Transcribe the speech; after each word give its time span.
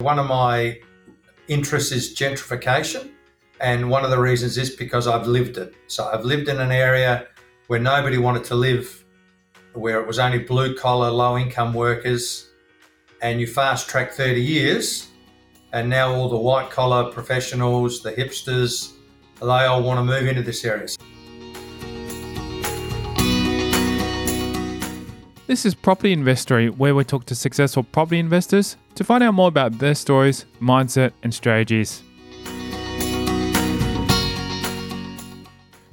One 0.00 0.20
of 0.20 0.28
my 0.28 0.78
interests 1.48 1.90
is 1.90 2.14
gentrification. 2.14 3.10
And 3.60 3.90
one 3.90 4.04
of 4.04 4.10
the 4.10 4.18
reasons 4.20 4.56
is 4.56 4.70
because 4.70 5.08
I've 5.08 5.26
lived 5.26 5.58
it. 5.58 5.74
So 5.88 6.06
I've 6.06 6.24
lived 6.24 6.48
in 6.48 6.60
an 6.60 6.70
area 6.70 7.26
where 7.66 7.80
nobody 7.80 8.16
wanted 8.16 8.44
to 8.44 8.54
live, 8.54 9.04
where 9.72 10.00
it 10.00 10.06
was 10.06 10.20
only 10.20 10.38
blue 10.38 10.76
collar, 10.76 11.10
low 11.10 11.36
income 11.36 11.74
workers. 11.74 12.48
And 13.22 13.40
you 13.40 13.48
fast 13.48 13.88
track 13.88 14.12
30 14.12 14.40
years, 14.40 15.08
and 15.72 15.90
now 15.90 16.14
all 16.14 16.28
the 16.28 16.36
white 16.36 16.70
collar 16.70 17.10
professionals, 17.10 18.00
the 18.00 18.12
hipsters, 18.12 18.92
they 19.40 19.46
all 19.46 19.82
want 19.82 19.98
to 19.98 20.04
move 20.04 20.28
into 20.28 20.42
this 20.42 20.64
area. 20.64 20.86
This 25.48 25.64
is 25.64 25.74
Property 25.74 26.12
Investory, 26.12 26.68
where 26.68 26.94
we 26.94 27.04
talk 27.04 27.24
to 27.24 27.34
successful 27.34 27.82
property 27.82 28.18
investors 28.18 28.76
to 28.96 29.02
find 29.02 29.24
out 29.24 29.32
more 29.32 29.48
about 29.48 29.78
their 29.78 29.94
stories, 29.94 30.44
mindset, 30.60 31.12
and 31.22 31.32
strategies. 31.32 32.02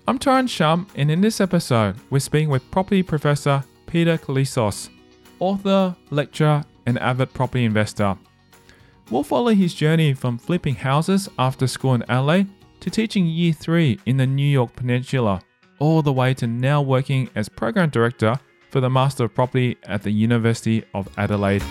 I'm 0.05 0.20
Taran 0.20 0.49
Shum, 0.49 0.88
and 0.95 1.09
in 1.09 1.21
this 1.21 1.39
episode, 1.39 1.95
we're 2.09 2.20
speaking 2.20 2.49
with 2.49 2.70
property 2.70 3.02
professor 3.02 3.63
Peter 3.88 4.17
Koulizos, 4.17 4.89
author, 5.39 5.95
lecturer, 6.09 6.66
and 6.85 6.99
avid 6.99 7.33
property 7.33 7.63
investor. 7.63 8.17
We'll 9.09 9.23
follow 9.23 9.53
his 9.53 9.73
journey 9.73 10.13
from 10.13 10.38
flipping 10.38 10.75
houses 10.75 11.30
after 11.39 11.66
school 11.66 11.94
in 11.94 12.03
Adelaide 12.09 12.49
to 12.81 12.89
teaching 12.89 13.25
year 13.25 13.53
3 13.53 14.02
in 14.05 14.17
the 14.17 14.27
New 14.27 14.44
Yorke 14.44 14.75
Peninsula, 14.75 15.41
all 15.80 16.02
the 16.02 16.11
way 16.11 16.33
to 16.33 16.45
now 16.45 16.81
working 16.81 17.30
as 17.35 17.47
program 17.47 17.89
director 17.89 18.38
for 18.75 18.81
the 18.81 18.89
Master 18.89 19.23
of 19.23 19.34
Property 19.34 19.77
at 19.84 20.03
the 20.03 20.11
University 20.11 20.83
of 20.93 21.07
Adelaide. 21.17 21.63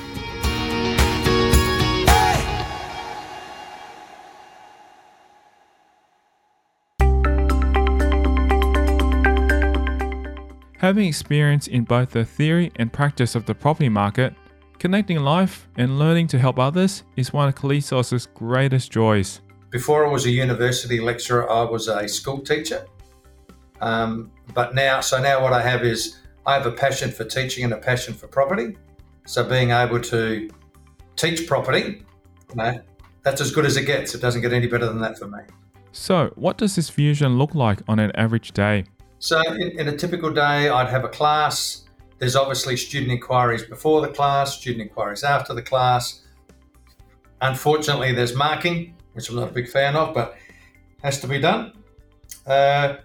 Having 10.78 11.06
experience 11.06 11.66
in 11.66 11.84
both 11.84 12.08
the 12.12 12.24
theory 12.24 12.72
and 12.76 12.90
practice 12.90 13.34
of 13.34 13.44
the 13.44 13.54
property 13.54 13.90
market, 13.90 14.32
connecting 14.78 15.18
life 15.18 15.68
and 15.76 15.98
learning 15.98 16.28
to 16.28 16.38
help 16.38 16.58
others 16.58 17.02
is 17.16 17.34
one 17.34 17.48
of 17.48 17.54
Koulizos' 17.54 18.28
greatest 18.32 18.90
joys. 18.90 19.42
Before 19.68 20.06
I 20.06 20.08
was 20.08 20.24
a 20.24 20.30
university 20.30 21.00
lecturer, 21.00 21.50
I 21.52 21.64
was 21.64 21.88
a 21.88 22.08
school 22.08 22.40
teacher. 22.40 22.86
Um, 23.82 24.30
but 24.54 24.74
now, 24.74 25.02
so 25.02 25.20
now 25.20 25.42
what 25.42 25.52
I 25.52 25.60
have 25.60 25.84
is 25.84 26.20
I 26.46 26.54
have 26.54 26.66
a 26.66 26.72
passion 26.72 27.10
for 27.10 27.24
teaching 27.24 27.64
and 27.64 27.72
a 27.72 27.78
passion 27.78 28.14
for 28.14 28.26
property. 28.26 28.76
So 29.26 29.44
being 29.44 29.70
able 29.70 30.00
to 30.00 30.50
teach 31.16 31.46
property, 31.46 32.04
you 32.50 32.56
know, 32.56 32.80
that's 33.22 33.40
as 33.40 33.50
good 33.50 33.64
as 33.64 33.76
it 33.76 33.86
gets. 33.86 34.14
It 34.14 34.20
doesn't 34.20 34.42
get 34.42 34.52
any 34.52 34.66
better 34.66 34.86
than 34.86 35.00
that 35.00 35.18
for 35.18 35.26
me. 35.26 35.40
So, 35.92 36.32
what 36.34 36.58
does 36.58 36.74
this 36.74 36.90
fusion 36.90 37.38
look 37.38 37.54
like 37.54 37.80
on 37.88 37.98
an 38.00 38.10
average 38.16 38.52
day? 38.52 38.84
So, 39.20 39.40
in, 39.54 39.78
in 39.78 39.88
a 39.88 39.96
typical 39.96 40.30
day, 40.30 40.68
I'd 40.68 40.88
have 40.88 41.04
a 41.04 41.08
class. 41.08 41.84
There's 42.18 42.36
obviously 42.36 42.76
student 42.76 43.12
inquiries 43.12 43.62
before 43.64 44.00
the 44.00 44.08
class, 44.08 44.58
student 44.58 44.82
inquiries 44.82 45.22
after 45.22 45.54
the 45.54 45.62
class. 45.62 46.22
Unfortunately, 47.40 48.12
there's 48.12 48.34
marking, 48.34 48.96
which 49.12 49.28
I'm 49.30 49.36
not 49.36 49.50
a 49.50 49.52
big 49.52 49.68
fan 49.68 49.94
of, 49.94 50.14
but 50.14 50.36
has 51.02 51.20
to 51.20 51.28
be 51.28 51.38
done. 51.38 51.72
Uh, 52.46 52.96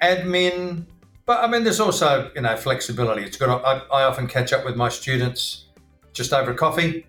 admin, 0.00 0.86
but 1.24 1.42
I 1.42 1.46
mean, 1.46 1.64
there's 1.64 1.80
also 1.80 2.30
you 2.34 2.40
know 2.40 2.56
flexibility. 2.56 3.22
It's 3.22 3.36
good. 3.36 3.48
I, 3.48 3.82
I 3.92 4.04
often 4.04 4.26
catch 4.26 4.52
up 4.52 4.64
with 4.64 4.76
my 4.76 4.88
students 4.88 5.66
just 6.12 6.32
over 6.32 6.52
coffee, 6.52 7.06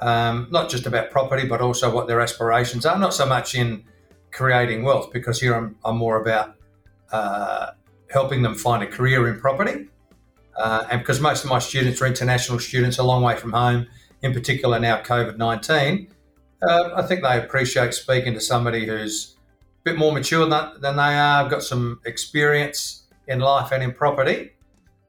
um, 0.00 0.48
not 0.50 0.68
just 0.68 0.86
about 0.86 1.10
property, 1.10 1.46
but 1.46 1.60
also 1.60 1.92
what 1.92 2.06
their 2.06 2.20
aspirations 2.20 2.86
are. 2.86 2.98
Not 2.98 3.14
so 3.14 3.26
much 3.26 3.54
in 3.54 3.84
creating 4.30 4.82
wealth, 4.82 5.12
because 5.12 5.40
here 5.40 5.54
I'm, 5.54 5.76
I'm 5.84 5.96
more 5.96 6.20
about 6.20 6.54
uh, 7.10 7.70
helping 8.10 8.42
them 8.42 8.54
find 8.54 8.82
a 8.82 8.86
career 8.86 9.28
in 9.28 9.40
property. 9.40 9.88
Uh, 10.56 10.86
and 10.90 11.00
because 11.00 11.20
most 11.20 11.44
of 11.44 11.50
my 11.50 11.58
students 11.58 12.00
are 12.00 12.06
international 12.06 12.58
students, 12.58 12.98
a 12.98 13.02
long 13.02 13.22
way 13.22 13.36
from 13.36 13.52
home, 13.52 13.86
in 14.22 14.32
particular 14.32 14.78
now 14.78 15.00
COVID 15.02 15.36
19, 15.36 16.08
uh, 16.62 16.90
I 16.94 17.02
think 17.02 17.22
they 17.22 17.38
appreciate 17.38 17.92
speaking 17.94 18.34
to 18.34 18.40
somebody 18.40 18.86
who's 18.86 19.36
a 19.80 19.90
bit 19.90 19.98
more 19.98 20.12
mature 20.12 20.46
than, 20.46 20.80
than 20.80 20.96
they 20.96 21.02
are, 21.02 21.48
got 21.48 21.62
some 21.62 22.00
experience 22.04 23.05
in 23.26 23.40
life 23.40 23.72
and 23.72 23.82
in 23.82 23.92
property. 23.92 24.52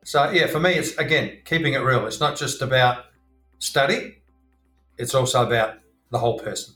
So, 0.03 0.29
yeah, 0.31 0.47
for 0.47 0.59
me, 0.59 0.71
it's 0.71 0.95
again 0.97 1.39
keeping 1.45 1.73
it 1.73 1.79
real. 1.79 2.05
It's 2.07 2.19
not 2.19 2.37
just 2.37 2.61
about 2.61 3.05
study, 3.59 4.17
it's 4.97 5.13
also 5.13 5.45
about 5.45 5.75
the 6.11 6.19
whole 6.19 6.39
person. 6.39 6.75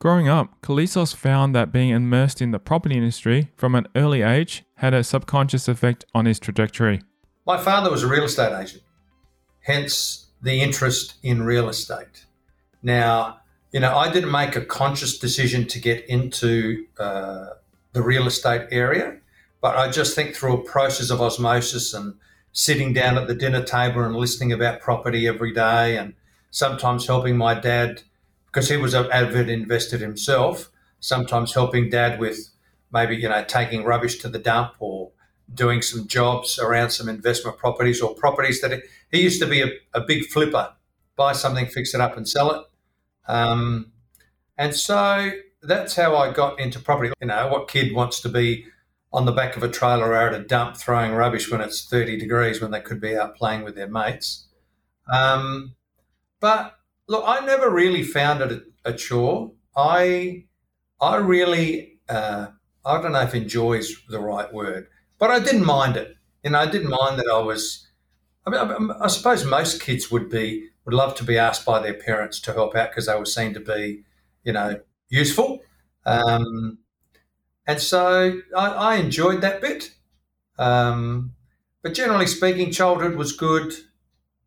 Growing 0.00 0.28
up, 0.28 0.62
Koulizos 0.62 1.14
found 1.14 1.56
that 1.56 1.72
being 1.72 1.90
immersed 1.90 2.40
in 2.40 2.52
the 2.52 2.60
property 2.60 2.96
industry 2.96 3.50
from 3.56 3.74
an 3.74 3.88
early 3.96 4.22
age 4.22 4.64
had 4.76 4.94
a 4.94 5.02
subconscious 5.02 5.66
effect 5.66 6.04
on 6.14 6.24
his 6.24 6.38
trajectory. 6.38 7.02
My 7.44 7.58
father 7.58 7.90
was 7.90 8.04
a 8.04 8.06
real 8.06 8.24
estate 8.24 8.56
agent, 8.56 8.84
hence 9.60 10.28
the 10.40 10.60
interest 10.60 11.14
in 11.24 11.42
real 11.42 11.68
estate. 11.68 12.26
Now, 12.80 13.40
you 13.72 13.80
know, 13.80 13.96
I 13.96 14.12
didn't 14.12 14.30
make 14.30 14.54
a 14.54 14.64
conscious 14.64 15.18
decision 15.18 15.66
to 15.66 15.80
get 15.80 16.04
into 16.06 16.86
uh, 16.98 17.46
the 17.92 18.02
real 18.02 18.28
estate 18.28 18.68
area. 18.70 19.18
But 19.60 19.76
I 19.76 19.90
just 19.90 20.14
think 20.14 20.34
through 20.34 20.54
a 20.54 20.64
process 20.64 21.10
of 21.10 21.20
osmosis 21.20 21.92
and 21.92 22.14
sitting 22.52 22.92
down 22.92 23.18
at 23.18 23.26
the 23.26 23.34
dinner 23.34 23.62
table 23.62 24.02
and 24.02 24.14
listening 24.14 24.52
about 24.52 24.80
property 24.80 25.26
every 25.26 25.52
day 25.52 25.96
and 25.96 26.14
sometimes 26.50 27.06
helping 27.06 27.36
my 27.36 27.54
dad 27.54 28.02
because 28.46 28.68
he 28.68 28.76
was 28.76 28.94
an 28.94 29.10
avid 29.12 29.48
investor 29.48 29.98
himself, 29.98 30.70
sometimes 31.00 31.54
helping 31.54 31.90
dad 31.90 32.18
with 32.18 32.50
maybe, 32.92 33.16
you 33.16 33.28
know, 33.28 33.44
taking 33.44 33.84
rubbish 33.84 34.18
to 34.18 34.28
the 34.28 34.38
dump 34.38 34.72
or 34.78 35.10
doing 35.52 35.82
some 35.82 36.06
jobs 36.06 36.58
around 36.58 36.90
some 36.90 37.08
investment 37.08 37.58
properties 37.58 38.00
or 38.00 38.14
properties 38.14 38.60
that 38.60 38.82
he, 39.10 39.22
used 39.22 39.40
to 39.40 39.46
be 39.46 39.62
a, 39.62 39.68
a, 39.94 40.00
big 40.00 40.24
flipper, 40.26 40.72
buy 41.16 41.32
something, 41.32 41.66
fix 41.66 41.94
it 41.94 42.00
up 42.00 42.16
and 42.16 42.28
sell 42.28 42.50
it. 42.50 42.66
Um, 43.26 43.92
and 44.56 44.74
so 44.74 45.30
that's 45.62 45.94
how 45.96 46.16
I 46.16 46.32
got 46.32 46.58
into 46.58 46.78
property. 46.78 47.12
You 47.20 47.28
know, 47.28 47.48
what 47.48 47.68
kid 47.68 47.94
wants 47.94 48.20
to 48.20 48.28
be 48.28 48.66
on 49.12 49.24
the 49.24 49.32
back 49.32 49.56
of 49.56 49.62
a 49.62 49.68
trailer 49.68 50.08
or 50.08 50.14
at 50.16 50.34
a 50.34 50.44
dump 50.44 50.76
throwing 50.76 51.12
rubbish 51.12 51.50
when 51.50 51.60
it's 51.60 51.86
30 51.88 52.18
degrees 52.18 52.60
when 52.60 52.70
they 52.70 52.80
could 52.80 53.00
be 53.00 53.16
out 53.16 53.36
playing 53.36 53.62
with 53.64 53.74
their 53.74 53.88
mates. 53.88 54.48
Um, 55.12 55.74
but 56.40 56.74
look, 57.06 57.24
I 57.26 57.44
never 57.44 57.70
really 57.70 58.02
found 58.02 58.42
it 58.42 58.52
a, 58.52 58.90
a 58.90 58.92
chore. 58.92 59.52
I, 59.76 60.44
I 61.00 61.16
really, 61.16 62.00
uh, 62.08 62.48
I 62.84 63.00
don't 63.00 63.12
know 63.12 63.20
if 63.20 63.34
enjoy 63.34 63.74
is 63.74 63.96
the 64.08 64.20
right 64.20 64.52
word, 64.52 64.88
but 65.18 65.30
I 65.30 65.38
didn't 65.38 65.64
mind 65.64 65.96
it. 65.96 66.14
You 66.44 66.50
know, 66.50 66.58
I 66.58 66.70
didn't 66.70 66.90
mind 66.90 67.18
that 67.18 67.28
I 67.32 67.38
was. 67.38 67.86
I 68.46 68.50
mean, 68.50 68.60
I, 68.60 69.04
I 69.04 69.08
suppose 69.08 69.44
most 69.44 69.82
kids 69.82 70.10
would 70.10 70.30
be 70.30 70.68
would 70.84 70.94
love 70.94 71.14
to 71.16 71.24
be 71.24 71.36
asked 71.36 71.66
by 71.66 71.80
their 71.80 71.94
parents 71.94 72.40
to 72.40 72.52
help 72.52 72.74
out 72.74 72.90
because 72.90 73.06
they 73.06 73.18
were 73.18 73.26
seen 73.26 73.52
to 73.54 73.60
be, 73.60 74.04
you 74.44 74.52
know, 74.52 74.80
useful. 75.10 75.60
Um, 76.06 76.78
and 77.68 77.80
so 77.80 78.40
I, 78.56 78.66
I 78.66 78.94
enjoyed 78.96 79.42
that 79.42 79.60
bit. 79.60 79.94
Um, 80.58 81.34
but 81.82 81.92
generally 81.94 82.26
speaking, 82.26 82.72
childhood 82.72 83.14
was 83.14 83.32
good. 83.32 83.72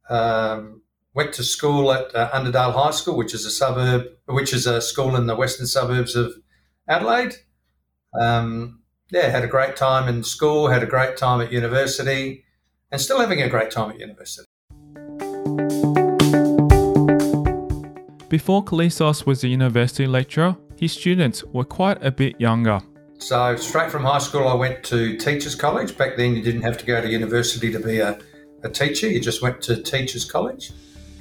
Um, 0.10 0.82
went 1.14 1.32
to 1.34 1.44
school 1.44 1.92
at 1.92 2.14
uh, 2.16 2.32
Underdale 2.32 2.74
High 2.74 2.92
School, 2.92 3.16
which 3.16 3.36
is 3.36 3.46
a 3.46 3.52
suburb, 3.52 4.08
which 4.26 4.54
is 4.54 4.66
a 4.66 4.82
school 4.82 5.16
in 5.16 5.28
the 5.28 5.36
western 5.36 5.68
suburbs 5.68 6.16
of 6.16 6.34
Adelaide. 6.88 7.36
Um, 8.20 8.82
yeah, 9.12 9.30
had 9.30 9.44
a 9.44 9.48
great 9.48 9.76
time 9.76 10.10
in 10.10 10.24
school, 10.24 10.70
had 10.70 10.82
a 10.82 10.88
great 10.88 11.16
time 11.16 11.42
at 11.42 11.52
university, 11.52 12.44
and 12.92 13.00
still 13.00 13.20
having 13.20 13.42
a 13.42 13.50
great 13.50 13.70
time 13.70 13.92
at 13.92 14.00
university. 14.00 14.48
Before 18.30 18.64
Koulizos 18.64 19.26
was 19.26 19.44
a 19.44 19.48
university 19.48 20.08
lecturer, 20.08 20.56
his 20.80 20.94
students 20.94 21.44
were 21.44 21.66
quite 21.66 22.04
a 22.04 22.12
bit 22.12 22.40
younger. 22.40 22.82
So, 23.22 23.56
straight 23.56 23.92
from 23.92 24.04
high 24.04 24.18
school, 24.18 24.48
I 24.48 24.56
went 24.56 24.84
to 24.86 25.16
Teachers 25.16 25.54
College. 25.54 25.96
Back 25.96 26.18
then, 26.18 26.36
you 26.36 26.42
didn't 26.42 26.64
have 26.64 26.80
to 26.80 26.86
go 26.88 27.00
to 27.00 27.08
university 27.08 27.72
to 27.72 27.80
be 27.80 28.00
a, 28.00 28.20
a 28.64 28.70
teacher, 28.70 29.08
you 29.08 29.20
just 29.20 29.44
went 29.44 29.62
to 29.62 29.80
Teachers 29.80 30.26
College. 30.26 30.72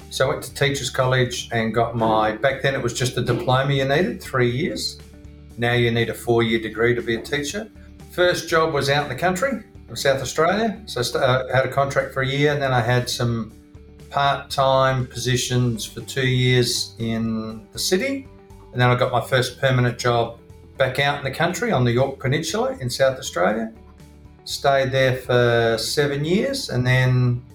So, 0.09 0.25
I 0.25 0.29
went 0.29 0.43
to 0.45 0.53
Teachers 0.55 0.89
College 0.89 1.47
and 1.51 1.75
got 1.75 1.95
my, 1.95 2.31
back 2.31 2.63
then, 2.63 2.73
it 2.73 2.81
was 2.81 2.95
just 2.95 3.17
a 3.17 3.21
diploma 3.21 3.73
you 3.73 3.85
needed, 3.85 4.19
three 4.19 4.49
years. 4.49 4.97
Now 5.59 5.73
you 5.73 5.91
need 5.91 6.09
a 6.09 6.13
four 6.15 6.41
year 6.41 6.59
degree 6.59 6.95
to 6.95 7.03
be 7.03 7.17
a 7.17 7.21
teacher. 7.21 7.69
First 8.09 8.49
job 8.49 8.73
was 8.73 8.89
out 8.89 9.03
in 9.03 9.09
the 9.09 9.15
country 9.15 9.63
of 9.87 9.99
South 9.99 10.23
Australia. 10.23 10.81
So, 10.87 11.03
I 11.19 11.23
uh, 11.23 11.55
had 11.55 11.65
a 11.67 11.71
contract 11.71 12.15
for 12.15 12.23
a 12.23 12.27
year 12.27 12.51
and 12.51 12.59
then 12.59 12.73
I 12.73 12.81
had 12.81 13.11
some 13.11 13.53
part 14.09 14.49
time 14.49 15.05
positions 15.05 15.85
for 15.85 16.01
two 16.01 16.27
years 16.27 16.95
in 16.97 17.67
the 17.73 17.79
city. 17.79 18.27
And 18.71 18.81
then 18.81 18.89
I 18.89 18.95
got 18.95 19.11
my 19.11 19.21
first 19.21 19.61
permanent 19.61 19.99
job 19.99 20.40
back 20.81 20.97
out 20.97 21.19
in 21.19 21.23
the 21.23 21.37
country 21.43 21.71
on 21.71 21.83
the 21.83 21.91
Yorke 21.91 22.17
Peninsula 22.19 22.75
in 22.81 22.89
South 22.89 23.19
Australia. 23.19 23.71
Stayed 24.45 24.91
there 24.91 25.15
for 25.15 25.77
seven 25.77 26.25
years 26.25 26.69
and 26.71 26.81
then 26.91 27.45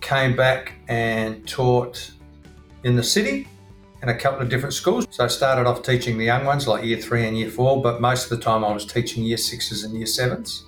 came 0.00 0.34
back 0.34 0.72
and 0.88 1.46
taught 1.46 2.10
in 2.82 2.96
the 2.96 3.02
city. 3.02 3.46
in 4.02 4.08
a 4.08 4.14
couple 4.14 4.42
of 4.42 4.48
different 4.48 4.74
schools. 4.74 5.06
So 5.10 5.24
I 5.24 5.28
started 5.28 5.66
off 5.66 5.82
teaching 5.82 6.18
the 6.18 6.24
young 6.24 6.44
ones, 6.44 6.66
like 6.66 6.84
year 6.84 6.98
three 6.98 7.26
and 7.26 7.38
year 7.38 7.48
four, 7.48 7.80
but 7.80 8.00
most 8.00 8.24
of 8.24 8.38
the 8.38 8.44
time 8.44 8.64
I 8.64 8.72
was 8.72 8.84
teaching 8.84 9.22
year 9.22 9.36
sixes 9.36 9.84
and 9.84 9.94
year 9.94 10.06
sevens. 10.06 10.64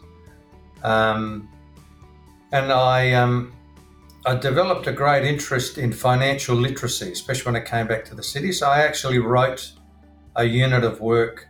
Um, 0.82 1.48
and 2.52 2.72
I, 2.72 3.12
um, 3.12 3.52
I 4.24 4.36
developed 4.36 4.86
a 4.86 4.92
great 4.92 5.24
interest 5.24 5.76
in 5.76 5.92
financial 5.92 6.56
literacy, 6.56 7.10
especially 7.12 7.52
when 7.52 7.60
I 7.60 7.64
came 7.64 7.86
back 7.88 8.04
to 8.06 8.14
the 8.14 8.22
city. 8.22 8.52
So 8.52 8.68
I 8.68 8.78
actually 8.82 9.18
wrote 9.18 9.72
a 10.36 10.44
unit 10.44 10.84
of 10.84 11.00
work 11.00 11.47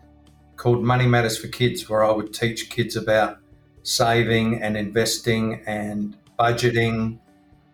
called 0.59 0.83
Money 0.83 1.07
Matters 1.07 1.39
for 1.39 1.49
Kids, 1.49 1.89
where 1.89 2.05
I 2.05 2.11
would 2.11 2.35
teach 2.35 2.69
kids 2.69 2.97
about 2.97 3.39
saving 3.85 4.61
and 4.61 4.77
investing 4.77 5.63
and 5.67 6.17
budgeting 6.39 7.21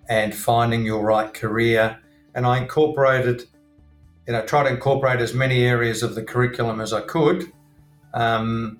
and 0.08 0.34
finding 0.34 0.84
your 0.84 1.02
right 1.02 1.32
career. 1.32 1.98
And 2.34 2.46
I 2.46 2.58
incorporated, 2.58 3.46
you 4.26 4.34
know, 4.34 4.44
try 4.44 4.62
to 4.62 4.68
incorporate 4.68 5.20
as 5.20 5.32
many 5.34 5.64
areas 5.64 6.02
of 6.02 6.14
the 6.14 6.22
curriculum 6.22 6.80
as 6.80 6.92
I 6.92 7.00
could. 7.00 7.50
Um, 8.12 8.78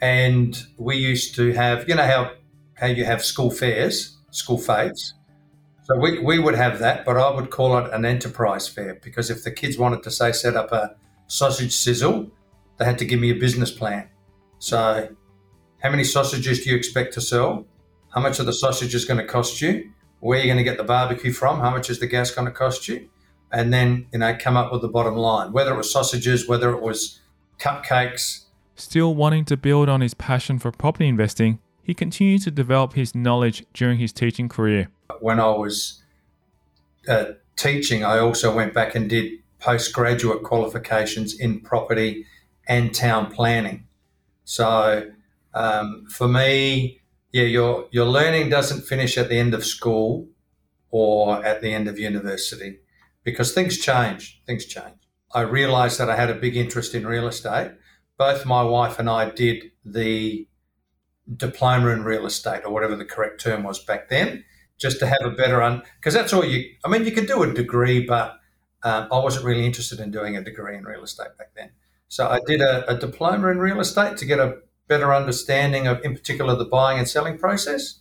and 0.00 0.56
we 0.78 0.96
used 0.96 1.34
to 1.34 1.52
have, 1.52 1.88
you 1.88 1.96
know, 1.96 2.06
how 2.06 2.32
how 2.74 2.86
you 2.86 3.04
have 3.04 3.24
school 3.24 3.50
fairs, 3.50 4.16
school 4.30 4.58
fetes. 4.58 5.14
So 5.82 5.98
we, 5.98 6.18
we 6.18 6.38
would 6.38 6.54
have 6.54 6.78
that, 6.78 7.04
but 7.04 7.16
I 7.16 7.30
would 7.30 7.50
call 7.50 7.76
it 7.78 7.92
an 7.92 8.04
enterprise 8.04 8.66
fair 8.66 8.98
because 9.02 9.28
if 9.28 9.44
the 9.44 9.50
kids 9.50 9.76
wanted 9.76 10.02
to 10.04 10.10
say 10.10 10.32
set 10.32 10.56
up 10.56 10.72
a 10.72 10.96
sausage 11.26 11.72
sizzle, 11.72 12.30
they 12.78 12.84
had 12.84 12.98
to 12.98 13.04
give 13.04 13.20
me 13.20 13.30
a 13.30 13.34
business 13.34 13.70
plan. 13.70 14.08
So 14.58 15.08
how 15.82 15.90
many 15.90 16.04
sausages 16.04 16.64
do 16.64 16.70
you 16.70 16.76
expect 16.76 17.14
to 17.14 17.20
sell? 17.20 17.66
How 18.10 18.20
much 18.20 18.40
are 18.40 18.44
the 18.44 18.52
sausages 18.52 19.04
going 19.04 19.18
to 19.18 19.26
cost 19.26 19.60
you? 19.60 19.90
where 20.24 20.38
are 20.38 20.42
you're 20.42 20.54
going 20.54 20.64
to 20.64 20.64
get 20.64 20.78
the 20.78 20.84
barbecue 20.84 21.32
from, 21.32 21.60
how 21.60 21.70
much 21.70 21.90
is 21.90 21.98
the 21.98 22.06
gas 22.06 22.30
going 22.30 22.46
to 22.46 22.50
cost 22.50 22.88
you, 22.88 23.10
and 23.52 23.74
then 23.74 24.06
you 24.10 24.18
know 24.18 24.34
come 24.40 24.56
up 24.56 24.72
with 24.72 24.80
the 24.80 24.88
bottom 24.88 25.16
line. 25.16 25.52
Whether 25.52 25.74
it 25.74 25.76
was 25.76 25.92
sausages, 25.92 26.48
whether 26.48 26.70
it 26.70 26.80
was 26.80 27.20
cupcakes. 27.58 28.44
Still 28.74 29.14
wanting 29.14 29.44
to 29.44 29.56
build 29.58 29.90
on 29.90 30.00
his 30.00 30.14
passion 30.14 30.58
for 30.58 30.72
property 30.72 31.08
investing, 31.08 31.58
he 31.82 31.92
continued 31.92 32.40
to 32.42 32.50
develop 32.50 32.94
his 32.94 33.14
knowledge 33.14 33.66
during 33.74 33.98
his 33.98 34.14
teaching 34.14 34.48
career. 34.48 34.88
When 35.20 35.38
I 35.38 35.50
was 35.50 36.02
uh, 37.06 37.32
teaching, 37.56 38.02
I 38.02 38.18
also 38.18 38.54
went 38.54 38.72
back 38.72 38.94
and 38.94 39.10
did 39.10 39.30
postgraduate 39.60 40.42
qualifications 40.42 41.38
in 41.38 41.60
property 41.60 42.24
and 42.66 42.94
town 42.94 43.30
planning. 43.30 43.86
So 44.44 45.10
um, 45.54 46.06
for 46.08 46.28
me, 46.28 47.00
yeah, 47.32 47.44
your 47.44 47.88
your 47.90 48.06
learning 48.06 48.50
doesn't 48.50 48.82
finish 48.82 49.18
at 49.18 49.28
the 49.28 49.38
end 49.38 49.54
of 49.54 49.64
school 49.64 50.28
or 50.90 51.44
at 51.44 51.60
the 51.60 51.72
end 51.72 51.88
of 51.88 51.98
university 51.98 52.78
because 53.24 53.52
things 53.52 53.78
change. 53.78 54.40
Things 54.46 54.64
change. 54.64 54.94
I 55.34 55.40
realized 55.40 55.98
that 55.98 56.08
I 56.08 56.16
had 56.16 56.30
a 56.30 56.34
big 56.34 56.56
interest 56.56 56.94
in 56.94 57.06
real 57.06 57.26
estate. 57.26 57.72
Both 58.16 58.46
my 58.46 58.62
wife 58.62 59.00
and 59.00 59.10
I 59.10 59.30
did 59.30 59.72
the 59.84 60.46
diploma 61.36 61.88
in 61.88 62.04
real 62.04 62.26
estate 62.26 62.62
or 62.64 62.72
whatever 62.72 62.94
the 62.94 63.04
correct 63.04 63.40
term 63.40 63.64
was 63.64 63.82
back 63.82 64.08
then, 64.08 64.44
just 64.78 65.00
to 65.00 65.06
have 65.06 65.22
a 65.24 65.30
better 65.30 65.62
un 65.62 65.82
because 65.98 66.14
that's 66.14 66.32
all 66.32 66.44
you. 66.44 66.64
I 66.84 66.88
mean, 66.88 67.04
you 67.04 67.12
could 67.12 67.26
do 67.26 67.42
a 67.42 67.52
degree, 67.52 68.06
but 68.06 68.36
um, 68.84 69.08
I 69.10 69.18
wasn't 69.18 69.46
really 69.46 69.66
interested 69.66 69.98
in 69.98 70.10
doing 70.10 70.36
a 70.36 70.44
degree 70.44 70.76
in 70.76 70.84
real 70.84 71.02
estate 71.02 71.36
back 71.38 71.54
then. 71.56 71.70
So 72.08 72.28
I 72.28 72.40
did 72.46 72.60
a, 72.60 72.88
a 72.90 72.96
diploma 72.96 73.48
in 73.48 73.58
real 73.58 73.80
estate 73.80 74.16
to 74.18 74.26
get 74.26 74.38
a 74.38 74.58
better 74.88 75.14
understanding 75.14 75.86
of, 75.86 76.04
in 76.04 76.14
particular, 76.14 76.56
the 76.56 76.64
buying 76.64 76.98
and 76.98 77.08
selling 77.08 77.38
process. 77.38 78.00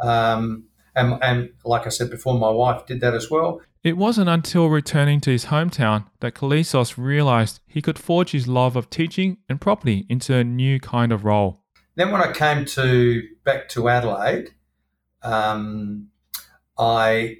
Um, 0.00 0.64
and, 0.94 1.18
and 1.22 1.50
like 1.64 1.86
I 1.86 1.90
said 1.90 2.10
before, 2.10 2.38
my 2.38 2.50
wife 2.50 2.86
did 2.86 3.00
that 3.00 3.14
as 3.14 3.30
well. 3.30 3.60
It 3.82 3.98
wasn't 3.98 4.30
until 4.30 4.68
returning 4.68 5.20
to 5.22 5.30
his 5.30 5.46
hometown 5.46 6.06
that 6.20 6.34
Koulizos 6.34 6.94
realized 6.96 7.60
he 7.66 7.82
could 7.82 7.98
forge 7.98 8.30
his 8.30 8.48
love 8.48 8.76
of 8.76 8.88
teaching 8.88 9.38
and 9.48 9.60
property 9.60 10.06
into 10.08 10.34
a 10.34 10.42
new 10.42 10.80
kind 10.80 11.12
of 11.12 11.24
role. 11.24 11.60
Then, 11.94 12.10
when 12.10 12.22
I 12.22 12.32
came 12.32 12.64
to 12.64 13.22
back 13.44 13.68
to 13.70 13.88
Adelaide, 13.88 14.54
um, 15.22 16.08
I 16.78 17.38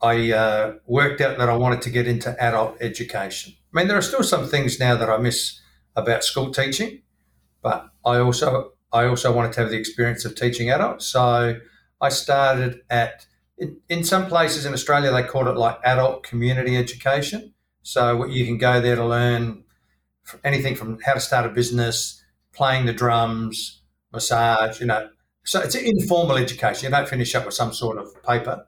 I 0.00 0.32
uh, 0.32 0.74
worked 0.86 1.20
out 1.20 1.36
that 1.38 1.48
I 1.48 1.56
wanted 1.56 1.82
to 1.82 1.90
get 1.90 2.06
into 2.06 2.40
adult 2.42 2.76
education. 2.80 3.54
I 3.72 3.78
mean, 3.78 3.88
there 3.88 3.96
are 3.96 4.02
still 4.02 4.22
some 4.22 4.46
things 4.46 4.78
now 4.78 4.96
that 4.96 5.08
I 5.08 5.16
miss 5.16 5.60
about 5.96 6.24
school 6.24 6.50
teaching, 6.50 7.02
but 7.62 7.88
I 8.04 8.18
also 8.18 8.72
I 8.92 9.06
also 9.06 9.32
wanted 9.32 9.52
to 9.54 9.60
have 9.60 9.70
the 9.70 9.78
experience 9.78 10.24
of 10.24 10.34
teaching 10.34 10.70
adults. 10.70 11.06
So 11.06 11.58
I 12.00 12.08
started 12.10 12.80
at 12.90 13.26
in, 13.56 13.78
in 13.88 14.04
some 14.04 14.26
places 14.26 14.66
in 14.66 14.72
Australia 14.72 15.10
they 15.10 15.22
called 15.22 15.48
it 15.48 15.56
like 15.56 15.78
adult 15.84 16.22
community 16.22 16.76
education. 16.76 17.54
So 17.82 18.26
you 18.26 18.44
can 18.44 18.58
go 18.58 18.80
there 18.80 18.96
to 18.96 19.04
learn 19.06 19.64
anything 20.44 20.76
from 20.76 20.98
how 21.04 21.14
to 21.14 21.20
start 21.20 21.46
a 21.46 21.48
business, 21.48 22.22
playing 22.52 22.86
the 22.86 22.92
drums, 22.92 23.82
massage, 24.12 24.80
you 24.80 24.86
know. 24.86 25.08
So 25.44 25.60
it's 25.60 25.74
informal 25.74 26.36
education. 26.36 26.84
You 26.84 26.90
don't 26.96 27.08
finish 27.08 27.34
up 27.34 27.46
with 27.46 27.54
some 27.54 27.72
sort 27.72 27.98
of 27.98 28.22
paper. 28.22 28.66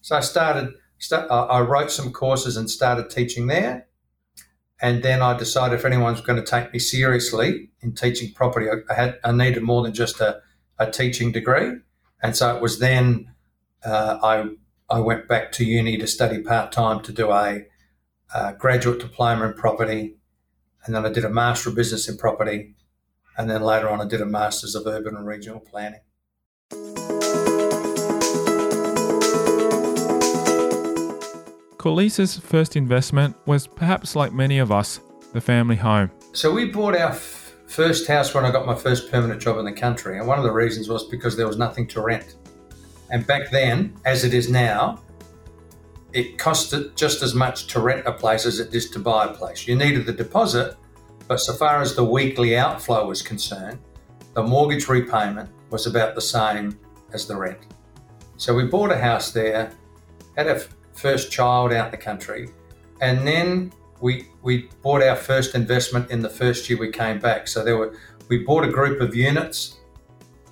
So 0.00 0.16
I 0.16 0.20
started. 0.20 0.72
Start, 1.00 1.30
I 1.30 1.60
wrote 1.60 1.92
some 1.92 2.12
courses 2.12 2.56
and 2.56 2.68
started 2.68 3.08
teaching 3.08 3.46
there. 3.46 3.86
And 4.80 5.02
then 5.02 5.22
I 5.22 5.36
decided 5.36 5.74
if 5.74 5.84
anyone 5.84 6.12
was 6.12 6.20
going 6.20 6.38
to 6.42 6.48
take 6.48 6.72
me 6.72 6.78
seriously 6.78 7.70
in 7.80 7.94
teaching 7.94 8.32
property, 8.32 8.68
I, 8.70 8.94
had 8.94 9.18
I 9.24 9.32
needed 9.32 9.62
more 9.62 9.82
than 9.82 9.92
just 9.92 10.20
a, 10.20 10.40
a 10.78 10.90
teaching 10.90 11.32
degree. 11.32 11.72
And 12.22 12.36
so 12.36 12.54
it 12.54 12.62
was 12.62 12.78
then 12.78 13.32
uh, 13.84 14.18
I 14.22 14.50
I 14.90 15.00
went 15.00 15.28
back 15.28 15.52
to 15.52 15.64
uni 15.64 15.98
to 15.98 16.06
study 16.06 16.40
part 16.40 16.72
time 16.72 17.02
to 17.02 17.12
do 17.12 17.30
a, 17.30 17.66
a, 18.34 18.54
graduate 18.54 19.00
diploma 19.00 19.46
in 19.46 19.52
property, 19.52 20.16
and 20.84 20.94
then 20.94 21.04
I 21.04 21.10
did 21.10 21.26
a 21.26 21.30
master 21.30 21.68
of 21.68 21.76
business 21.76 22.08
in 22.08 22.16
property, 22.16 22.74
and 23.36 23.50
then 23.50 23.62
later 23.62 23.90
on 23.90 24.00
I 24.00 24.06
did 24.06 24.22
a 24.22 24.26
masters 24.26 24.74
of 24.74 24.86
urban 24.86 25.14
and 25.14 25.26
regional 25.26 25.60
planning. 25.60 26.00
Koulizos' 31.78 32.40
first 32.40 32.74
investment 32.74 33.36
was 33.46 33.68
perhaps 33.68 34.16
like 34.16 34.32
many 34.32 34.58
of 34.58 34.72
us, 34.72 35.00
the 35.32 35.40
family 35.40 35.76
home. 35.76 36.10
So 36.32 36.52
we 36.52 36.64
bought 36.64 36.96
our 36.96 37.10
f- 37.10 37.54
first 37.68 38.08
house 38.08 38.34
when 38.34 38.44
I 38.44 38.50
got 38.50 38.66
my 38.66 38.74
first 38.74 39.12
permanent 39.12 39.40
job 39.40 39.58
in 39.58 39.64
the 39.64 39.72
country, 39.72 40.18
and 40.18 40.26
one 40.26 40.38
of 40.38 40.44
the 40.44 40.50
reasons 40.50 40.88
was 40.88 41.04
because 41.04 41.36
there 41.36 41.46
was 41.46 41.56
nothing 41.56 41.86
to 41.88 42.00
rent. 42.00 42.34
And 43.10 43.24
back 43.28 43.52
then, 43.52 43.96
as 44.04 44.24
it 44.24 44.34
is 44.34 44.50
now, 44.50 45.00
it 46.12 46.36
costed 46.36 46.96
just 46.96 47.22
as 47.22 47.32
much 47.32 47.68
to 47.68 47.80
rent 47.80 48.06
a 48.06 48.12
place 48.12 48.44
as 48.44 48.58
it 48.58 48.72
did 48.72 48.82
to 48.92 48.98
buy 48.98 49.26
a 49.26 49.32
place. 49.32 49.68
You 49.68 49.76
needed 49.76 50.04
the 50.04 50.12
deposit, 50.12 50.76
but 51.28 51.38
so 51.38 51.52
far 51.52 51.80
as 51.80 51.94
the 51.94 52.04
weekly 52.04 52.56
outflow 52.56 53.06
was 53.06 53.22
concerned, 53.22 53.78
the 54.34 54.42
mortgage 54.42 54.88
repayment 54.88 55.48
was 55.70 55.86
about 55.86 56.16
the 56.16 56.20
same 56.20 56.76
as 57.12 57.28
the 57.28 57.36
rent. 57.36 57.60
So 58.36 58.52
we 58.52 58.64
bought 58.64 58.90
a 58.90 58.98
house 58.98 59.30
there, 59.30 59.70
had 60.36 60.48
a 60.48 60.60
first 60.98 61.30
child 61.32 61.72
out 61.72 61.90
the 61.90 61.96
country, 61.96 62.48
and 63.00 63.26
then 63.26 63.72
we 64.00 64.28
we 64.42 64.68
bought 64.82 65.02
our 65.02 65.16
first 65.16 65.54
investment 65.54 66.10
in 66.10 66.20
the 66.20 66.28
first 66.28 66.68
year 66.68 66.78
we 66.78 66.90
came 66.90 67.18
back. 67.18 67.48
So 67.48 67.64
there 67.64 67.76
were 67.76 67.96
we 68.28 68.38
bought 68.38 68.64
a 68.64 68.70
group 68.70 69.00
of 69.00 69.14
units 69.14 69.78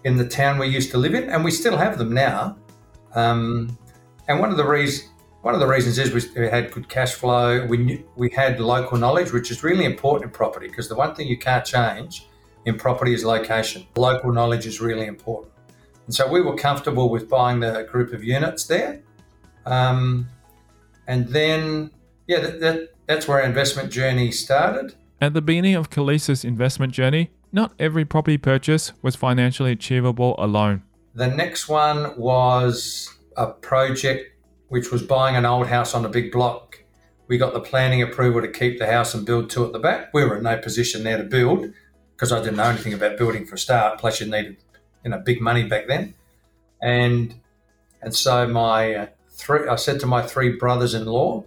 in 0.04 0.16
the 0.16 0.26
town 0.26 0.58
we 0.58 0.68
used 0.68 0.90
to 0.92 0.98
live 0.98 1.14
in, 1.14 1.28
and 1.30 1.44
we 1.44 1.50
still 1.50 1.76
have 1.76 1.98
them 1.98 2.12
now. 2.14 2.56
Um, 3.14 3.76
and 4.28 4.40
one 4.40 4.50
of 4.50 4.56
the 4.56 4.66
reasons 4.66 5.10
one 5.42 5.54
of 5.54 5.60
the 5.60 5.66
reasons 5.66 5.98
is 5.98 6.34
we 6.34 6.48
had 6.48 6.72
good 6.72 6.88
cash 6.88 7.14
flow. 7.14 7.64
We 7.66 7.76
knew, 7.76 8.04
we 8.16 8.30
had 8.30 8.58
local 8.58 8.98
knowledge, 8.98 9.32
which 9.32 9.52
is 9.52 9.62
really 9.62 9.84
important 9.84 10.24
in 10.24 10.30
property 10.30 10.66
because 10.66 10.88
the 10.88 10.96
one 10.96 11.14
thing 11.14 11.28
you 11.28 11.38
can't 11.38 11.64
change 11.64 12.26
in 12.64 12.76
property 12.76 13.14
is 13.14 13.24
location. 13.24 13.86
Local 13.96 14.32
knowledge 14.32 14.66
is 14.66 14.80
really 14.80 15.06
important, 15.06 15.52
and 16.06 16.14
so 16.14 16.28
we 16.28 16.40
were 16.40 16.56
comfortable 16.56 17.10
with 17.10 17.28
buying 17.28 17.60
the 17.60 17.86
group 17.90 18.12
of 18.12 18.24
units 18.24 18.66
there. 18.66 19.02
Um, 19.66 20.28
and 21.06 21.28
then, 21.28 21.90
yeah, 22.26 22.40
that, 22.40 22.60
that, 22.60 22.88
that's 23.06 23.28
where 23.28 23.40
our 23.40 23.46
investment 23.46 23.90
journey 23.90 24.30
started. 24.32 24.94
At 25.20 25.34
the 25.34 25.42
beginning 25.42 25.75
of 25.75 25.90
Koulizos' 25.90 26.44
investment 26.44 26.92
journey, 26.92 27.30
not 27.52 27.72
every 27.78 28.04
property 28.04 28.38
purchase 28.38 28.92
was 29.02 29.16
financially 29.16 29.72
achievable 29.72 30.34
alone. 30.38 30.82
The 31.14 31.28
next 31.28 31.68
one 31.68 32.18
was 32.18 33.08
a 33.36 33.46
project 33.46 34.32
which 34.68 34.90
was 34.90 35.02
buying 35.02 35.36
an 35.36 35.46
old 35.46 35.68
house 35.68 35.94
on 35.94 36.04
a 36.04 36.08
big 36.08 36.32
block. 36.32 36.82
We 37.28 37.38
got 37.38 37.54
the 37.54 37.60
planning 37.60 38.02
approval 38.02 38.40
to 38.42 38.48
keep 38.48 38.78
the 38.78 38.86
house 38.86 39.14
and 39.14 39.25
build 39.25 39.48
two 39.48 39.64
at 39.64 39.72
the 39.72 39.78
back. 39.78 40.12
We 40.12 40.25
were 40.25 40.36
in 40.36 40.42
no 40.42 40.58
position 40.58 41.04
there 41.04 41.16
to 41.16 41.25
build 41.25 41.72
because 42.14 42.32
I 42.32 42.40
didn't 42.40 42.56
know 42.56 42.64
anything 42.64 42.92
about 42.92 43.16
building 43.16 43.46
for 43.46 43.54
a 43.54 43.58
start. 43.58 43.98
Plus, 43.98 44.20
you 44.20 44.26
needed 44.26 44.56
you 45.04 45.10
know 45.10 45.18
big 45.18 45.40
money 45.40 45.64
back 45.64 45.86
then, 45.86 46.14
and 46.82 47.34
and 48.02 48.14
so 48.14 48.46
my 48.46 48.94
uh, 48.94 49.06
three, 49.36 49.68
I 49.68 49.76
said 49.76 50.00
to 50.00 50.06
my 50.06 50.22
three 50.22 50.56
brothers-in-law, 50.56 51.44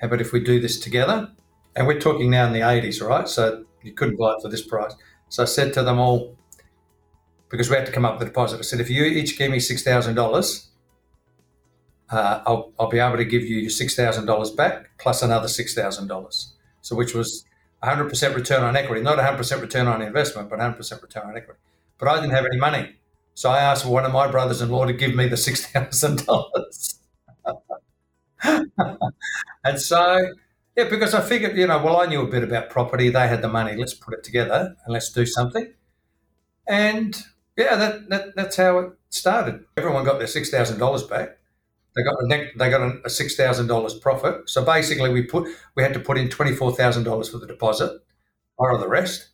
"How 0.00 0.06
about 0.06 0.20
if 0.20 0.32
we 0.32 0.40
do 0.40 0.60
this 0.60 0.78
together?" 0.78 1.30
And 1.74 1.86
we're 1.86 2.00
talking 2.00 2.30
now 2.30 2.46
in 2.46 2.52
the 2.52 2.60
'80s, 2.60 3.00
right? 3.00 3.28
So 3.28 3.64
you 3.82 3.92
couldn't 3.92 4.16
buy 4.16 4.32
it 4.34 4.42
for 4.42 4.48
this 4.48 4.66
price. 4.66 4.94
So 5.28 5.42
I 5.42 5.46
said 5.46 5.72
to 5.74 5.82
them 5.82 5.98
all, 5.98 6.36
because 7.48 7.70
we 7.70 7.76
had 7.76 7.86
to 7.86 7.92
come 7.92 8.04
up 8.04 8.14
with 8.14 8.22
a 8.22 8.30
deposit. 8.30 8.58
I 8.58 8.62
said, 8.62 8.80
"If 8.80 8.90
you 8.90 9.04
each 9.04 9.38
give 9.38 9.50
me 9.50 9.60
six 9.60 9.82
thousand 9.82 10.14
dollars, 10.14 10.68
uh, 12.10 12.42
I'll, 12.46 12.72
I'll 12.78 12.88
be 12.88 12.98
able 12.98 13.16
to 13.16 13.24
give 13.24 13.42
you 13.42 13.56
your 13.56 13.70
$6,000 13.70 14.56
back 14.56 14.90
plus 14.98 15.22
another 15.22 15.48
$6,000. 15.48 16.46
So, 16.80 16.94
which 16.94 17.14
was 17.14 17.44
100% 17.82 18.34
return 18.34 18.62
on 18.62 18.76
equity, 18.76 19.02
not 19.02 19.18
100% 19.18 19.60
return 19.60 19.86
on 19.86 20.02
investment, 20.02 20.48
but 20.48 20.58
100% 20.58 21.02
return 21.02 21.24
on 21.28 21.36
equity. 21.36 21.58
But 21.98 22.08
I 22.08 22.16
didn't 22.16 22.30
have 22.30 22.44
any 22.44 22.58
money. 22.58 22.96
So 23.36 23.50
I 23.50 23.60
asked 23.60 23.84
one 23.84 24.06
of 24.06 24.12
my 24.12 24.28
brothers 24.30 24.62
in 24.62 24.70
law 24.70 24.86
to 24.86 24.94
give 24.94 25.14
me 25.14 25.28
the 25.28 25.36
$6,000. 25.36 26.94
and 29.64 29.80
so, 29.80 30.32
yeah, 30.74 30.84
because 30.88 31.14
I 31.14 31.20
figured, 31.20 31.56
you 31.56 31.66
know, 31.66 31.78
well, 31.82 32.00
I 32.00 32.06
knew 32.06 32.22
a 32.22 32.26
bit 32.26 32.42
about 32.42 32.70
property. 32.70 33.10
They 33.10 33.28
had 33.28 33.42
the 33.42 33.48
money. 33.48 33.76
Let's 33.76 33.94
put 33.94 34.14
it 34.14 34.24
together 34.24 34.74
and 34.84 34.92
let's 34.92 35.12
do 35.12 35.26
something. 35.26 35.72
And 36.68 37.22
yeah, 37.56 37.76
that, 37.76 38.08
that 38.10 38.36
that's 38.36 38.56
how 38.56 38.78
it 38.78 38.92
started. 39.10 39.64
Everyone 39.76 40.04
got 40.04 40.18
their 40.18 40.28
$6,000 40.28 41.10
back. 41.10 41.38
They 41.96 42.02
got 42.04 42.14
a 42.22 42.50
they 42.58 42.70
got 42.70 43.06
a 43.06 43.10
six 43.10 43.36
thousand 43.36 43.68
dollars 43.68 43.94
profit. 43.94 44.50
So 44.50 44.64
basically, 44.64 45.10
we 45.10 45.22
put 45.22 45.48
we 45.76 45.82
had 45.82 45.94
to 45.94 46.00
put 46.00 46.18
in 46.18 46.28
twenty 46.28 46.52
four 46.52 46.72
thousand 46.74 47.04
dollars 47.04 47.30
for 47.30 47.38
the 47.38 47.46
deposit, 47.46 47.90
borrow 48.58 48.78
the 48.78 48.88
rest, 48.88 49.30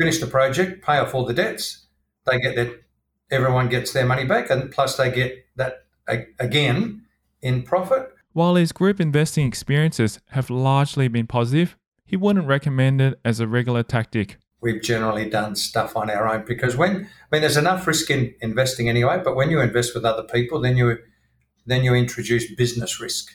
finish 0.00 0.20
the 0.20 0.28
project, 0.28 0.84
pay 0.84 0.98
off 0.98 1.14
all 1.14 1.26
the 1.26 1.34
debts. 1.34 1.86
They 2.26 2.38
get 2.40 2.56
that 2.56 2.82
everyone 3.30 3.68
gets 3.68 3.92
their 3.92 4.06
money 4.06 4.24
back, 4.24 4.50
and 4.50 4.70
plus 4.70 4.96
they 4.96 5.10
get 5.10 5.46
that 5.56 5.84
again 6.38 7.02
in 7.42 7.62
profit. 7.62 8.14
While 8.32 8.54
his 8.54 8.72
group 8.72 9.00
investing 9.00 9.46
experiences 9.46 10.20
have 10.30 10.50
largely 10.50 11.08
been 11.08 11.26
positive, 11.26 11.76
he 12.04 12.16
wouldn't 12.16 12.46
recommend 12.46 13.00
it 13.00 13.20
as 13.24 13.40
a 13.40 13.46
regular 13.46 13.82
tactic. 13.82 14.38
We've 14.60 14.82
generally 14.82 15.28
done 15.28 15.54
stuff 15.56 15.96
on 15.96 16.10
our 16.10 16.26
own 16.26 16.44
because 16.46 16.76
when 16.76 16.90
I 16.90 17.26
mean 17.30 17.42
there's 17.42 17.56
enough 17.56 17.86
risk 17.86 18.10
in 18.10 18.34
investing 18.40 18.88
anyway, 18.88 19.20
but 19.22 19.36
when 19.36 19.50
you 19.50 19.60
invest 19.60 19.94
with 19.94 20.04
other 20.04 20.24
people, 20.24 20.60
then 20.60 20.76
you 20.76 20.98
then 21.66 21.84
you 21.84 21.94
introduce 21.94 22.52
business 22.54 22.98
risk. 22.98 23.30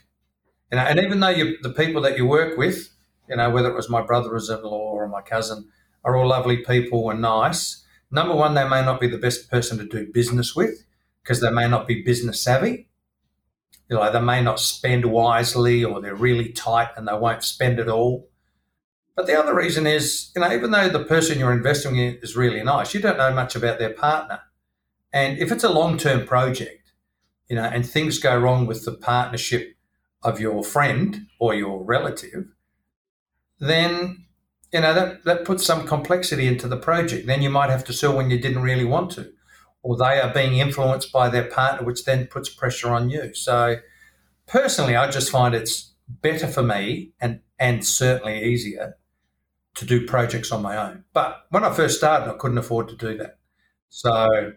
You 0.72 0.78
know, 0.78 0.84
and 0.86 1.00
even 1.00 1.20
though 1.20 1.30
you, 1.30 1.58
the 1.62 1.70
people 1.70 2.02
that 2.02 2.18
you 2.18 2.26
work 2.26 2.58
with, 2.58 2.90
you 3.30 3.36
know, 3.36 3.50
whether 3.52 3.70
it 3.70 3.76
was 3.76 3.90
my 3.90 4.02
brother-in-law 4.02 4.92
or 4.92 5.08
my 5.08 5.22
cousin, 5.22 5.70
are 6.04 6.18
all 6.18 6.28
lovely 6.28 6.58
people 6.58 7.10
and 7.12 7.22
nice. 7.22 7.83
Number 8.14 8.36
one, 8.36 8.54
they 8.54 8.70
may 8.70 8.86
not 8.86 9.02
be 9.02 9.08
the 9.08 9.18
best 9.18 9.50
person 9.50 9.80
to 9.80 9.86
do 9.86 10.06
business 10.14 10.56
with 10.56 10.86
because 11.24 11.42
they 11.42 11.50
may 11.50 11.68
not 11.68 11.88
be 11.88 12.04
business 12.04 12.40
savvy. 12.40 12.88
You 13.90 13.96
know, 13.98 14.12
they 14.12 14.22
may 14.22 14.44
not 14.44 14.60
spend 14.60 15.06
wisely 15.06 15.84
or 15.84 16.00
they're 16.00 16.14
really 16.14 16.50
tight 16.50 16.90
and 16.96 17.08
they 17.08 17.14
won't 17.16 17.44
spend 17.44 17.80
at 17.80 17.90
all. 17.90 18.30
But 19.16 19.26
the 19.26 19.38
other 19.38 19.56
reason 19.56 19.88
is, 19.88 20.32
you 20.36 20.42
know, 20.42 20.54
even 20.54 20.70
though 20.70 20.90
the 20.90 21.04
person 21.04 21.40
you're 21.40 21.52
investing 21.52 21.96
in 21.96 22.20
is 22.22 22.36
really 22.36 22.62
nice, 22.62 22.94
you 22.94 23.00
don't 23.00 23.18
know 23.18 23.34
much 23.34 23.56
about 23.56 23.80
their 23.80 23.94
partner. 23.94 24.42
And 25.12 25.40
if 25.40 25.52
it's 25.52 25.64
a 25.64 25.70
long 25.70 25.98
term 25.98 26.28
project, 26.28 26.92
you 27.50 27.56
know, 27.56 27.64
and 27.64 27.84
things 27.84 28.20
go 28.20 28.38
wrong 28.38 28.68
with 28.68 28.86
the 28.86 28.94
partnership 28.94 29.76
of 30.22 30.40
your 30.40 30.64
friend 30.64 31.26
or 31.40 31.56
your 31.56 31.84
relative, 31.84 32.46
then 33.60 34.23
you 34.74 34.82
know 34.82 34.94
that 34.94 35.24
that 35.24 35.46
puts 35.46 35.66
some 35.66 35.88
complexity 35.88 36.48
into 36.48 36.68
the 36.68 36.78
project. 36.78 37.28
Then 37.28 37.42
you 37.42 37.50
might 37.50 37.70
have 37.70 37.86
to 37.86 37.94
sell 37.94 38.16
when 38.16 38.30
you 38.30 38.40
didn't 38.40 38.64
really 38.64 38.86
want 38.86 39.12
to, 39.12 39.32
or 39.84 39.96
they 39.96 40.20
are 40.20 40.34
being 40.34 40.58
influenced 40.58 41.12
by 41.14 41.30
their 41.30 41.50
partner, 41.50 41.86
which 41.86 42.06
then 42.06 42.28
puts 42.28 42.50
pressure 42.50 42.90
on 42.90 43.10
you. 43.10 43.34
So, 43.36 43.78
personally, 44.48 44.96
I 44.96 45.10
just 45.12 45.30
find 45.30 45.54
it's 45.54 45.94
better 46.08 46.48
for 46.48 46.64
me 46.64 47.14
and 47.22 47.42
and 47.60 47.86
certainly 47.86 48.44
easier 48.44 48.98
to 49.76 49.86
do 49.86 50.06
projects 50.06 50.52
on 50.52 50.62
my 50.62 50.76
own. 50.76 51.04
But 51.14 51.46
when 51.50 51.64
I 51.64 51.74
first 51.74 51.98
started, 51.98 52.30
I 52.30 52.38
couldn't 52.38 52.58
afford 52.58 52.90
to 52.90 52.96
do 52.96 53.18
that. 53.18 53.38
So 53.90 54.54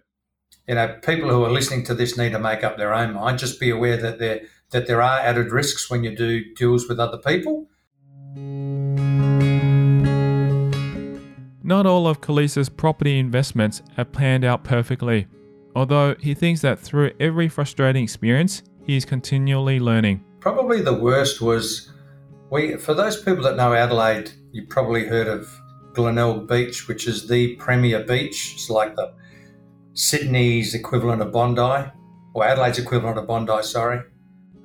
you 0.66 0.75
know, 0.75 0.99
people 1.02 1.30
who 1.30 1.44
are 1.44 1.50
listening 1.50 1.85
to 1.85 1.94
this 1.94 2.16
need 2.16 2.32
to 2.32 2.38
make 2.38 2.64
up 2.64 2.76
their 2.76 2.92
own 2.92 3.14
mind. 3.14 3.38
Just 3.38 3.61
be 3.61 3.70
aware 3.70 3.96
that 3.96 4.18
there 4.18 4.40
that 4.70 4.87
there 4.87 5.02
are 5.02 5.20
added 5.20 5.52
risks 5.52 5.90
when 5.90 6.02
you 6.04 6.16
do 6.16 6.42
deals 6.54 6.88
with 6.88 6.99
other 6.99 7.18
people. 7.18 7.68
Not 11.66 11.85
all 11.85 12.06
of 12.06 12.20
Koulizos' 12.20 12.75
property 12.75 13.18
investments 13.18 13.82
have 13.96 14.12
planned 14.12 14.44
out 14.44 14.62
perfectly, 14.62 15.26
although 15.75 16.14
he 16.20 16.32
thinks 16.32 16.61
that 16.61 16.78
through 16.78 17.11
every 17.18 17.49
frustrating 17.49 18.04
experience, 18.04 18.62
he 18.85 18.96
is 18.96 19.04
continually 19.04 19.80
learning. 19.80 20.25
Probably 20.38 20.80
the 20.80 20.94
worst 20.94 21.42
was 21.42 21.90
we 22.50 22.76
for 22.76 22.94
those 22.94 23.20
people 23.20 23.42
that 23.42 23.56
know 23.56 23.75
Adelaide, 23.75 24.30
you 24.52 24.64
probably 24.68 25.08
heard 25.08 25.26
of 25.26 25.52
Glenelg 25.92 26.46
Beach, 26.46 26.87
which 26.87 27.08
is 27.08 27.26
the 27.26 27.56
premier 27.56 28.04
beach. 28.04 28.52
It's 28.54 28.70
like 28.70 28.94
the 28.94 29.12
Sydney's 29.92 30.73
equivalent 30.73 31.20
of 31.20 31.32
Bondi, 31.32 31.90
or 32.32 32.44
Adelaide's 32.44 32.78
equivalent 32.78 33.18
of 33.18 33.26
Bondi, 33.26 33.61
sorry. 33.64 34.02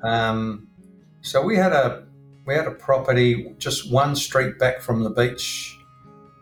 Um, 0.03 0.67
so 1.21 1.41
we 1.41 1.55
had 1.55 1.73
a 1.73 2.05
we 2.45 2.53
had 2.53 2.67
a 2.67 2.75
property 2.75 3.55
just 3.57 3.91
one 3.91 4.15
street 4.15 4.59
back 4.59 4.81
from 4.81 5.03
the 5.03 5.09
beach, 5.09 5.79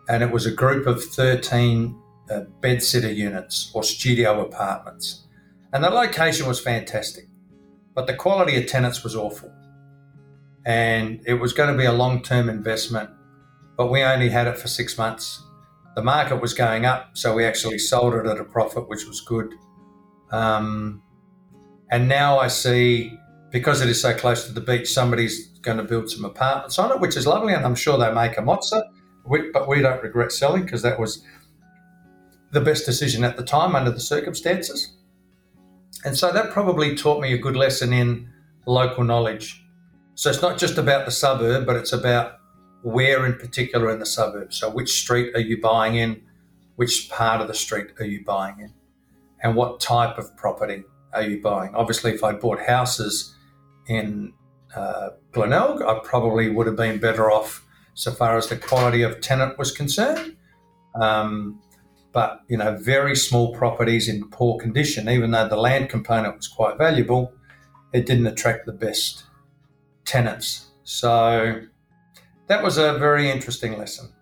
and 0.10 0.24
it 0.24 0.32
was 0.32 0.46
a 0.46 0.52
group 0.52 0.88
of 0.88 1.04
thirteen 1.04 2.00
uh, 2.30 2.42
bed 2.62 2.84
sitter 2.84 3.12
units 3.12 3.72
or 3.74 3.84
studio 3.84 4.42
apartments, 4.42 5.28
and 5.74 5.84
the 5.84 5.90
location 5.90 6.48
was 6.48 6.60
fantastic, 6.60 7.28
but 7.96 8.08
the 8.08 8.16
quality 8.16 8.58
of 8.58 8.68
tenants 8.68 9.04
was 9.04 9.16
awful, 9.16 9.52
and 10.66 11.22
it 11.26 11.36
was 11.36 11.54
going 11.54 11.72
to 11.72 11.78
be 11.78 11.86
a 11.86 11.94
long 11.94 12.22
term 12.22 12.50
investment, 12.50 13.10
but 13.78 13.92
we 13.92 14.04
only 14.04 14.30
had 14.30 14.48
it 14.48 14.58
for 14.58 14.68
six 14.68 14.98
months 14.98 15.44
the 15.96 16.04
market 16.04 16.42
was 16.42 16.54
going 16.54 16.86
up, 16.86 17.18
so 17.18 17.34
we 17.36 17.44
actually 17.44 17.78
sold 17.78 18.14
it 18.14 18.26
at 18.26 18.40
a 18.40 18.44
profit, 18.44 18.88
which 18.88 19.06
was 19.06 19.20
good. 19.22 19.54
Um, 20.32 21.02
and 21.92 22.08
now 22.08 22.40
I 22.40 22.48
see, 22.48 23.18
because 23.52 23.82
it 23.82 23.90
is 23.90 24.02
so 24.02 24.14
close 24.14 24.48
to 24.48 24.54
the 24.54 24.62
beach, 24.62 24.88
somebody's 24.88 25.48
going 25.60 25.78
to 25.78 25.84
build 25.84 26.10
some 26.10 26.24
apartments 26.24 26.80
on 26.80 26.92
it, 26.92 27.02
which 27.02 27.18
is 27.18 27.28
lovely, 27.28 27.54
and 27.54 27.66
I'm 27.66 27.76
sure 27.76 27.98
they 27.98 28.14
make 28.14 28.38
a 28.38 28.42
mozza. 28.42 28.84
But 29.26 29.68
we 29.68 29.82
don't 29.82 30.02
regret 30.02 30.32
selling 30.32 30.64
because 30.64 30.82
that 30.82 31.00
was 31.00 31.24
the 32.52 32.62
best 32.62 32.86
decision 32.86 33.24
at 33.24 33.38
the 33.38 33.44
time 33.44 33.76
under 33.76 33.92
the 33.92 34.00
circumstances. 34.00 34.96
And 36.06 36.18
so 36.18 36.32
that 36.32 36.52
probably 36.52 36.96
taught 36.96 37.22
me 37.22 37.34
a 37.34 37.38
good 37.38 37.56
lesson 37.56 37.94
in 37.94 38.30
local 38.66 39.04
knowledge. 39.04 39.64
So 40.16 40.30
it's 40.30 40.42
not 40.42 40.58
just 40.58 40.78
about 40.78 41.06
the 41.06 41.12
suburb, 41.12 41.66
but 41.66 41.76
it's 41.76 41.94
about 41.94 42.40
where 42.82 43.26
in 43.26 43.36
particular 43.36 43.92
in 43.92 44.00
the 44.00 44.06
suburb. 44.06 44.54
So, 44.54 44.70
which 44.70 45.02
street 45.02 45.36
are 45.36 45.42
you 45.42 45.60
buying 45.60 45.96
in? 45.96 46.22
Which 46.76 47.10
part 47.10 47.42
of 47.42 47.48
the 47.48 47.54
street 47.54 47.88
are 48.00 48.06
you 48.06 48.24
buying 48.24 48.60
in? 48.60 48.74
And 49.42 49.56
what 49.56 49.80
type 49.80 50.18
of 50.18 50.36
property 50.38 50.84
are 51.14 51.24
you 51.24 51.42
buying? 51.42 51.76
Obviously, 51.76 52.14
if 52.14 52.24
I 52.24 52.34
bought 52.34 52.60
houses 52.62 53.36
in 53.88 54.34
uh, 54.76 55.10
Glenelg, 55.32 55.82
I 55.82 56.00
probably 56.04 56.50
would 56.50 56.68
have 56.68 56.76
been 56.76 57.00
better 57.00 57.32
off 57.32 57.66
so 58.00 58.14
far 58.14 58.38
as 58.38 58.48
the 58.48 58.56
quality 58.56 59.02
of 59.02 59.20
tenant 59.20 59.58
was 59.58 59.74
concerned. 59.74 60.38
Um, 61.02 61.62
but 62.14 62.40
you 62.48 62.56
know, 62.56 62.78
very 62.78 63.14
small 63.14 63.54
properties 63.54 64.08
in 64.08 64.30
poor 64.30 64.58
condition, 64.58 65.10
even 65.10 65.32
though 65.32 65.50
the 65.50 65.58
land 65.58 65.90
component 65.90 66.38
was 66.38 66.48
quite 66.48 66.78
valuable, 66.78 67.34
it 67.92 68.06
didn't 68.06 68.28
attract 68.28 68.66
the 68.66 68.72
best 68.72 69.26
tenants. 70.06 70.68
So 70.86 71.60
that 72.48 72.64
was 72.64 72.78
a 72.78 72.98
very 72.98 73.30
interesting 73.30 73.78
lesson. 73.78 74.14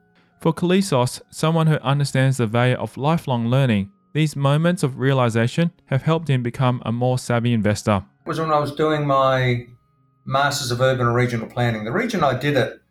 For 0.41 0.51
Koulizos, 0.53 1.21
someone 1.29 1.67
who 1.67 1.75
understands 1.75 2.37
the 2.37 2.47
value 2.47 2.77
of 2.77 2.97
lifelong 2.97 3.47
learning, 3.47 3.91
these 4.13 4.35
moments 4.35 4.81
of 4.81 4.97
realization 4.97 5.71
have 5.85 6.01
helped 6.01 6.31
him 6.31 6.41
become 6.41 6.81
a 6.83 6.91
more 6.91 7.19
savvy 7.19 7.53
investor. 7.53 8.03
It 8.25 8.29
was 8.29 8.39
when 8.39 8.49
I 8.49 8.57
was 8.57 8.73
doing 8.73 9.05
my 9.05 9.67
Masters 10.25 10.71
of 10.71 10.81
Urban 10.81 11.05
and 11.05 11.15
Regional 11.15 11.47
Planning. 11.47 11.83
The 11.83 11.91
region 11.91 12.23
I 12.23 12.33
did 12.37 12.57
it 12.57 12.81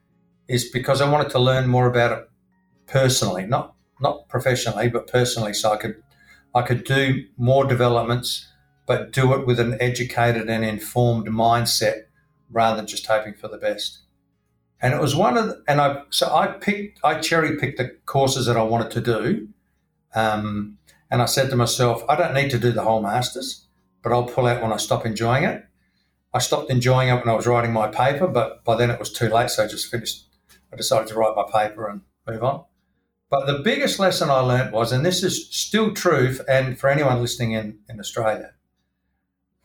is 0.48 0.68
because 0.70 1.00
I 1.00 1.10
wanted 1.10 1.30
to 1.30 1.38
learn 1.38 1.68
more 1.68 1.86
about 1.86 2.12
it 2.12 2.30
personally, 2.86 3.46
not 3.46 3.74
not 4.00 4.28
professionally, 4.28 4.88
but 4.88 5.06
personally, 5.06 5.54
so 5.54 5.72
I 5.72 5.76
could 5.76 6.02
I 6.54 6.62
could 6.62 6.84
do 6.84 7.24
more 7.36 7.64
developments, 7.64 8.48
but 8.86 9.12
do 9.12 9.34
it 9.34 9.46
with 9.46 9.58
an 9.60 9.76
educated 9.80 10.48
and 10.48 10.64
informed 10.64 11.28
mindset 11.28 12.02
rather 12.50 12.76
than 12.76 12.86
just 12.86 13.06
hoping 13.06 13.34
for 13.34 13.48
the 13.48 13.58
best 13.58 14.00
and 14.80 14.92
it 14.94 15.00
was 15.00 15.16
one 15.16 15.36
of 15.36 15.46
the, 15.46 15.62
and 15.66 15.80
I 15.80 16.02
so 16.10 16.34
I 16.34 16.48
picked 16.48 17.00
I 17.02 17.20
cherry 17.20 17.56
picked 17.56 17.78
the 17.78 17.96
courses 18.04 18.46
that 18.46 18.56
I 18.56 18.62
wanted 18.62 18.90
to 18.92 19.00
do, 19.00 19.48
um, 20.14 20.78
and 21.10 21.22
I 21.22 21.26
said 21.26 21.50
to 21.50 21.56
myself, 21.56 22.04
I 22.08 22.16
don't 22.16 22.34
need 22.34 22.50
to 22.50 22.58
do 22.58 22.72
the 22.72 22.82
whole 22.82 23.02
masters, 23.02 23.66
but 24.02 24.12
I'll 24.12 24.26
pull 24.26 24.46
out 24.46 24.62
when 24.62 24.72
I 24.72 24.76
stop 24.76 25.06
enjoying 25.06 25.44
it. 25.44 25.64
I 26.34 26.40
stopped 26.40 26.70
enjoying 26.70 27.08
it 27.08 27.14
when 27.14 27.28
I 27.28 27.34
was 27.34 27.46
writing 27.46 27.72
my 27.72 27.88
paper, 27.88 28.26
but 28.28 28.64
by 28.64 28.76
then 28.76 28.90
it 28.90 28.98
was 28.98 29.12
too 29.12 29.28
late, 29.28 29.50
so 29.50 29.64
I 29.64 29.68
just 29.68 29.90
finished. 29.90 30.25
I 30.72 30.76
decided 30.76 31.08
to 31.08 31.14
write 31.14 31.36
my 31.36 31.44
paper 31.52 31.88
and 31.88 32.02
move 32.26 32.42
on. 32.42 32.64
But 33.28 33.46
the 33.46 33.58
biggest 33.58 33.98
lesson 33.98 34.30
I 34.30 34.40
learned 34.40 34.72
was, 34.72 34.92
and 34.92 35.04
this 35.04 35.22
is 35.22 35.48
still 35.50 35.92
true, 35.92 36.36
and 36.48 36.78
for 36.78 36.88
anyone 36.88 37.20
listening 37.20 37.52
in 37.52 37.78
in 37.88 37.98
Australia, 37.98 38.52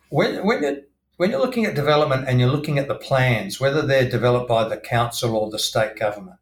when 0.09 0.45
when 0.45 0.63
it 0.63 0.91
when 1.17 1.29
you're 1.29 1.39
looking 1.39 1.65
at 1.65 1.75
development 1.75 2.27
and 2.27 2.39
you're 2.39 2.49
looking 2.49 2.79
at 2.79 2.87
the 2.87 2.95
plans, 2.95 3.59
whether 3.59 3.83
they're 3.83 4.09
developed 4.09 4.49
by 4.49 4.67
the 4.67 4.77
council 4.77 5.35
or 5.35 5.51
the 5.51 5.59
state 5.59 5.95
government, 5.95 6.39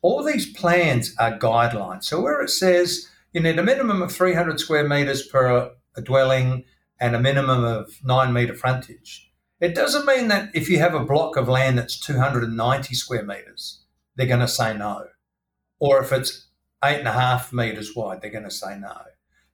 all 0.00 0.22
these 0.22 0.52
plans 0.52 1.14
are 1.18 1.36
guidelines. 1.36 2.04
So 2.04 2.20
where 2.20 2.40
it 2.40 2.50
says 2.50 3.08
you 3.32 3.40
need 3.40 3.58
a 3.58 3.64
minimum 3.64 4.00
of 4.02 4.12
300 4.12 4.60
square 4.60 4.86
metres 4.86 5.26
per 5.26 5.72
a 5.96 6.00
dwelling 6.00 6.64
and 7.00 7.16
a 7.16 7.20
minimum 7.20 7.64
of 7.64 7.98
nine 8.04 8.32
metre 8.32 8.54
frontage, 8.54 9.25
it 9.60 9.74
doesn't 9.74 10.06
mean 10.06 10.28
that 10.28 10.50
if 10.54 10.68
you 10.68 10.78
have 10.78 10.94
a 10.94 11.04
block 11.04 11.36
of 11.36 11.48
land 11.48 11.78
that's 11.78 11.98
290 11.98 12.94
square 12.94 13.24
metres, 13.24 13.80
they're 14.14 14.26
going 14.26 14.40
to 14.40 14.48
say 14.48 14.76
no. 14.76 15.06
Or 15.78 16.02
if 16.02 16.12
it's 16.12 16.46
eight 16.84 16.98
and 16.98 17.08
a 17.08 17.12
half 17.12 17.52
metres 17.52 17.94
wide, 17.96 18.20
they're 18.20 18.30
going 18.30 18.44
to 18.44 18.50
say 18.50 18.78
no. 18.78 18.96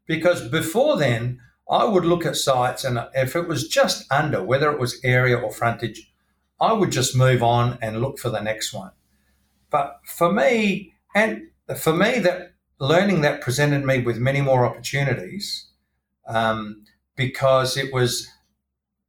Because 0.07 0.49
before 0.49 0.97
then, 0.97 1.41
I 1.71 1.85
would 1.85 2.05
look 2.05 2.27
at 2.27 2.37
sites 2.37 2.85
and 2.85 2.99
if 3.15 3.37
it 3.37 3.49
was 3.49 3.69
just 3.69 4.11
under, 4.13 4.43
whether 4.43 4.71
it 4.71 4.81
was 4.81 5.01
area 5.05 5.37
or 5.39 5.53
frontage, 5.53 6.13
I 6.61 6.73
would 6.73 6.91
just 6.91 7.17
move 7.17 7.43
on 7.43 7.79
and 7.81 8.01
look 8.01 8.19
for 8.19 8.31
the 8.31 8.41
next 8.41 8.73
one. 8.73 8.93
But 9.71 10.01
for 10.05 10.31
me, 10.31 10.95
and 11.15 11.49
for 11.79 11.93
me, 11.93 12.19
that 12.21 12.53
learning 12.79 13.21
that 13.23 13.41
presented 13.41 13.85
me 13.85 14.01
with 14.01 14.19
many 14.19 14.41
more 14.41 14.67
opportunities 14.67 15.69
um, 16.27 16.85
because 17.17 17.77
it 17.77 17.93
was 17.93 18.29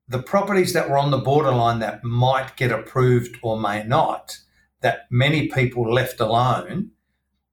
the 0.07 0.21
properties 0.21 0.73
that 0.73 0.89
were 0.89 0.97
on 0.97 1.11
the 1.11 1.17
borderline 1.17 1.79
that 1.79 2.03
might 2.03 2.55
get 2.57 2.71
approved 2.71 3.37
or 3.41 3.59
may 3.59 3.83
not, 3.83 4.37
that 4.81 5.07
many 5.09 5.47
people 5.47 5.91
left 5.91 6.19
alone 6.19 6.91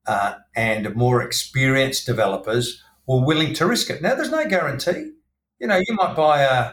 uh, 0.06 0.34
and 0.56 0.94
more 0.96 1.22
experienced 1.22 2.06
developers 2.06 2.82
were 3.06 3.24
willing 3.24 3.54
to 3.54 3.66
risk 3.66 3.90
it. 3.90 4.02
Now, 4.02 4.14
there's 4.14 4.30
no 4.30 4.48
guarantee. 4.48 5.12
You 5.58 5.68
know, 5.68 5.76
you 5.76 5.94
might 5.94 6.16
buy 6.16 6.42
a, 6.42 6.72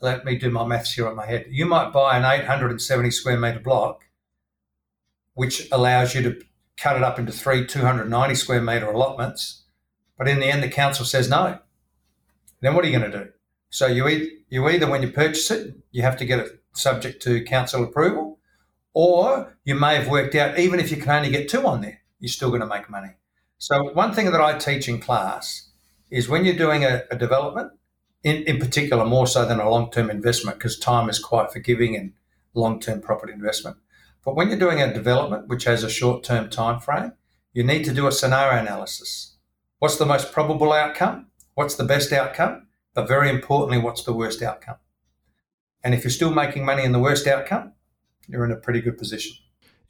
let 0.00 0.24
me 0.24 0.36
do 0.36 0.50
my 0.50 0.66
maths 0.66 0.92
here 0.92 1.08
on 1.08 1.16
my 1.16 1.26
head. 1.26 1.46
You 1.48 1.66
might 1.66 1.92
buy 1.92 2.16
an 2.16 2.24
870 2.24 3.10
square 3.10 3.38
metre 3.38 3.60
block, 3.60 4.04
which 5.34 5.68
allows 5.70 6.14
you 6.14 6.22
to 6.22 6.40
cut 6.76 6.96
it 6.96 7.02
up 7.02 7.18
into 7.18 7.32
three 7.32 7.66
290 7.66 8.34
square 8.34 8.60
metre 8.60 8.90
allotments. 8.90 9.64
But 10.18 10.28
in 10.28 10.40
the 10.40 10.46
end, 10.46 10.62
the 10.62 10.68
council 10.68 11.04
says 11.04 11.28
no. 11.28 11.58
Then 12.60 12.74
what 12.74 12.84
are 12.84 12.88
you 12.88 12.98
going 12.98 13.10
to 13.10 13.18
do? 13.24 13.30
So 13.74 13.88
you, 13.88 14.06
e- 14.06 14.38
you 14.50 14.68
either, 14.68 14.88
when 14.88 15.02
you 15.02 15.10
purchase 15.10 15.50
it, 15.50 15.74
you 15.90 16.02
have 16.02 16.16
to 16.18 16.24
get 16.24 16.38
it 16.38 16.62
subject 16.74 17.20
to 17.22 17.42
council 17.42 17.82
approval, 17.82 18.38
or 18.92 19.58
you 19.64 19.74
may 19.74 19.96
have 19.96 20.08
worked 20.08 20.36
out, 20.36 20.60
even 20.60 20.78
if 20.78 20.92
you 20.92 20.96
can 20.96 21.10
only 21.10 21.28
get 21.28 21.48
two 21.48 21.66
on 21.66 21.80
there, 21.80 21.98
you're 22.20 22.28
still 22.28 22.50
going 22.50 22.60
to 22.60 22.68
make 22.68 22.88
money. 22.88 23.14
So 23.58 23.92
one 23.92 24.14
thing 24.14 24.30
that 24.30 24.40
I 24.40 24.58
teach 24.58 24.88
in 24.88 25.00
class 25.00 25.70
is 26.08 26.28
when 26.28 26.44
you're 26.44 26.54
doing 26.54 26.84
a, 26.84 27.02
a 27.10 27.16
development, 27.16 27.72
in, 28.22 28.44
in 28.44 28.60
particular 28.60 29.04
more 29.04 29.26
so 29.26 29.44
than 29.44 29.58
a 29.58 29.68
long-term 29.68 30.08
investment, 30.08 30.58
because 30.58 30.78
time 30.78 31.08
is 31.08 31.18
quite 31.18 31.50
forgiving 31.50 31.94
in 31.94 32.12
long-term 32.54 33.00
property 33.00 33.32
investment. 33.32 33.78
But 34.24 34.36
when 34.36 34.50
you're 34.50 34.56
doing 34.56 34.80
a 34.80 34.94
development 34.94 35.48
which 35.48 35.64
has 35.64 35.82
a 35.82 35.90
short-term 35.90 36.48
time 36.48 36.78
frame, 36.78 37.14
you 37.52 37.64
need 37.64 37.84
to 37.86 37.92
do 37.92 38.06
a 38.06 38.12
scenario 38.12 38.60
analysis. 38.60 39.34
What's 39.80 39.96
the 39.96 40.06
most 40.06 40.32
probable 40.32 40.72
outcome? 40.72 41.26
What's 41.54 41.74
the 41.74 41.82
best 41.82 42.12
outcome? 42.12 42.68
But 42.94 43.08
very 43.08 43.28
importantly, 43.28 43.78
what's 43.78 44.04
the 44.04 44.12
worst 44.12 44.42
outcome? 44.42 44.76
And 45.82 45.94
if 45.94 46.04
you're 46.04 46.10
still 46.10 46.30
making 46.30 46.64
money 46.64 46.84
in 46.84 46.92
the 46.92 46.98
worst 46.98 47.26
outcome, 47.26 47.72
you're 48.28 48.44
in 48.44 48.52
a 48.52 48.56
pretty 48.56 48.80
good 48.80 48.96
position. 48.96 49.36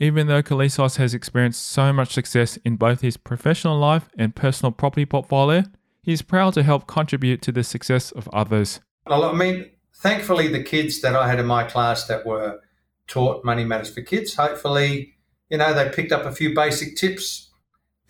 Even 0.00 0.26
though 0.26 0.42
Koulizos 0.42 0.96
has 0.96 1.14
experienced 1.14 1.64
so 1.68 1.92
much 1.92 2.12
success 2.12 2.56
in 2.64 2.76
both 2.76 3.00
his 3.00 3.16
professional 3.16 3.78
life 3.78 4.08
and 4.18 4.34
personal 4.34 4.73
property 4.73 5.06
portfolio, 5.06 5.62
he 6.02 6.12
is 6.12 6.23
proud 6.23 6.54
to 6.54 6.62
help 6.62 6.87
contribute 6.87 7.42
to 7.42 7.52
the 7.52 7.62
success 7.62 8.11
of 8.11 8.28
others. 8.32 8.80
Well, 9.06 9.25
I 9.25 9.32
mean, 9.32 9.70
thankfully, 9.94 10.49
the 10.49 10.62
kids 10.64 11.00
that 11.02 11.14
I 11.14 11.28
had 11.28 11.38
in 11.38 11.46
my 11.46 11.64
class 11.64 12.06
that 12.08 12.26
were 12.26 12.61
taught 13.06 13.44
Money 13.44 13.64
Matters 13.64 13.90
for 13.90 14.02
Kids, 14.02 14.34
hopefully, 14.34 15.14
you 15.49 15.58
know, 15.58 15.73
they 15.73 15.88
picked 15.90 16.11
up 16.11 16.25
a 16.25 16.32
few 16.32 16.54
basic 16.54 16.96
tips, 16.96 17.50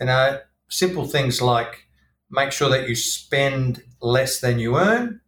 you 0.00 0.06
know, 0.06 0.40
simple 0.68 1.04
things 1.04 1.42
like 1.42 1.86
make 2.30 2.50
sure 2.50 2.70
that 2.70 2.88
you 2.88 2.94
spend 2.94 3.82
less 4.04 4.40
than 4.40 4.58
you 4.58 4.76
earn 4.76 5.20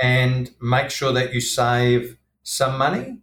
and 0.00 0.50
make 0.60 0.90
sure 0.90 1.12
that 1.12 1.32
you 1.32 1.40
save 1.40 2.16
some 2.42 2.76
money 2.76 3.18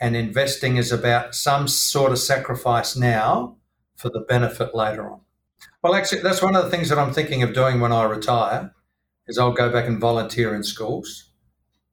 and 0.00 0.14
investing 0.14 0.76
is 0.76 0.92
about 0.92 1.34
some 1.34 1.68
sort 1.68 2.12
of 2.12 2.18
sacrifice 2.18 2.96
now 2.96 3.56
for 3.94 4.10
the 4.10 4.20
benefit 4.20 4.74
later 4.74 5.10
on. 5.10 5.20
Well, 5.82 5.94
actually, 5.94 6.20
that's 6.20 6.42
one 6.42 6.54
of 6.54 6.64
the 6.64 6.70
things 6.70 6.88
that 6.90 6.98
I'm 6.98 7.14
thinking 7.14 7.42
of 7.42 7.54
doing 7.54 7.80
when 7.80 7.92
I 7.92 8.04
retire. 8.04 8.72
Is 9.28 9.38
I'll 9.38 9.52
go 9.52 9.72
back 9.72 9.88
and 9.88 10.00
volunteer 10.00 10.54
in 10.54 10.62
schools 10.62 11.30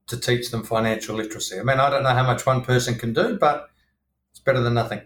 to 0.06 0.20
teach 0.20 0.52
them 0.52 0.64
financial 0.64 1.16
literacy. 1.16 1.60
I 1.60 1.64
mean, 1.64 1.80
I 1.80 1.90
don't 1.90 2.04
know 2.04 2.10
how 2.10 2.24
much 2.24 2.46
one 2.46 2.62
person 2.62 2.94
can 2.94 3.12
do, 3.12 3.38
but 3.40 3.70
it's 4.30 4.40
better 4.40 4.60
than 4.60 4.76
nothing. 4.76 5.02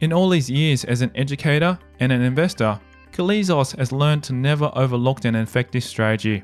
In 0.00 0.12
all 0.12 0.28
these 0.28 0.50
years 0.50 0.84
as 0.84 1.02
an 1.02 1.12
educator 1.14 1.78
and 2.00 2.10
an 2.10 2.22
investor, 2.22 2.80
Koulizos 3.12 3.76
has 3.78 3.92
learned 3.92 4.24
to 4.24 4.32
never 4.32 4.70
overlook 4.74 5.24
an 5.24 5.34
effective 5.34 5.84
strategy 5.84 6.42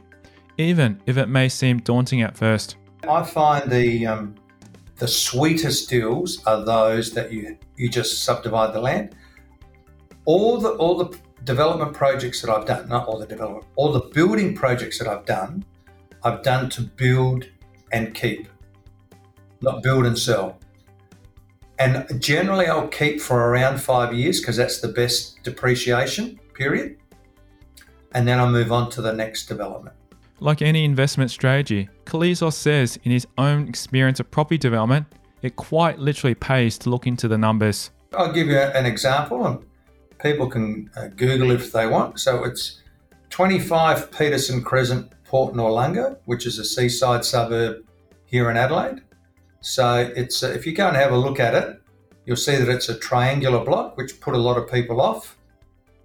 even 0.59 1.01
if 1.07 1.17
it 1.17 1.29
may 1.29 1.49
seem 1.49 1.79
daunting 1.79 2.23
at 2.23 2.37
first. 2.37 2.77
I 3.09 3.23
find 3.23 3.71
the 3.71 4.07
um, 4.07 4.35
the 4.97 5.09
sweetest 5.09 5.89
deals 5.91 6.45
are 6.47 6.65
those 6.65 7.13
that 7.13 7.33
you 7.33 7.57
you 7.77 7.89
just 7.89 8.25
subdivide 8.25 8.75
the 8.75 8.81
land. 8.81 9.15
All 10.25 10.59
the 10.59 10.71
all 10.71 10.97
the 10.97 11.19
development 11.45 11.93
projects 11.93 12.41
that 12.43 12.51
I've 12.51 12.67
done, 12.67 12.89
not 12.89 13.07
all 13.07 13.19
the 13.19 13.27
development, 13.27 13.67
all 13.77 13.93
the 13.93 14.01
building 14.01 14.55
projects 14.55 14.99
that 14.99 15.09
I've 15.09 15.27
done, 15.27 15.65
I've 16.25 16.43
done 16.43 16.69
to 16.71 16.83
build 16.83 17.45
and 17.93 18.15
keep, 18.15 18.49
not 19.61 19.83
build 19.83 20.07
and 20.07 20.19
sell. 20.19 20.59
And 21.79 22.07
generally, 22.23 22.67
I'll 22.67 22.89
keep 22.89 23.21
for 23.21 23.51
around 23.51 23.79
five 23.79 24.15
years 24.15 24.41
because 24.41 24.57
that's 24.57 24.81
the 24.81 24.89
best 24.89 25.43
depreciation 25.43 26.41
period. 26.57 26.97
And 28.13 28.27
then 28.27 28.39
I'll 28.39 28.51
move 28.51 28.73
on 28.73 28.91
to 28.91 29.03
the 29.03 29.13
next 29.13 29.47
development. 29.47 29.95
Like 30.41 30.63
any 30.63 30.85
investment 30.85 31.31
strategy, 31.31 31.89
Koulizos 32.05 32.55
says 32.55 32.99
in 33.05 33.13
his 33.13 33.27
own 33.39 33.69
experience 33.69 34.21
of 34.21 34.31
property 34.31 34.59
development, 34.59 35.07
it 35.43 35.57
quite 35.57 35.99
literally 35.99 36.35
pays 36.35 36.79
to 36.79 36.91
look 36.91 37.07
into 37.07 37.29
the 37.29 37.39
numbers. 37.39 37.91
I'll 38.15 38.33
give 38.33 38.49
you 38.49 38.59
an 38.59 38.87
example, 38.87 39.47
and 39.47 39.65
people 40.19 40.49
can 40.49 40.91
uh, 40.97 41.09
Google 41.09 41.51
if 41.51 41.73
they 41.73 41.87
want. 41.87 42.21
So 42.21 42.45
it's 42.45 42.83
25 43.31 44.11
Peterson 44.11 44.63
Crescent, 44.63 45.13
Port 45.25 45.55
Noarlunga, 45.55 46.19
which 46.25 46.47
is 46.47 46.59
a 46.59 46.65
seaside 46.65 47.25
suburb 47.25 47.85
here 48.27 48.51
in 48.51 48.57
Adelaide. 48.57 49.03
So 49.61 50.13
it's 50.17 50.43
uh, 50.43 50.49
if 50.49 50.67
you 50.67 50.73
go 50.73 50.89
and 50.89 50.97
have 50.97 51.13
a 51.13 51.17
look 51.17 51.41
at 51.41 51.55
it, 51.55 51.81
you'll 52.25 52.37
see 52.37 52.57
that 52.57 52.69
it's 52.69 52.89
a 52.89 52.99
triangular 52.99 53.65
block, 53.65 53.97
which 53.97 54.21
put 54.21 54.35
a 54.35 54.39
lot 54.39 54.57
of 54.57 54.71
people 54.71 55.01
off. 55.01 55.36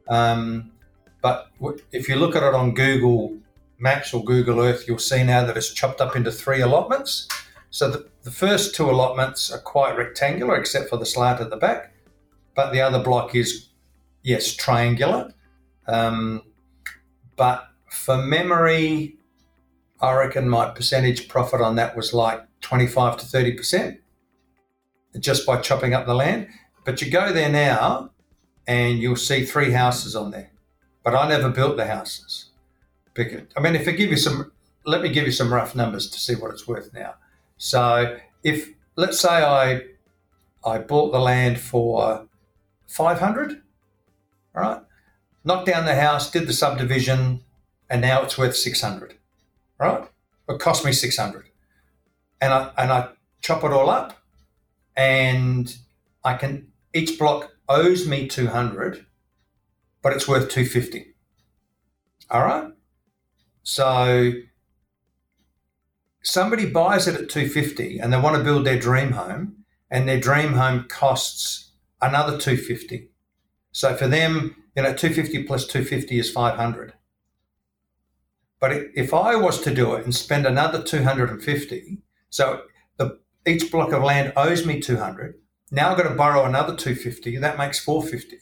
Um, 0.07 0.71
but 1.21 1.49
if 1.91 2.09
you 2.09 2.15
look 2.15 2.35
at 2.35 2.43
it 2.43 2.53
on 2.53 2.73
Google 2.73 3.37
Maps 3.79 4.13
or 4.13 4.23
Google 4.23 4.59
Earth, 4.59 4.87
you'll 4.87 4.99
see 4.99 5.23
now 5.23 5.45
that 5.45 5.57
it's 5.57 5.73
chopped 5.73 6.01
up 6.01 6.15
into 6.15 6.31
three 6.31 6.61
allotments. 6.61 7.27
So 7.69 7.89
the, 7.89 8.09
the 8.23 8.31
first 8.31 8.75
two 8.75 8.89
allotments 8.89 9.51
are 9.51 9.59
quite 9.59 9.95
rectangular, 9.95 10.55
except 10.55 10.89
for 10.89 10.97
the 10.97 11.05
slant 11.05 11.39
at 11.39 11.49
the 11.49 11.57
back, 11.57 11.93
but 12.55 12.71
the 12.71 12.81
other 12.81 13.01
block 13.01 13.33
is, 13.33 13.69
yes, 14.23 14.53
triangular. 14.53 15.33
Um, 15.87 16.41
but 17.37 17.67
for 17.89 18.17
memory, 18.17 19.17
I 20.01 20.13
reckon 20.13 20.49
my 20.49 20.69
percentage 20.69 21.27
profit 21.27 21.61
on 21.61 21.75
that 21.75 21.95
was 21.95 22.13
like 22.13 22.41
25 22.61 23.17
to 23.17 23.25
30% 23.25 23.97
just 25.19 25.45
by 25.45 25.61
chopping 25.61 25.93
up 25.93 26.05
the 26.05 26.13
land. 26.13 26.47
But 26.85 27.01
you 27.01 27.11
go 27.11 27.31
there 27.31 27.49
now 27.49 28.11
and 28.67 28.99
you'll 28.99 29.15
see 29.15 29.45
three 29.45 29.71
houses 29.71 30.15
on 30.15 30.31
there. 30.31 30.51
But 31.03 31.15
I 31.15 31.27
never 31.27 31.49
built 31.49 31.77
the 31.77 31.87
houses. 31.87 32.49
Because, 33.13 33.41
I 33.57 33.61
mean, 33.61 33.75
if 33.75 33.87
I 33.87 33.91
give 33.91 34.11
you 34.11 34.17
some, 34.17 34.51
let 34.85 35.01
me 35.01 35.09
give 35.09 35.25
you 35.25 35.31
some 35.31 35.53
rough 35.53 35.75
numbers 35.75 36.09
to 36.09 36.19
see 36.19 36.35
what 36.35 36.51
it's 36.51 36.67
worth 36.67 36.93
now. 36.93 37.15
So 37.57 38.17
if 38.43 38.69
let's 38.95 39.19
say 39.19 39.29
I 39.29 39.81
I 40.63 40.77
bought 40.77 41.11
the 41.11 41.19
land 41.19 41.59
for 41.59 42.27
five 42.87 43.19
hundred, 43.19 43.61
all 44.55 44.61
right, 44.61 44.81
knocked 45.43 45.67
down 45.67 45.85
the 45.85 45.95
house, 45.95 46.31
did 46.31 46.47
the 46.47 46.53
subdivision, 46.53 47.43
and 47.89 48.01
now 48.01 48.21
it's 48.21 48.37
worth 48.37 48.55
six 48.55 48.81
hundred, 48.81 49.15
right? 49.77 50.07
It 50.47 50.59
cost 50.59 50.85
me 50.85 50.91
six 50.91 51.17
hundred, 51.17 51.45
and 52.39 52.53
I 52.53 52.71
and 52.77 52.91
I 52.91 53.09
chop 53.41 53.63
it 53.63 53.71
all 53.71 53.89
up, 53.89 54.17
and 54.95 55.75
I 56.23 56.35
can 56.35 56.67
each 56.93 57.19
block 57.19 57.51
owes 57.71 58.07
me 58.07 58.27
two 58.27 58.47
hundred, 58.47 59.05
but 60.01 60.13
it's 60.13 60.27
worth 60.27 60.49
two 60.49 60.65
fifty. 60.65 61.15
All 62.29 62.43
right. 62.43 62.71
So 63.63 64.33
somebody 66.23 66.69
buys 66.69 67.07
it 67.07 67.15
at 67.15 67.29
250 67.29 67.99
and 67.99 68.11
they 68.11 68.19
want 68.19 68.37
to 68.37 68.43
build 68.43 68.65
their 68.65 68.79
dream 68.79 69.11
home 69.11 69.63
and 69.89 70.07
their 70.07 70.19
dream 70.19 70.53
home 70.53 70.85
costs 70.87 71.71
another 72.01 72.37
250. 72.37 73.09
So 73.71 73.95
for 73.95 74.07
them, 74.07 74.55
you 74.75 74.83
know, 74.83 74.93
250 74.93 75.43
plus 75.43 75.67
250 75.67 76.19
is 76.19 76.31
500. 76.31 76.93
But 78.59 78.71
if 78.95 79.13
I 79.13 79.35
was 79.35 79.59
to 79.61 79.73
do 79.73 79.95
it 79.95 80.05
and 80.05 80.13
spend 80.13 80.45
another 80.45 80.83
250, 80.83 81.97
so 82.29 82.61
the, 82.97 83.19
each 83.45 83.71
block 83.71 83.91
of 83.91 84.03
land 84.03 84.33
owes 84.35 84.65
me 84.65 84.79
200. 84.79 85.35
Now 85.71 85.91
I've 85.91 85.97
got 85.97 86.09
to 86.09 86.15
borrow 86.15 86.45
another 86.45 86.75
250. 86.75 87.37
That 87.37 87.57
makes 87.57 87.79
450. 87.79 88.37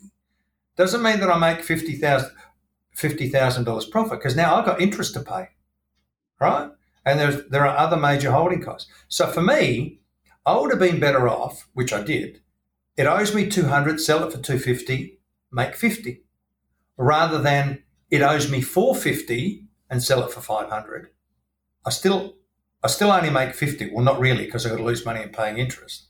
Doesn't 0.75 1.03
mean 1.03 1.19
that 1.19 1.29
I 1.29 1.37
make 1.37 1.63
50,000. 1.63 2.31
$50,000 2.99 3.91
profit 3.91 4.19
because 4.19 4.35
now 4.35 4.55
I've 4.55 4.65
got 4.65 4.81
interest 4.81 5.13
to 5.13 5.21
pay, 5.21 5.49
right? 6.39 6.69
And 7.05 7.19
there's, 7.19 7.47
there 7.49 7.65
are 7.65 7.77
other 7.77 7.95
major 7.95 8.31
holding 8.31 8.61
costs. 8.61 8.91
So 9.07 9.27
for 9.27 9.41
me, 9.41 10.01
I 10.45 10.57
would 10.57 10.71
have 10.71 10.79
been 10.79 10.99
better 10.99 11.29
off, 11.29 11.67
which 11.73 11.93
I 11.93 12.01
did. 12.01 12.41
It 12.97 13.07
owes 13.07 13.33
me 13.33 13.49
200, 13.49 14.01
sell 14.01 14.23
it 14.23 14.33
for 14.33 14.41
250, 14.41 15.19
make 15.51 15.75
50, 15.75 16.23
rather 16.97 17.39
than 17.41 17.83
it 18.11 18.21
owes 18.21 18.51
me 18.51 18.61
450 18.61 19.65
and 19.89 20.03
sell 20.03 20.23
it 20.23 20.31
for 20.31 20.41
500. 20.41 21.09
I 21.85 21.89
still, 21.91 22.35
I 22.83 22.87
still 22.87 23.11
only 23.11 23.29
make 23.29 23.55
50. 23.55 23.91
Well, 23.93 24.03
not 24.03 24.19
really, 24.19 24.45
because 24.45 24.65
I've 24.65 24.73
got 24.73 24.79
to 24.79 24.83
lose 24.83 25.05
money 25.05 25.21
in 25.21 25.29
paying 25.29 25.57
interest. 25.57 26.08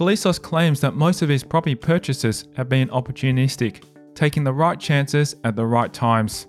Koulizos 0.00 0.40
claims 0.40 0.80
that 0.80 0.94
most 0.94 1.20
of 1.20 1.28
his 1.28 1.44
property 1.44 1.74
purchases 1.74 2.46
have 2.56 2.70
been 2.70 2.88
opportunistic, 2.88 3.82
taking 4.14 4.42
the 4.44 4.52
right 4.52 4.80
chances 4.80 5.36
at 5.44 5.56
the 5.56 5.66
right 5.66 5.92
times. 5.92 6.46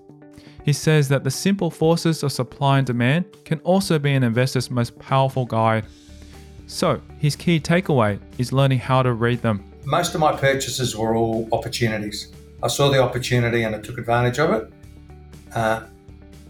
He 0.63 0.71
says 0.71 1.09
that 1.09 1.25
the 1.25 1.31
simple 1.31 1.69
forces 1.69 2.23
of 2.23 2.31
supply 2.31 2.77
and 2.77 2.87
demand 2.87 3.25
can 3.43 3.59
also 3.65 3.99
be 3.99 4.13
an 4.13 4.23
investor's 4.23 4.71
most 4.71 4.97
powerful 4.99 5.43
guide. 5.45 5.83
So, 6.67 7.01
his 7.17 7.35
key 7.35 7.59
takeaway 7.59 8.21
is 8.37 8.53
learning 8.53 8.79
how 8.79 9.03
to 9.03 9.11
read 9.11 9.41
them. 9.41 9.69
Most 9.83 10.15
of 10.15 10.21
my 10.21 10.31
purchases 10.31 10.95
were 10.95 11.13
all 11.13 11.49
opportunities. 11.51 12.31
I 12.63 12.69
saw 12.69 12.89
the 12.89 12.99
opportunity 12.99 13.63
and 13.63 13.75
I 13.75 13.81
took 13.81 13.97
advantage 13.97 14.39
of 14.39 14.51
it. 14.51 14.73
Uh, 15.53 15.87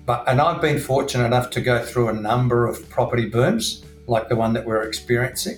but 0.06 0.24
and 0.28 0.40
I've 0.40 0.62
been 0.62 0.78
fortunate 0.78 1.26
enough 1.26 1.50
to 1.50 1.62
go 1.62 1.84
through 1.84 2.10
a 2.10 2.14
number 2.14 2.68
of 2.68 2.88
property 2.92 3.28
booms, 3.28 3.84
like 4.06 4.30
the 4.30 4.36
one 4.36 4.54
that 4.54 4.64
we're 4.64 4.84
experiencing 4.84 5.58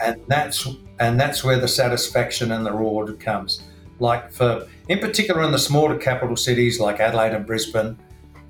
and 0.00 0.20
that's 0.26 0.66
and 1.00 1.18
that's 1.20 1.44
where 1.44 1.58
the 1.58 1.68
satisfaction 1.68 2.52
and 2.52 2.64
the 2.66 2.72
reward 2.72 3.18
comes. 3.20 3.62
Like 4.00 4.30
for, 4.30 4.66
in 4.88 5.00
particular, 5.00 5.42
in 5.42 5.52
the 5.52 5.58
smaller 5.58 5.96
capital 5.96 6.36
cities 6.36 6.78
like 6.78 7.00
Adelaide 7.00 7.34
and 7.34 7.46
Brisbane, 7.46 7.98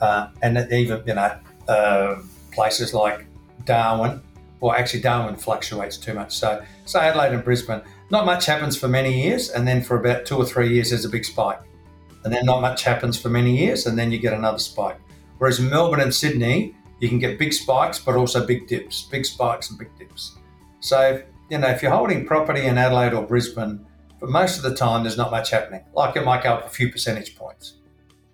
uh, 0.01 0.29
and 0.43 0.71
even 0.73 1.03
you 1.07 1.15
know 1.15 1.39
uh, 1.69 2.17
places 2.53 2.95
like 2.95 3.27
Darwin. 3.65 4.23
Well, 4.61 4.73
actually, 4.73 5.01
Darwin 5.01 5.37
fluctuates 5.37 5.97
too 5.97 6.15
much. 6.15 6.37
So, 6.37 6.63
say 6.85 7.01
Adelaide 7.01 7.33
and 7.33 7.45
Brisbane, 7.45 7.81
not 8.11 8.27
much 8.27 8.47
happens 8.47 8.77
for 8.77 8.89
many 8.89 9.23
years, 9.23 9.51
and 9.51 9.67
then 9.67 9.83
for 9.83 9.99
about 9.99 10.27
two 10.27 10.37
or 10.37 10.45
three 10.45 10.75
years, 10.75 10.91
there's 10.91 11.05
a 11.05 11.09
big 11.09 11.25
spike, 11.25 11.61
and 12.25 12.33
then 12.33 12.45
not 12.45 12.61
much 12.61 12.83
happens 12.83 13.21
for 13.21 13.29
many 13.29 13.57
years, 13.57 13.87
and 13.87 13.99
then 13.99 14.11
you 14.11 14.19
get 14.19 14.33
another 14.33 14.59
spike. 14.59 14.99
Whereas 15.39 15.61
in 15.61 15.71
Melbourne 15.71 16.01
and 16.01 16.13
Sydney, 16.13 16.75
you 16.99 17.09
can 17.09 17.19
get 17.19 17.39
big 17.39 17.53
spikes, 17.53 17.99
but 17.99 18.17
also 18.17 18.45
big 18.45 18.67
dips, 18.67 19.03
big 19.03 19.25
spikes 19.25 19.71
and 19.71 19.79
big 19.79 19.97
dips. 19.97 20.37
So 20.81 21.23
you 21.51 21.59
know, 21.59 21.69
if 21.69 21.83
you're 21.83 21.93
holding 21.93 22.27
property 22.27 22.67
in 22.67 22.79
Adelaide 22.79 23.15
or 23.15 23.27
Brisbane, 23.27 23.85
for 24.19 24.27
most 24.27 24.57
of 24.57 24.63
the 24.63 24.75
time, 24.75 25.05
there's 25.05 25.17
not 25.17 25.31
much 25.31 25.51
happening. 25.51 25.85
Like 25.95 26.17
it 26.17 26.25
might 26.25 26.43
go 26.43 26.55
up 26.55 26.67
a 26.67 26.69
few 26.69 26.91
percentage 26.91 27.37
points. 27.37 27.75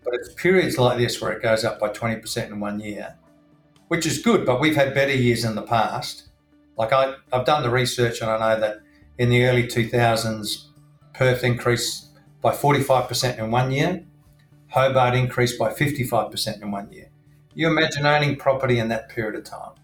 But 0.03 0.14
it's 0.14 0.33
periods 0.35 0.79
like 0.79 0.98
this 0.98 1.20
where 1.20 1.33
it 1.33 1.42
goes 1.42 1.64
up 1.64 1.79
by 1.79 1.88
20% 1.88 2.46
in 2.48 2.61
one 2.61 2.81
year, 2.81 3.16
which 3.88 4.07
is 4.07 4.18
good, 4.18 4.44
but 4.44 4.61
we've 4.61 4.77
had 4.77 4.94
better 4.94 5.14
years 5.14 5.44
in 5.44 5.55
the 5.55 5.62
past. 5.62 6.29
Like 6.77 6.92
I, 6.92 7.14
I've 7.33 7.46
done 7.46 7.62
the 7.62 7.70
research 7.70 8.20
and 8.20 8.31
I 8.31 8.38
know 8.38 8.61
that 8.61 8.79
in 9.18 9.31
the 9.31 9.44
early 9.44 9.64
2000s, 9.64 10.64
Perth 11.14 11.44
increased 11.44 12.09
by 12.40 12.53
45% 12.53 13.38
in 13.38 13.50
one 13.50 13.70
year, 13.70 14.05
Hobart 14.68 15.14
increased 15.14 15.59
by 15.59 15.72
55% 15.72 16.61
in 16.61 16.70
one 16.70 16.90
year. 16.90 17.11
You 17.55 17.68
imagine 17.68 18.05
owning 18.05 18.37
property 18.37 18.81
in 18.81 18.88
that 18.88 19.09
period 19.09 19.37
of 19.37 19.44
time. 19.44 19.74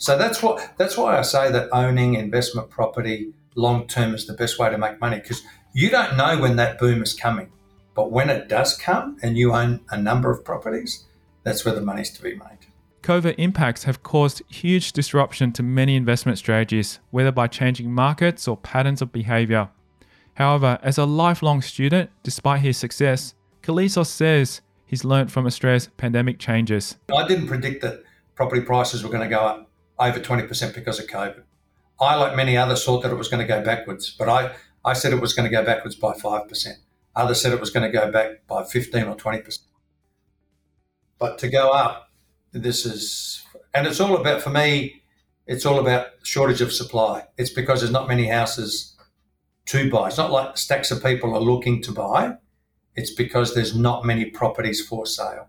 So 0.00 0.16
that's 0.16 0.42
what 0.42 0.72
that's 0.78 0.96
why 0.96 1.18
I 1.18 1.22
say 1.22 1.52
that 1.52 1.68
owning 1.72 2.14
investment 2.14 2.70
property 2.70 3.34
long 3.54 3.86
term 3.86 4.14
is 4.14 4.26
the 4.26 4.32
best 4.32 4.58
way 4.58 4.70
to 4.70 4.78
make 4.78 4.98
money 4.98 5.20
because 5.20 5.42
you 5.74 5.90
don't 5.90 6.16
know 6.16 6.38
when 6.38 6.56
that 6.56 6.78
boom 6.78 7.02
is 7.02 7.12
coming. 7.12 7.52
But 7.94 8.10
when 8.10 8.30
it 8.30 8.48
does 8.48 8.78
come 8.78 9.18
and 9.22 9.36
you 9.36 9.52
own 9.52 9.80
a 9.90 10.00
number 10.00 10.30
of 10.30 10.42
properties, 10.42 11.04
that's 11.42 11.66
where 11.66 11.74
the 11.74 11.82
money's 11.82 12.10
to 12.12 12.22
be 12.22 12.30
made. 12.30 12.66
COVID 13.02 13.34
impacts 13.36 13.84
have 13.84 14.02
caused 14.02 14.42
huge 14.48 14.92
disruption 14.94 15.52
to 15.52 15.62
many 15.62 15.96
investment 15.96 16.38
strategies, 16.38 16.98
whether 17.10 17.30
by 17.30 17.46
changing 17.46 17.92
markets 17.92 18.48
or 18.48 18.56
patterns 18.56 19.02
of 19.02 19.12
behavior. 19.12 19.68
However, 20.34 20.78
as 20.82 20.96
a 20.96 21.04
lifelong 21.04 21.60
student, 21.60 22.08
despite 22.22 22.62
his 22.62 22.78
success, 22.78 23.34
Koulizos 23.62 24.06
says 24.06 24.62
he's 24.86 25.04
learned 25.04 25.30
from 25.30 25.44
Australia's 25.44 25.90
pandemic 25.98 26.38
changes. 26.38 26.96
I 27.14 27.28
didn't 27.28 27.48
predict 27.48 27.82
that 27.82 28.02
property 28.34 28.62
prices 28.62 29.04
were 29.04 29.10
going 29.10 29.28
to 29.28 29.34
go 29.34 29.40
up 29.40 29.69
over 30.00 30.18
20% 30.18 30.74
because 30.74 30.98
of 30.98 31.06
COVID. 31.06 31.42
I, 32.00 32.16
like 32.16 32.34
many 32.34 32.56
others, 32.56 32.84
thought 32.84 33.02
that 33.02 33.12
it 33.12 33.16
was 33.16 33.28
going 33.28 33.46
to 33.46 33.46
go 33.46 33.62
backwards, 33.62 34.10
but 34.18 34.28
I, 34.28 34.52
I 34.84 34.94
said 34.94 35.12
it 35.12 35.20
was 35.20 35.34
going 35.34 35.48
to 35.48 35.54
go 35.54 35.64
backwards 35.64 35.94
by 35.94 36.14
5%. 36.14 36.66
Others 37.14 37.40
said 37.40 37.52
it 37.52 37.60
was 37.60 37.70
going 37.70 37.90
to 37.90 37.96
go 37.96 38.10
back 38.10 38.46
by 38.46 38.64
15 38.64 39.04
or 39.04 39.16
20%. 39.16 39.58
But 41.18 41.38
to 41.38 41.48
go 41.48 41.70
up, 41.70 42.10
this 42.52 42.86
is, 42.86 43.44
and 43.74 43.86
it's 43.86 44.00
all 44.00 44.16
about, 44.16 44.40
for 44.40 44.50
me, 44.50 45.02
it's 45.46 45.66
all 45.66 45.78
about 45.78 46.06
shortage 46.22 46.62
of 46.62 46.72
supply. 46.72 47.26
It's 47.36 47.50
because 47.50 47.80
there's 47.80 47.92
not 47.92 48.08
many 48.08 48.26
houses 48.26 48.96
to 49.66 49.90
buy. 49.90 50.08
It's 50.08 50.16
not 50.16 50.30
like 50.30 50.56
stacks 50.56 50.90
of 50.90 51.02
people 51.02 51.34
are 51.34 51.40
looking 51.40 51.82
to 51.82 51.92
buy. 51.92 52.36
It's 52.94 53.12
because 53.12 53.54
there's 53.54 53.76
not 53.76 54.04
many 54.06 54.26
properties 54.26 54.84
for 54.84 55.04
sale. 55.04 55.48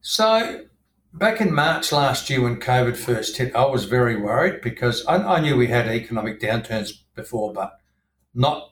So 0.00 0.64
Back 1.14 1.42
in 1.42 1.54
March 1.54 1.92
last 1.92 2.30
year, 2.30 2.40
when 2.40 2.58
COVID 2.58 2.96
first 2.96 3.36
hit, 3.36 3.54
I 3.54 3.66
was 3.66 3.84
very 3.84 4.16
worried 4.16 4.62
because 4.62 5.04
I, 5.04 5.16
I 5.16 5.40
knew 5.40 5.56
we 5.56 5.66
had 5.66 5.86
economic 5.86 6.40
downturns 6.40 6.90
before, 7.14 7.52
but 7.52 7.74
not 8.34 8.70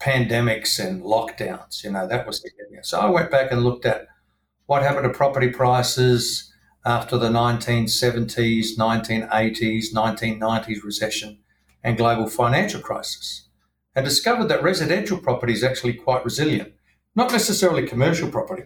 pandemics 0.00 0.84
and 0.84 1.00
lockdowns. 1.02 1.84
You 1.84 1.92
know, 1.92 2.08
that 2.08 2.26
was 2.26 2.42
the 2.42 2.50
thing. 2.50 2.80
So 2.82 2.98
I 2.98 3.08
went 3.08 3.30
back 3.30 3.52
and 3.52 3.62
looked 3.62 3.86
at 3.86 4.08
what 4.66 4.82
happened 4.82 5.04
to 5.04 5.16
property 5.16 5.48
prices 5.48 6.52
after 6.84 7.16
the 7.16 7.28
1970s, 7.28 8.76
1980s, 8.76 9.94
1990s 9.94 10.82
recession 10.82 11.38
and 11.84 11.96
global 11.96 12.26
financial 12.26 12.80
crisis 12.80 13.46
and 13.94 14.04
discovered 14.04 14.48
that 14.48 14.62
residential 14.62 15.18
property 15.18 15.52
is 15.52 15.62
actually 15.62 15.94
quite 15.94 16.24
resilient. 16.24 16.72
Not 17.14 17.30
necessarily 17.30 17.86
commercial 17.86 18.28
property, 18.28 18.64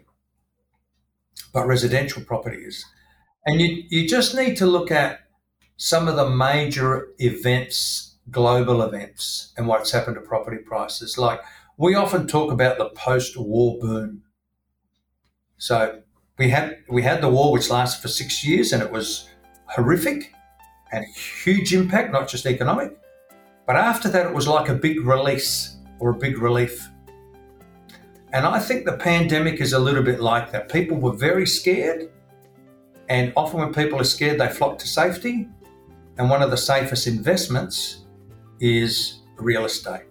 but 1.52 1.66
residential 1.66 2.22
property 2.22 2.62
is. 2.62 2.84
And 3.46 3.60
you, 3.60 3.84
you 3.88 4.08
just 4.08 4.34
need 4.34 4.56
to 4.58 4.66
look 4.66 4.90
at 4.90 5.20
some 5.76 6.08
of 6.08 6.16
the 6.16 6.28
major 6.28 7.08
events, 7.18 8.16
global 8.30 8.82
events, 8.82 9.52
and 9.56 9.66
what's 9.66 9.90
happened 9.90 10.16
to 10.16 10.20
property 10.20 10.58
prices. 10.58 11.16
Like 11.16 11.40
we 11.78 11.94
often 11.94 12.26
talk 12.26 12.52
about 12.52 12.76
the 12.76 12.90
post-war 12.90 13.78
boom. 13.80 14.22
So 15.56 16.02
we 16.38 16.50
had 16.50 16.78
we 16.88 17.02
had 17.02 17.22
the 17.22 17.30
war 17.30 17.52
which 17.52 17.70
lasted 17.70 18.02
for 18.02 18.08
six 18.08 18.44
years 18.44 18.72
and 18.72 18.82
it 18.82 18.90
was 18.90 19.28
horrific 19.66 20.34
and 20.92 21.04
huge 21.06 21.72
impact, 21.72 22.12
not 22.12 22.28
just 22.28 22.44
economic. 22.44 22.98
But 23.66 23.76
after 23.76 24.08
that 24.10 24.26
it 24.26 24.34
was 24.34 24.46
like 24.46 24.68
a 24.68 24.74
big 24.74 25.06
release 25.06 25.76
or 25.98 26.10
a 26.10 26.14
big 26.14 26.38
relief. 26.38 26.88
And 28.32 28.46
I 28.46 28.58
think 28.58 28.84
the 28.84 28.98
pandemic 28.98 29.60
is 29.60 29.72
a 29.72 29.78
little 29.78 30.02
bit 30.02 30.20
like 30.20 30.52
that. 30.52 30.70
People 30.70 30.98
were 30.98 31.14
very 31.14 31.46
scared 31.46 32.10
and 33.10 33.32
often, 33.36 33.58
when 33.58 33.74
people 33.74 34.00
are 34.00 34.04
scared, 34.04 34.38
they 34.38 34.48
flock 34.48 34.78
to 34.78 34.86
safety. 34.86 35.48
And 36.16 36.30
one 36.30 36.42
of 36.42 36.50
the 36.52 36.56
safest 36.56 37.08
investments 37.08 38.04
is 38.60 39.22
real 39.36 39.64
estate. 39.64 40.04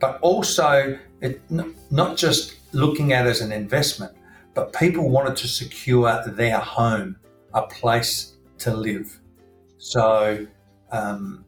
But 0.00 0.18
also, 0.22 0.98
it, 1.20 1.42
not 1.90 2.16
just 2.16 2.54
looking 2.72 3.12
at 3.12 3.26
it 3.26 3.30
as 3.30 3.42
an 3.42 3.52
investment, 3.52 4.16
but 4.54 4.72
people 4.72 5.10
wanted 5.10 5.36
to 5.36 5.46
secure 5.46 6.24
their 6.26 6.58
home, 6.58 7.16
a 7.52 7.66
place 7.66 8.36
to 8.58 8.74
live. 8.74 9.20
So, 9.76 10.46
um, 10.90 11.44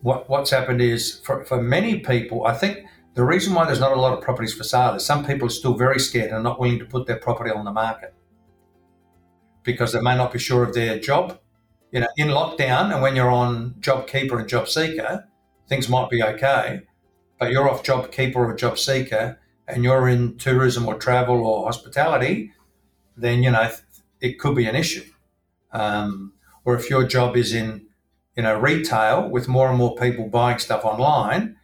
what, 0.00 0.30
what's 0.30 0.50
happened 0.50 0.80
is 0.80 1.18
for, 1.18 1.44
for 1.44 1.60
many 1.60 2.00
people, 2.00 2.46
I 2.46 2.54
think 2.54 2.86
the 3.12 3.24
reason 3.24 3.52
why 3.52 3.66
there's 3.66 3.80
not 3.80 3.92
a 3.92 4.00
lot 4.00 4.16
of 4.16 4.24
properties 4.24 4.54
for 4.54 4.64
sale 4.64 4.94
is 4.94 5.04
some 5.04 5.22
people 5.22 5.48
are 5.48 5.50
still 5.50 5.74
very 5.74 6.00
scared 6.00 6.30
and 6.30 6.42
not 6.42 6.58
willing 6.58 6.78
to 6.78 6.86
put 6.86 7.06
their 7.06 7.18
property 7.18 7.50
on 7.50 7.66
the 7.66 7.72
market 7.72 8.14
because 9.68 9.92
they 9.92 10.00
may 10.00 10.16
not 10.16 10.32
be 10.32 10.38
sure 10.38 10.62
of 10.62 10.72
their 10.72 10.98
job. 10.98 11.38
You 11.92 12.00
know, 12.00 12.08
in 12.16 12.28
lockdown 12.28 12.90
and 12.90 13.02
when 13.02 13.14
you're 13.14 13.30
on 13.30 13.74
JobKeeper 13.80 14.40
and 14.40 14.48
JobSeeker, 14.48 15.24
things 15.68 15.90
might 15.90 16.08
be 16.08 16.22
okay, 16.22 16.80
but 17.38 17.50
you're 17.50 17.68
off 17.68 17.82
JobKeeper 17.82 18.36
or 18.36 18.56
JobSeeker 18.56 19.36
and 19.66 19.84
you're 19.84 20.08
in 20.08 20.38
tourism 20.38 20.86
or 20.86 20.94
travel 20.94 21.44
or 21.46 21.66
hospitality, 21.66 22.50
then 23.14 23.42
you 23.42 23.50
know 23.50 23.70
it 24.22 24.38
could 24.38 24.56
be 24.56 24.64
an 24.64 24.74
issue. 24.74 25.04
Um, 25.70 26.32
or 26.64 26.74
if 26.74 26.88
your 26.88 27.06
job 27.06 27.36
is 27.36 27.52
in 27.52 27.88
you 28.38 28.44
know 28.44 28.58
retail 28.58 29.28
with 29.28 29.48
more 29.48 29.68
and 29.68 29.76
more 29.76 29.94
people 29.96 30.30
buying 30.30 30.58
stuff 30.58 30.82
online, 30.86 31.56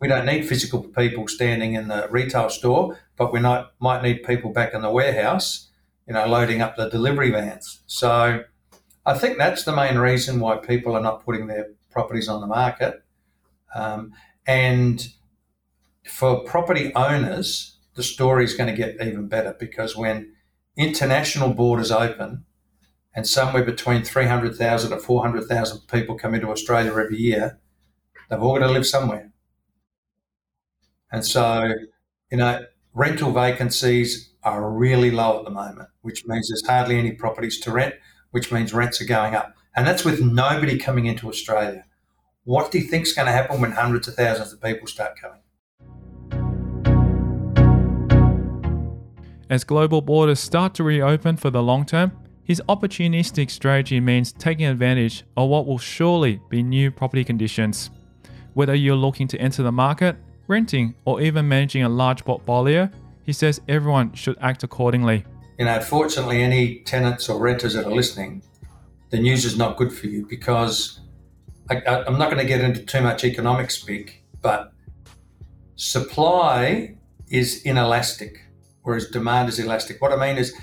we 0.00 0.08
don't 0.08 0.26
need 0.26 0.48
physical 0.48 0.82
people 0.82 1.28
standing 1.28 1.74
in 1.74 1.86
the 1.86 2.08
retail 2.10 2.50
store, 2.50 2.98
but 3.16 3.32
we 3.32 3.38
not, 3.38 3.74
might 3.78 4.02
need 4.02 4.24
people 4.24 4.52
back 4.52 4.74
in 4.74 4.82
the 4.82 4.90
warehouse 4.90 5.67
you 6.08 6.14
know, 6.14 6.26
loading 6.26 6.62
up 6.62 6.76
the 6.76 6.88
delivery 6.88 7.30
vans. 7.30 7.82
So 7.86 8.42
I 9.04 9.18
think 9.18 9.36
that's 9.36 9.64
the 9.64 9.76
main 9.76 9.98
reason 9.98 10.40
why 10.40 10.56
people 10.56 10.96
are 10.96 11.02
not 11.02 11.24
putting 11.24 11.46
their 11.46 11.68
properties 11.90 12.28
on 12.28 12.40
the 12.40 12.46
market. 12.46 13.04
Um, 13.74 14.12
and 14.46 15.06
for 16.04 16.42
property 16.44 16.94
owners, 16.94 17.76
the 17.94 18.02
story 18.02 18.44
is 18.44 18.54
going 18.54 18.74
to 18.74 18.76
get 18.76 18.96
even 19.06 19.28
better 19.28 19.54
because 19.58 19.96
when 19.96 20.32
international 20.76 21.52
borders 21.52 21.90
open 21.90 22.44
and 23.14 23.26
somewhere 23.26 23.64
between 23.64 24.02
300,000 24.02 24.90
to 24.90 24.98
400,000 24.98 25.80
people 25.88 26.16
come 26.16 26.34
into 26.34 26.48
Australia 26.48 26.90
every 26.90 27.18
year, 27.18 27.58
they've 28.30 28.42
all 28.42 28.58
got 28.58 28.66
to 28.66 28.72
live 28.72 28.86
somewhere. 28.86 29.30
And 31.12 31.24
so, 31.24 31.70
you 32.30 32.38
know, 32.38 32.64
rental 32.94 33.32
vacancies 33.32 34.27
are 34.44 34.70
really 34.70 35.10
low 35.10 35.38
at 35.38 35.44
the 35.44 35.50
moment, 35.50 35.88
which 36.02 36.24
means 36.26 36.48
there's 36.48 36.66
hardly 36.66 36.98
any 36.98 37.12
properties 37.12 37.60
to 37.60 37.72
rent, 37.72 37.94
which 38.30 38.52
means 38.52 38.72
rents 38.72 39.00
are 39.00 39.06
going 39.06 39.34
up. 39.34 39.54
And 39.76 39.86
that's 39.86 40.04
with 40.04 40.20
nobody 40.20 40.78
coming 40.78 41.06
into 41.06 41.28
Australia. 41.28 41.84
What 42.44 42.70
do 42.70 42.78
you 42.78 42.84
think 42.84 43.06
is 43.06 43.12
going 43.12 43.26
to 43.26 43.32
happen 43.32 43.60
when 43.60 43.72
hundreds 43.72 44.08
of 44.08 44.14
thousands 44.14 44.52
of 44.52 44.62
people 44.62 44.86
start 44.86 45.12
coming? 45.20 45.40
As 49.50 49.64
global 49.64 50.02
borders 50.02 50.40
start 50.40 50.74
to 50.74 50.84
reopen 50.84 51.36
for 51.36 51.50
the 51.50 51.62
long 51.62 51.86
term, 51.86 52.12
his 52.44 52.62
opportunistic 52.68 53.50
strategy 53.50 54.00
means 54.00 54.32
taking 54.32 54.66
advantage 54.66 55.24
of 55.36 55.48
what 55.48 55.66
will 55.66 55.78
surely 55.78 56.40
be 56.48 56.62
new 56.62 56.90
property 56.90 57.24
conditions. 57.24 57.90
Whether 58.54 58.74
you're 58.74 58.96
looking 58.96 59.28
to 59.28 59.38
enter 59.38 59.62
the 59.62 59.72
market, 59.72 60.16
renting, 60.48 60.94
or 61.04 61.20
even 61.20 61.46
managing 61.46 61.82
a 61.82 61.88
large 61.88 62.24
portfolio, 62.24 62.90
he 63.28 63.34
says 63.34 63.60
everyone 63.68 64.14
should 64.14 64.38
act 64.40 64.62
accordingly. 64.62 65.22
You 65.58 65.66
know, 65.66 65.78
fortunately, 65.82 66.42
any 66.42 66.78
tenants 66.78 67.28
or 67.28 67.38
renters 67.38 67.74
that 67.74 67.84
are 67.84 67.94
listening, 67.94 68.42
the 69.10 69.18
news 69.18 69.44
is 69.44 69.54
not 69.54 69.76
good 69.76 69.92
for 69.92 70.06
you 70.06 70.24
because 70.26 71.00
I, 71.68 71.74
am 72.06 72.16
not 72.16 72.30
going 72.30 72.38
to 72.38 72.48
get 72.48 72.62
into 72.62 72.80
too 72.80 73.02
much 73.02 73.24
economic 73.24 73.70
speak, 73.70 74.24
but 74.40 74.72
supply 75.76 76.96
is 77.28 77.60
inelastic 77.64 78.46
whereas 78.82 79.10
demand 79.10 79.50
is 79.50 79.58
elastic. 79.58 80.00
What 80.00 80.10
I 80.10 80.16
mean 80.16 80.38
is, 80.38 80.54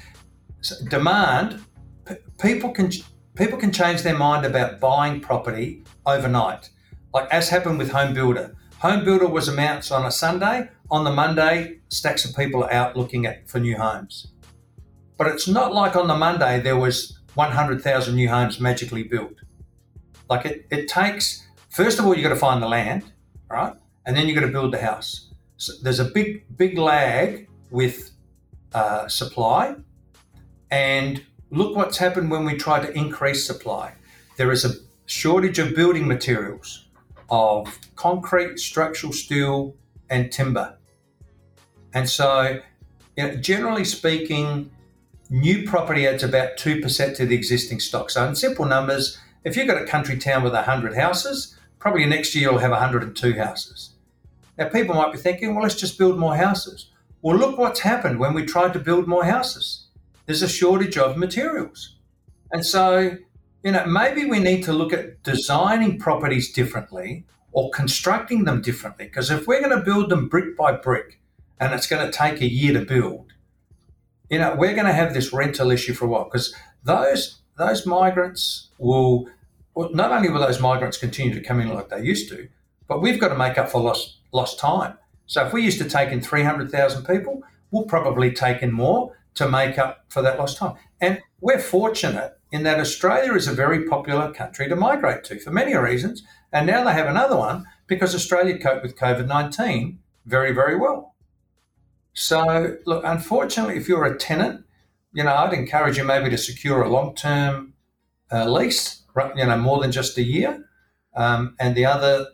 demand 0.90 1.64
p- 2.08 2.16
people 2.42 2.72
can 2.72 2.90
people 3.36 3.60
can 3.60 3.72
change 3.72 4.02
their 4.02 4.18
mind 4.18 4.44
about 4.44 4.80
buying 4.80 5.22
property 5.22 5.84
overnight, 6.08 6.72
like 7.14 7.28
as 7.30 7.50
happened 7.50 7.78
with 7.78 7.92
Home 7.92 8.16
Builder. 8.16 8.56
Home 8.80 9.06
Builder 9.06 9.28
was 9.28 9.48
announced 9.48 9.92
on 9.92 10.04
a 10.04 10.10
Sunday. 10.10 10.70
On 10.92 11.04
the 11.04 11.12
Monday, 11.12 11.80
stacks 11.90 12.26
of 12.26 12.36
people 12.36 12.64
are 12.64 12.72
out 12.72 12.96
looking 12.96 13.26
at 13.26 13.50
for 13.50 13.60
new 13.60 13.78
homes. 13.78 14.28
But 15.18 15.28
it's 15.28 15.48
not 15.48 15.74
like 15.74 15.96
on 15.96 16.08
the 16.08 16.18
Monday 16.18 16.60
there 16.60 16.78
was 16.78 17.20
100,000 17.34 18.16
new 18.16 18.30
homes 18.30 18.60
magically 18.60 19.04
built. 19.04 19.34
Like 20.30 20.46
it, 20.46 20.68
it 20.70 20.88
takes, 20.88 21.48
first 21.70 22.00
of 22.00 22.06
all, 22.06 22.14
you've 22.14 22.24
got 22.24 22.30
to 22.30 22.36
find 22.36 22.62
the 22.62 22.68
land, 22.68 23.04
right? 23.50 23.74
And 24.06 24.16
then 24.16 24.28
you've 24.28 24.36
got 24.36 24.46
to 24.46 24.52
build 24.52 24.74
the 24.74 24.82
house. 24.82 25.32
So 25.58 25.74
there's 25.82 26.00
a 26.00 26.06
big, 26.06 26.46
big 26.58 26.78
lag 26.78 27.48
with 27.72 28.12
uh, 28.74 29.08
supply. 29.08 29.76
And 30.70 31.24
look 31.50 31.76
what's 31.76 31.98
happened 31.98 32.30
when 32.30 32.46
we 32.46 32.56
try 32.56 32.80
to 32.86 32.92
increase 32.94 33.46
supply. 33.46 33.94
There 34.38 34.52
is 34.52 34.66
a 34.66 34.74
shortage 35.06 35.60
of 35.60 35.76
building 35.76 36.08
materials, 36.08 36.86
of 37.30 37.80
concrete, 37.96 38.60
structural 38.60 39.14
steel, 39.14 39.76
and 40.10 40.32
timber. 40.32 40.78
And 41.94 42.10
so, 42.10 42.60
you 43.16 43.24
know, 43.28 43.36
generally 43.36 43.86
speaking, 43.86 44.70
new 45.30 45.68
property 45.68 46.06
adds 46.08 46.24
about 46.24 46.58
2% 46.58 47.16
to 47.16 47.26
the 47.26 47.36
existing 47.36 47.80
stock. 47.80 48.10
So, 48.10 48.26
in 48.28 48.36
simple 48.36 48.66
numbers, 48.66 49.18
if 49.44 49.56
you've 49.56 49.68
got 49.68 49.82
a 49.82 49.86
country 49.86 50.18
town 50.18 50.44
with 50.44 50.54
100 50.54 50.96
houses, 50.96 51.58
probably 51.80 52.06
next 52.06 52.36
year 52.36 52.50
you'll 52.50 52.60
have 52.60 52.72
102 52.72 53.34
houses. 53.34 53.92
Now, 54.58 54.70
people 54.70 54.96
might 54.96 55.12
be 55.12 55.18
thinking, 55.18 55.54
well, 55.54 55.64
let's 55.64 55.76
just 55.76 55.98
build 55.98 56.18
more 56.18 56.36
houses. 56.36 56.92
Well, 57.22 57.38
look 57.38 57.58
what's 57.58 57.80
happened 57.80 58.20
when 58.20 58.34
we 58.34 58.46
tried 58.46 58.74
to 58.74 58.80
build 58.80 59.08
more 59.08 59.26
houses. 59.26 59.88
There's 60.26 60.42
a 60.42 60.50
shortage 60.50 60.98
of 60.98 61.18
materials. 61.18 61.96
And 62.52 62.66
so, 62.66 63.18
you 63.64 63.72
know, 63.72 63.86
maybe 63.86 64.26
we 64.26 64.40
need 64.40 64.64
to 64.64 64.74
look 64.74 64.94
at 64.94 65.24
designing 65.24 65.98
properties 66.00 66.52
differently 66.52 67.26
or 67.56 67.72
constructing 67.72 68.44
them 68.44 68.62
differently. 68.62 69.06
Because 69.06 69.32
if 69.32 69.48
we're 69.48 69.62
going 69.62 69.76
to 69.76 69.84
build 69.84 70.10
them 70.10 70.28
brick 70.28 70.58
by 70.58 70.74
brick 70.74 71.22
and 71.58 71.74
it's 71.74 71.88
going 71.88 72.06
to 72.06 72.16
take 72.16 72.42
a 72.42 72.52
year 72.52 72.74
to 72.74 72.86
build, 72.86 73.32
you 74.30 74.38
know, 74.38 74.54
we're 74.58 74.74
going 74.74 74.86
to 74.86 74.94
have 74.94 75.14
this 75.14 75.32
rental 75.32 75.72
issue 75.72 75.94
for 75.94 76.04
a 76.04 76.08
while 76.10 76.26
because 76.26 76.54
those 76.84 77.40
those 77.58 77.86
migrants 77.86 78.68
will 78.78 79.30
well, 79.74 79.90
not 79.94 80.12
only 80.12 80.30
will 80.30 80.42
those 80.42 80.60
migrants 80.60 80.98
continue 80.98 81.34
to 81.34 81.42
come 81.42 81.62
in 81.62 81.70
like 81.70 81.88
they 81.88 82.04
used 82.04 82.28
to, 82.30 82.50
but 82.90 83.02
we've 83.02 83.22
got 83.22 83.30
to 83.30 83.38
make 83.38 83.58
up 83.58 83.70
for 83.70 83.80
lost 83.80 84.18
lost 84.34 84.60
time. 84.60 84.98
So 85.26 85.46
if 85.46 85.54
we 85.54 85.64
used 85.64 85.80
to 85.80 85.90
take 85.90 86.10
in 86.10 86.20
300,000 86.20 87.06
people, 87.06 87.42
we'll 87.72 87.86
probably 87.86 88.34
take 88.34 88.64
in 88.64 88.74
more 88.74 89.16
to 89.36 89.50
make 89.50 89.80
up 89.80 90.04
for 90.10 90.22
that 90.22 90.38
lost 90.38 90.58
time. 90.58 90.76
And 91.00 91.22
we're 91.40 91.60
fortunate 91.60 92.38
in 92.52 92.64
that 92.64 92.80
Australia 92.80 93.34
is 93.34 93.48
a 93.48 93.54
very 93.54 93.86
popular 93.86 94.34
country 94.34 94.68
to 94.68 94.76
migrate 94.76 95.24
to 95.26 95.40
for 95.40 95.52
many 95.52 95.76
reasons. 95.76 96.22
And 96.56 96.68
now 96.68 96.86
they 96.86 96.94
have 96.94 97.08
another 97.08 97.36
one 97.36 97.66
because 97.86 98.16
Australia 98.16 98.58
coped 98.58 98.82
with 98.82 98.98
COVID 98.98 99.28
19 99.28 100.00
very, 100.26 100.54
very 100.54 100.78
well. 100.78 101.14
So, 102.14 102.78
look, 102.86 103.04
unfortunately, 103.06 103.76
if 103.76 103.90
you're 103.90 104.06
a 104.06 104.18
tenant, 104.18 104.64
you 105.12 105.26
know, 105.26 105.36
I'd 105.36 105.52
encourage 105.52 105.98
you 105.98 106.06
maybe 106.06 106.30
to 106.30 106.38
secure 106.38 106.82
a 106.82 106.88
long 106.88 107.14
term 107.14 107.74
uh, 108.32 108.50
lease, 108.50 109.04
you 109.36 109.46
know, 109.46 109.58
more 109.58 109.82
than 109.82 109.92
just 109.92 110.18
a 110.18 110.24
year. 110.24 110.66
Um, 111.14 111.58
and 111.60 111.76
the 111.76 111.86
other, 111.86 112.28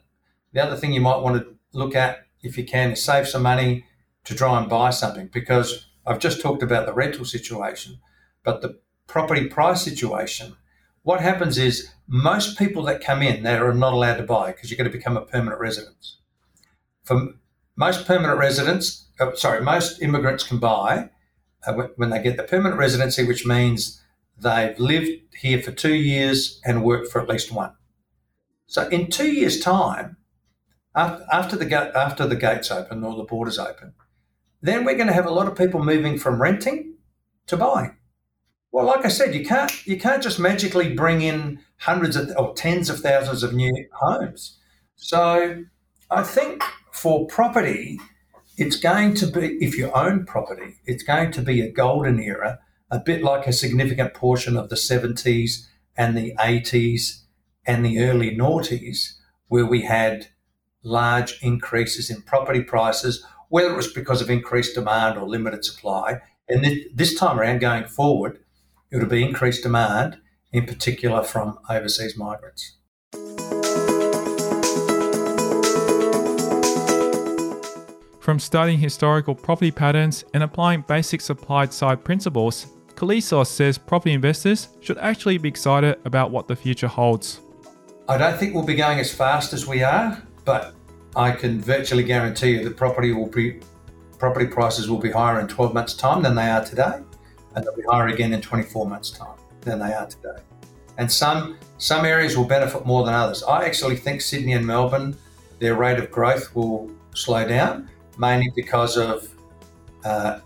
the 0.53 0.61
other 0.61 0.75
thing 0.75 0.93
you 0.93 1.01
might 1.01 1.17
want 1.17 1.41
to 1.41 1.55
look 1.73 1.95
at 1.95 2.27
if 2.43 2.59
you 2.59 2.63
can, 2.63 2.91
is 2.91 3.03
save 3.03 3.27
some 3.27 3.41
money 3.41 3.85
to 4.25 4.35
try 4.35 4.59
and 4.59 4.69
buy 4.69 4.91
something 4.91 5.31
because 5.33 5.87
I've 6.05 6.19
just 6.19 6.41
talked 6.41 6.61
about 6.61 6.85
the 6.85 6.93
rental 6.93 7.25
situation, 7.25 7.97
but 8.43 8.61
the 8.61 8.79
property 9.07 9.47
price 9.47 9.81
situation. 9.81 10.57
What 11.03 11.21
happens 11.21 11.57
is 11.57 11.91
most 12.07 12.57
people 12.57 12.83
that 12.83 13.03
come 13.03 13.21
in 13.21 13.43
they 13.43 13.55
are 13.55 13.73
not 13.73 13.93
allowed 13.93 14.17
to 14.17 14.23
buy 14.23 14.51
because 14.51 14.69
you're 14.69 14.77
going 14.77 14.91
to 14.91 14.97
become 14.97 15.17
a 15.17 15.25
permanent 15.25 15.59
resident. 15.59 16.13
For 17.03 17.33
most 17.75 18.05
permanent 18.05 18.37
residents, 18.37 19.07
uh, 19.19 19.33
sorry, 19.35 19.61
most 19.61 20.01
immigrants 20.01 20.43
can 20.43 20.59
buy 20.59 21.09
uh, 21.65 21.73
when 21.95 22.09
they 22.09 22.21
get 22.21 22.37
the 22.37 22.43
permanent 22.43 22.79
residency, 22.79 23.23
which 23.23 23.45
means 23.45 24.01
they've 24.37 24.77
lived 24.79 25.09
here 25.39 25.61
for 25.61 25.71
two 25.71 25.95
years 25.95 26.59
and 26.65 26.83
worked 26.83 27.11
for 27.11 27.21
at 27.21 27.29
least 27.29 27.51
one. 27.51 27.73
So 28.67 28.87
in 28.87 29.09
two 29.09 29.31
years' 29.31 29.59
time, 29.59 30.17
after 30.95 31.55
the 31.55 31.91
after 31.95 32.27
the 32.27 32.35
gates 32.35 32.69
open 32.69 33.03
or 33.03 33.15
the 33.15 33.23
borders 33.23 33.57
open, 33.57 33.93
then 34.61 34.85
we're 34.85 34.95
going 34.95 35.07
to 35.07 35.13
have 35.13 35.25
a 35.25 35.31
lot 35.31 35.47
of 35.47 35.57
people 35.57 35.83
moving 35.83 36.17
from 36.17 36.41
renting 36.41 36.95
to 37.47 37.57
buying. 37.57 37.97
Well, 38.71 38.85
like 38.85 39.03
I 39.03 39.09
said, 39.09 39.35
you 39.35 39.45
can't 39.45 39.85
you 39.85 39.99
can't 39.99 40.23
just 40.23 40.39
magically 40.39 40.93
bring 40.93 41.21
in 41.21 41.59
hundreds 41.79 42.15
of 42.15 42.31
or 42.37 42.53
tens 42.53 42.89
of 42.89 42.99
thousands 42.99 43.43
of 43.43 43.53
new 43.53 43.73
homes. 43.93 44.57
So 44.95 45.65
I 46.09 46.23
think 46.23 46.63
for 46.91 47.27
property, 47.27 47.99
it's 48.57 48.77
going 48.77 49.15
to 49.15 49.27
be 49.27 49.57
if 49.59 49.77
you 49.77 49.91
own 49.91 50.25
property, 50.25 50.77
it's 50.85 51.03
going 51.03 51.31
to 51.33 51.41
be 51.41 51.59
a 51.61 51.71
golden 51.71 52.19
era, 52.19 52.59
a 52.89 52.99
bit 52.99 53.23
like 53.23 53.45
a 53.45 53.53
significant 53.53 54.13
portion 54.13 54.55
of 54.55 54.69
the 54.69 54.75
70s 54.75 55.67
and 55.97 56.17
the 56.17 56.33
80s 56.39 57.23
and 57.65 57.85
the 57.85 57.99
early 57.99 58.35
noughties, 58.35 59.15
where 59.47 59.65
we 59.65 59.81
had 59.81 60.27
large 60.83 61.37
increases 61.41 62.09
in 62.09 62.21
property 62.21 62.61
prices, 62.61 63.23
whether 63.49 63.71
it 63.71 63.75
was 63.75 63.91
because 63.91 64.21
of 64.21 64.29
increased 64.29 64.75
demand 64.75 65.17
or 65.17 65.27
limited 65.27 65.65
supply. 65.65 66.21
And 66.47 66.65
this 66.93 67.15
time 67.17 67.39
around, 67.39 67.59
going 67.59 67.85
forward, 67.85 68.39
it 68.91 68.97
would 68.97 69.09
be 69.09 69.23
increased 69.23 69.63
demand, 69.63 70.17
in 70.51 70.65
particular 70.65 71.23
from 71.23 71.57
overseas 71.69 72.17
migrants. 72.17 72.77
From 78.19 78.37
studying 78.37 78.77
historical 78.77 79.33
property 79.33 79.71
patterns 79.71 80.25
and 80.33 80.43
applying 80.43 80.81
basic 80.81 81.21
supply 81.21 81.65
side 81.65 82.03
principles, 82.03 82.67
Koulizos 82.95 83.47
says 83.47 83.77
property 83.77 84.13
investors 84.13 84.67
should 84.81 84.97
actually 84.99 85.37
be 85.37 85.49
excited 85.49 85.97
about 86.05 86.31
what 86.31 86.47
the 86.47 86.55
future 86.55 86.87
holds. 86.87 87.39
I 88.07 88.17
don't 88.17 88.37
think 88.37 88.53
we'll 88.53 88.65
be 88.65 88.75
going 88.75 88.99
as 88.99 89.11
fast 89.11 89.53
as 89.53 89.65
we 89.65 89.83
are, 89.83 90.21
but 90.45 90.75
I 91.15 91.31
can 91.31 91.61
virtually 91.61 92.03
guarantee 92.03 92.51
you 92.51 92.63
that 92.65 92.77
property 92.77 93.11
will 93.13 93.27
be 93.27 93.59
property 94.19 94.45
prices 94.45 94.87
will 94.87 94.99
be 94.99 95.09
higher 95.09 95.39
in 95.39 95.47
12 95.47 95.73
months' 95.73 95.95
time 95.95 96.21
than 96.21 96.35
they 96.35 96.47
are 96.47 96.63
today, 96.63 96.99
and 97.55 97.65
they'll 97.65 97.75
be 97.75 97.83
higher 97.89 98.07
again 98.07 98.33
in 98.33 98.41
24 98.41 98.87
months' 98.87 99.11
time 99.11 99.37
than 99.61 99.79
they 99.79 99.93
are 99.93 100.07
today. 100.07 100.41
And 100.97 101.11
some 101.11 101.57
some 101.77 102.05
areas 102.05 102.37
will 102.37 102.45
benefit 102.45 102.85
more 102.85 103.05
than 103.05 103.13
others. 103.13 103.43
I 103.43 103.65
actually 103.65 103.95
think 103.95 104.21
Sydney 104.21 104.53
and 104.53 104.65
Melbourne, 104.65 105.15
their 105.59 105.75
rate 105.75 105.97
of 105.97 106.11
growth 106.11 106.53
will 106.55 106.91
slow 107.15 107.47
down, 107.47 107.89
mainly 108.17 108.51
because 108.55 108.97
of 108.97 109.27
uh, 110.05 110.39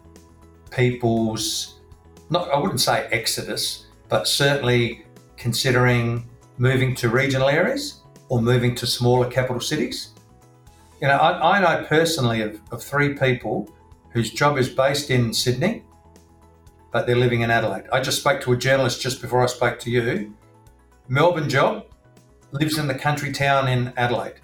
people's 0.71 1.79
not 2.29 2.49
I 2.49 2.57
wouldn't 2.57 2.81
say 2.81 3.07
exodus, 3.11 3.87
but 4.09 4.27
certainly 4.27 5.05
considering 5.37 6.27
moving 6.57 6.95
to 6.95 7.09
regional 7.09 7.49
areas 7.49 8.01
or 8.29 8.41
moving 8.41 8.73
to 8.75 8.87
smaller 8.87 9.29
capital 9.29 9.59
cities. 9.59 10.11
You 11.01 11.07
know, 11.07 11.17
I, 11.17 11.57
I 11.57 11.59
know 11.59 11.85
personally 11.85 12.41
of, 12.41 12.59
of 12.71 12.83
three 12.83 13.13
people 13.13 13.69
whose 14.11 14.31
job 14.31 14.57
is 14.57 14.69
based 14.69 15.11
in 15.11 15.33
Sydney, 15.33 15.83
but 16.95 17.05
they're 17.05 17.17
living 17.17 17.41
in 17.41 17.51
Adelaide. 17.51 17.83
I 17.91 17.99
just 17.99 18.19
spoke 18.19 18.39
to 18.43 18.53
a 18.53 18.55
journalist 18.55 19.01
just 19.01 19.21
before 19.21 19.43
I 19.43 19.47
spoke 19.47 19.79
to 19.79 19.91
you. 19.91 20.33
Melbourne 21.09 21.49
job, 21.49 21.87
lives 22.53 22.77
in 22.77 22.87
the 22.87 22.95
country 22.95 23.33
town 23.33 23.67
in 23.67 23.91
Adelaide. 23.97 24.35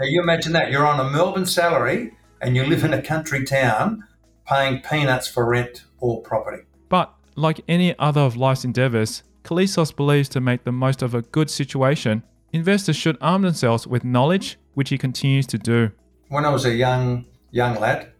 Now 0.00 0.06
you 0.06 0.20
imagine 0.20 0.52
that 0.54 0.72
you're 0.72 0.84
on 0.84 0.98
a 0.98 1.08
Melbourne 1.08 1.46
salary 1.46 2.16
and 2.40 2.56
you 2.56 2.64
live 2.64 2.82
in 2.82 2.92
a 2.92 3.00
country 3.00 3.44
town 3.44 4.02
paying 4.48 4.80
peanuts 4.80 5.28
for 5.28 5.48
rent 5.48 5.84
or 6.00 6.20
property. 6.22 6.64
But 6.88 7.14
like 7.36 7.60
any 7.68 7.96
other 8.00 8.22
of 8.22 8.34
life's 8.34 8.64
endeavors, 8.64 9.22
Koulizos 9.44 9.94
believes 9.94 10.28
to 10.30 10.40
make 10.40 10.64
the 10.64 10.72
most 10.72 11.02
of 11.02 11.14
a 11.14 11.22
good 11.22 11.50
situation, 11.50 12.24
investors 12.52 12.96
should 12.96 13.16
arm 13.20 13.42
themselves 13.42 13.86
with 13.86 14.02
knowledge, 14.02 14.58
which 14.74 14.88
he 14.88 14.98
continues 14.98 15.46
to 15.46 15.56
do. 15.56 15.92
When 16.30 16.44
I 16.44 16.48
was 16.48 16.64
a 16.64 16.74
young 16.74 17.26
young 17.52 17.78
lad, 17.78 18.10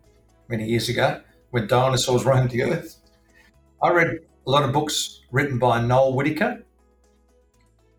many 0.48 0.68
years 0.68 0.88
ago, 0.88 1.20
when 1.50 1.66
dinosaurs 1.66 2.24
roamed 2.24 2.50
the 2.50 2.62
earth, 2.62 3.01
I 3.82 3.90
read 3.90 4.20
a 4.46 4.50
lot 4.50 4.62
of 4.62 4.72
books 4.72 5.22
written 5.32 5.58
by 5.58 5.80
Noel 5.80 6.14
Whittaker. 6.14 6.62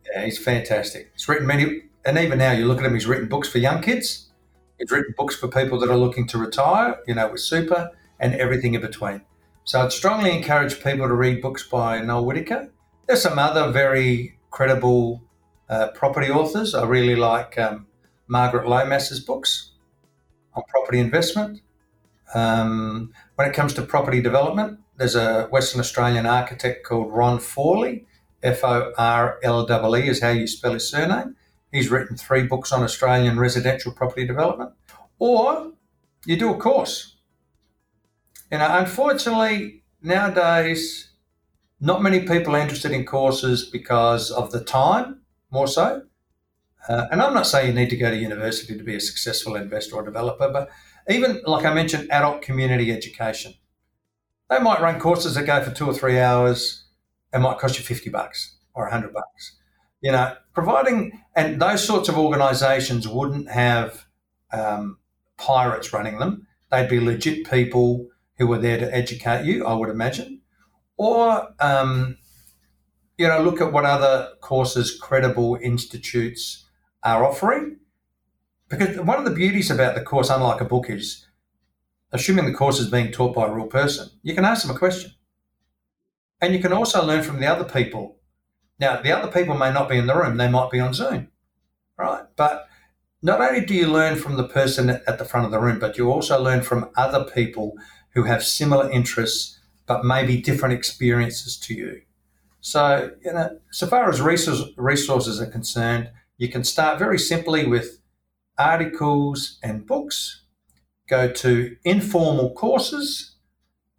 Yeah, 0.09 0.23
he's 0.23 0.37
fantastic. 0.37 1.11
He's 1.11 1.27
written 1.27 1.45
many, 1.45 1.81
and 2.05 2.17
even 2.17 2.37
now 2.37 2.53
you 2.53 2.65
look 2.65 2.79
at 2.79 2.85
him, 2.85 2.93
he's 2.93 3.05
written 3.05 3.27
books 3.27 3.49
for 3.49 3.57
young 3.57 3.81
kids. 3.81 4.29
He's 4.79 4.91
written 4.91 5.13
books 5.17 5.35
for 5.35 5.49
people 5.49 5.79
that 5.81 5.89
are 5.89 5.97
looking 5.97 6.25
to 6.27 6.37
retire, 6.37 6.99
you 7.05 7.15
know, 7.15 7.27
with 7.29 7.41
super 7.41 7.91
and 8.17 8.33
everything 8.35 8.75
in 8.75 8.81
between. 8.81 9.23
So 9.65 9.81
I'd 9.81 9.91
strongly 9.91 10.35
encourage 10.35 10.81
people 10.81 11.05
to 11.05 11.13
read 11.13 11.41
books 11.41 11.67
by 11.67 11.99
Noel 11.99 12.25
Whittaker. 12.25 12.71
There's 13.05 13.21
some 13.21 13.37
other 13.37 13.69
very 13.69 14.37
credible 14.51 15.21
uh, 15.69 15.89
property 15.89 16.29
authors. 16.29 16.73
I 16.73 16.85
really 16.85 17.17
like 17.17 17.59
um, 17.59 17.87
Margaret 18.27 18.69
Lomas's 18.69 19.19
books 19.19 19.71
on 20.53 20.63
property 20.69 20.99
investment. 20.99 21.59
Um, 22.33 23.11
when 23.35 23.49
it 23.49 23.53
comes 23.53 23.73
to 23.73 23.81
property 23.81 24.21
development, 24.21 24.79
there's 24.97 25.15
a 25.15 25.47
Western 25.47 25.79
Australian 25.79 26.25
architect 26.25 26.85
called 26.85 27.11
Ron 27.11 27.39
Forlee. 27.39 28.05
F 28.43 28.63
O 28.63 28.91
R 28.97 29.39
L 29.41 29.65
E 29.95 30.03
E 30.03 30.09
is 30.09 30.21
how 30.21 30.29
you 30.29 30.47
spell 30.47 30.73
his 30.73 30.89
surname. 30.89 31.35
He's 31.71 31.89
written 31.89 32.17
three 32.17 32.43
books 32.43 32.71
on 32.71 32.83
Australian 32.83 33.39
residential 33.39 33.91
property 33.91 34.27
development. 34.27 34.71
Or 35.17 35.71
you 36.25 36.35
do 36.37 36.53
a 36.53 36.57
course. 36.57 37.15
You 38.51 38.57
know, 38.59 38.67
unfortunately, 38.69 39.83
nowadays, 40.01 41.11
not 41.79 42.03
many 42.03 42.19
people 42.19 42.55
are 42.55 42.59
interested 42.59 42.91
in 42.91 43.05
courses 43.05 43.65
because 43.65 44.29
of 44.29 44.51
the 44.51 44.63
time, 44.63 45.21
more 45.49 45.67
so. 45.67 46.03
Uh, 46.87 47.07
and 47.11 47.21
I'm 47.21 47.33
not 47.33 47.47
saying 47.47 47.67
you 47.67 47.73
need 47.73 47.89
to 47.89 47.97
go 47.97 48.11
to 48.11 48.17
university 48.17 48.77
to 48.77 48.83
be 48.83 48.95
a 48.95 48.99
successful 48.99 49.55
investor 49.55 49.95
or 49.95 50.03
developer, 50.03 50.49
but 50.51 50.69
even 51.09 51.41
like 51.45 51.65
I 51.65 51.73
mentioned, 51.73 52.11
adult 52.11 52.41
community 52.41 52.91
education. 52.91 53.53
They 54.53 54.59
might 54.59 54.81
run 54.81 54.99
courses 54.99 55.33
that 55.33 55.47
go 55.47 55.63
for 55.63 55.71
two 55.71 55.87
or 55.87 55.95
three 55.95 56.19
hours 56.19 56.83
and 57.31 57.41
might 57.41 57.57
cost 57.57 57.79
you 57.79 57.83
50 57.83 58.11
bucks 58.11 58.55
or 58.75 58.83
100 58.83 59.11
bucks. 59.11 59.57
You 60.01 60.11
know, 60.11 60.35
providing, 60.53 61.23
and 61.35 61.59
those 61.59 61.83
sorts 61.83 62.07
of 62.07 62.19
organizations 62.19 63.07
wouldn't 63.07 63.49
have 63.49 64.05
um, 64.51 64.99
pirates 65.37 65.91
running 65.91 66.19
them. 66.19 66.45
They'd 66.69 66.87
be 66.87 66.99
legit 66.99 67.49
people 67.49 68.09
who 68.37 68.45
were 68.45 68.59
there 68.59 68.77
to 68.77 68.95
educate 68.95 69.45
you, 69.45 69.65
I 69.65 69.73
would 69.73 69.89
imagine. 69.89 70.41
Or, 70.97 71.47
um, 71.59 72.17
you 73.17 73.27
know, 73.27 73.41
look 73.41 73.59
at 73.59 73.73
what 73.73 73.85
other 73.85 74.33
courses 74.41 74.95
credible 74.99 75.57
institutes 75.63 76.65
are 77.01 77.25
offering. 77.25 77.77
Because 78.69 78.99
one 78.99 79.17
of 79.17 79.25
the 79.25 79.31
beauties 79.31 79.71
about 79.71 79.95
the 79.95 80.01
course, 80.01 80.29
unlike 80.29 80.61
a 80.61 80.65
book, 80.65 80.91
is 80.91 81.22
assuming 82.13 82.45
the 82.45 82.53
course 82.53 82.79
is 82.79 82.89
being 82.89 83.11
taught 83.11 83.35
by 83.35 83.47
a 83.47 83.51
real 83.51 83.67
person, 83.67 84.09
you 84.21 84.33
can 84.33 84.45
ask 84.45 84.65
them 84.65 84.75
a 84.75 84.79
question. 84.79 85.11
And 86.39 86.53
you 86.53 86.61
can 86.61 86.71
also 86.71 87.03
learn 87.05 87.23
from 87.23 87.39
the 87.39 87.47
other 87.47 87.65
people. 87.65 88.17
Now, 88.79 89.01
the 89.01 89.11
other 89.11 89.31
people 89.31 89.57
may 89.57 89.71
not 89.73 89.89
be 89.89 89.97
in 89.97 90.07
the 90.07 90.15
room, 90.15 90.37
they 90.37 90.49
might 90.49 90.71
be 90.71 90.79
on 90.79 90.93
Zoom, 90.93 91.29
right? 91.97 92.23
But 92.35 92.67
not 93.21 93.41
only 93.41 93.65
do 93.65 93.73
you 93.73 93.87
learn 93.87 94.15
from 94.17 94.35
the 94.35 94.47
person 94.47 94.89
at 94.89 95.17
the 95.17 95.25
front 95.25 95.45
of 95.45 95.51
the 95.51 95.59
room, 95.59 95.79
but 95.79 95.97
you 95.97 96.11
also 96.11 96.41
learn 96.41 96.61
from 96.61 96.89
other 96.95 97.23
people 97.23 97.73
who 98.13 98.23
have 98.23 98.43
similar 98.43 98.91
interests, 98.91 99.59
but 99.85 100.03
maybe 100.03 100.41
different 100.41 100.73
experiences 100.73 101.57
to 101.57 101.73
you. 101.73 102.01
So, 102.59 103.11
you 103.23 103.33
know, 103.33 103.59
so 103.71 103.87
far 103.87 104.09
as 104.09 104.21
resources 104.21 105.41
are 105.41 105.45
concerned, 105.45 106.11
you 106.37 106.49
can 106.49 106.63
start 106.63 106.99
very 106.99 107.19
simply 107.19 107.65
with 107.65 107.99
articles 108.57 109.59
and 109.63 109.87
books 109.87 110.42
go 111.07 111.31
to 111.31 111.75
informal 111.83 112.53
courses, 112.53 113.35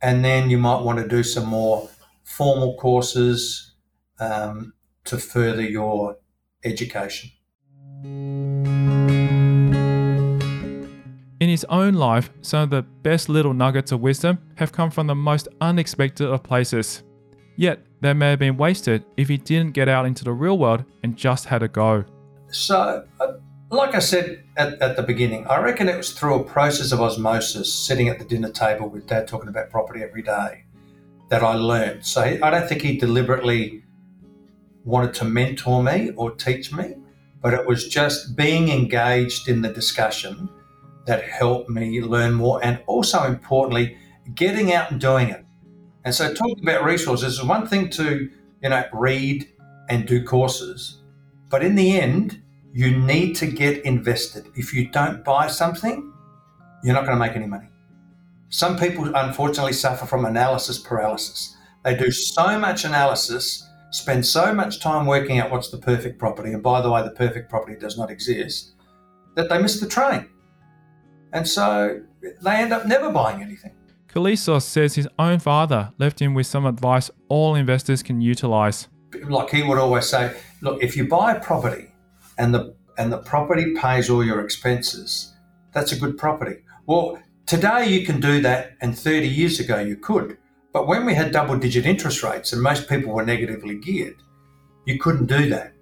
and 0.01 0.25
then 0.25 0.51
you 0.51 0.59
might 0.59 0.83
want 0.83 0.99
to 0.99 1.09
do 1.09 1.23
some 1.23 1.47
more 1.47 1.89
formal 2.25 2.77
courses 2.77 3.75
um, 4.19 4.73
to 5.05 5.19
further 5.19 5.63
your 5.63 6.17
education. 6.65 7.31
In 11.41 11.51
his 11.51 11.65
own 11.69 11.95
life, 11.95 12.31
some 12.41 12.63
of 12.63 12.71
the 12.71 12.83
best 13.03 13.29
little 13.29 13.53
nuggets 13.53 13.93
of 13.93 14.01
wisdom 14.01 14.39
have 14.55 14.73
come 14.73 14.91
from 14.91 15.07
the 15.07 15.15
most 15.15 15.49
unexpected 15.61 16.27
of 16.29 16.43
places. 16.43 17.03
Yet, 17.57 17.85
they 18.01 18.15
may 18.15 18.31
have 18.31 18.39
been 18.39 18.57
wasted 18.57 19.05
if 19.17 19.29
he 19.29 19.37
didn't 19.37 19.73
get 19.73 19.89
out 19.89 20.07
into 20.07 20.25
the 20.25 20.33
real 20.33 20.59
world 20.59 20.85
and 21.03 21.17
just 21.17 21.45
had 21.47 21.63
a 21.63 21.69
go. 21.69 22.05
So, 22.51 23.07
uh, 23.21 23.33
like 23.75 23.95
I 23.95 23.99
said 23.99 24.45
at, 24.57 24.81
at, 24.81 24.97
the 24.97 25.03
beginning, 25.03 25.47
I 25.47 25.61
reckon 25.61 25.89
it 25.89 25.97
was 25.97 26.13
through 26.13 26.41
a 26.41 26.45
process 26.45 26.93
of 26.93 27.01
osmosis, 27.01 27.73
sitting 27.73 28.09
at 28.09 28.19
the 28.19 28.25
dinner 28.25 28.51
table 28.51 28.89
with 28.89 29.07
dad 29.07 29.29
talking 29.29 29.49
about 29.49 29.71
property 29.71 30.03
every 30.03 30.23
day, 30.23 30.65
that 31.29 31.43
I 31.43 31.55
learned. 31.55 32.05
So 32.05 32.23
I 32.23 32.51
don't 32.51 32.69
think 32.69 32.83
he 32.83 32.97
deliberately 32.97 33.85
wanted 34.85 35.15
to 35.15 35.25
mentor 35.25 35.83
me 35.83 36.13
or 36.17 36.31
teach 36.31 36.73
me, 36.73 36.95
but 37.41 37.55
it 37.55 37.67
was 37.67 37.89
just 37.89 38.37
being 38.37 38.69
engaged 38.69 39.49
in 39.49 39.63
the 39.63 39.73
discussion 39.73 40.49
that 41.07 41.23
helped 41.25 41.69
me 41.69 42.01
learn 42.01 42.35
more 42.35 42.65
and 42.65 42.81
also 42.87 43.25
importantly, 43.25 43.97
getting 44.35 44.73
out 44.73 44.91
and 44.91 45.01
doing 45.01 45.29
it. 45.29 45.45
And 46.05 46.15
so 46.15 46.33
talking 46.33 46.63
about 46.63 46.85
resources 46.85 47.35
is 47.35 47.43
one 47.43 47.67
thing 47.67 47.89
to, 47.91 48.31
you 48.63 48.69
know, 48.69 48.85
read 48.93 49.49
and 49.89 50.07
do 50.07 50.23
courses, 50.23 51.03
but 51.49 51.63
in 51.63 51.75
the 51.75 51.99
end, 51.99 52.43
you 52.75 52.99
need 52.99 53.35
to 53.35 53.47
get 53.47 53.85
invested. 53.85 54.51
If 54.57 54.75
you 54.75 54.89
don't 54.89 55.25
buy 55.25 55.47
something, 55.47 56.13
you're 56.83 56.93
not 56.93 57.07
going 57.07 57.17
to 57.17 57.25
make 57.25 57.37
any 57.37 57.47
money. 57.47 57.69
Some 58.49 58.77
people 58.77 59.15
unfortunately 59.15 59.75
suffer 59.75 60.07
from 60.07 60.25
analysis 60.25 60.81
paralysis. 60.81 61.57
They 61.85 61.97
do 61.97 62.11
so 62.11 62.59
much 62.59 62.85
analysis, 62.85 63.65
spend 63.91 64.27
so 64.27 64.53
much 64.53 64.81
time 64.81 65.07
working 65.07 65.39
out 65.39 65.53
what's 65.53 65.71
the 65.71 65.79
perfect 65.79 66.19
property, 66.19 66.53
and 66.53 66.65
by 66.65 66.81
the 66.81 66.91
way, 66.91 67.05
the 67.05 67.13
perfect 67.13 67.49
property 67.49 67.79
does 67.79 67.97
not 67.97 68.11
exist, 68.11 68.73
that 69.37 69.49
they 69.49 69.63
miss 69.63 69.79
the 69.79 69.89
train. 69.89 70.29
And 71.33 71.47
so 71.47 72.03
they 72.43 72.57
end 72.57 72.73
up 72.73 72.87
never 72.87 73.13
buying 73.13 73.41
anything. 73.41 73.73
Koulizos 74.09 74.63
says 74.63 74.97
his 74.97 75.09
own 75.17 75.39
father 75.39 75.93
left 75.99 76.21
him 76.21 76.35
with 76.35 76.49
some 76.49 76.67
advice 76.67 77.09
all 77.29 77.55
investors 77.55 78.03
can 78.03 78.21
utilize. 78.21 78.89
Like 79.29 79.51
he 79.51 79.63
would 79.63 79.79
always 79.79 80.09
say, 80.09 80.37
look, 80.61 80.83
if 80.83 80.97
you 80.97 81.07
buy 81.07 81.35
a 81.35 81.41
property 81.41 81.94
and 82.39 82.55
the 82.55 82.75
and 82.97 83.13
the 83.13 83.19
property 83.19 83.75
pays 83.75 84.09
all 84.09 84.25
your 84.25 84.41
expenses, 84.41 85.35
that's 85.73 85.93
a 85.93 85.99
good 85.99 86.17
property. 86.17 86.57
Well, 86.87 87.19
today 87.47 87.89
you 87.89 88.07
can 88.07 88.21
do 88.21 88.41
that, 88.43 88.77
and 88.81 88.97
30 88.97 89.29
years 89.29 89.59
ago 89.59 89.81
you 89.81 89.97
could. 89.97 90.39
But 90.73 90.87
when 90.87 91.07
we 91.07 91.15
had 91.15 91.33
double 91.33 91.57
digit 91.57 91.87
interest 91.87 92.23
rates 92.23 92.53
and 92.53 92.61
most 92.61 92.89
people 92.89 93.13
were 93.13 93.25
negatively 93.25 93.79
geared, 93.79 94.17
you 94.87 94.99
couldn't 94.99 95.27
do 95.27 95.49
that. 95.51 95.73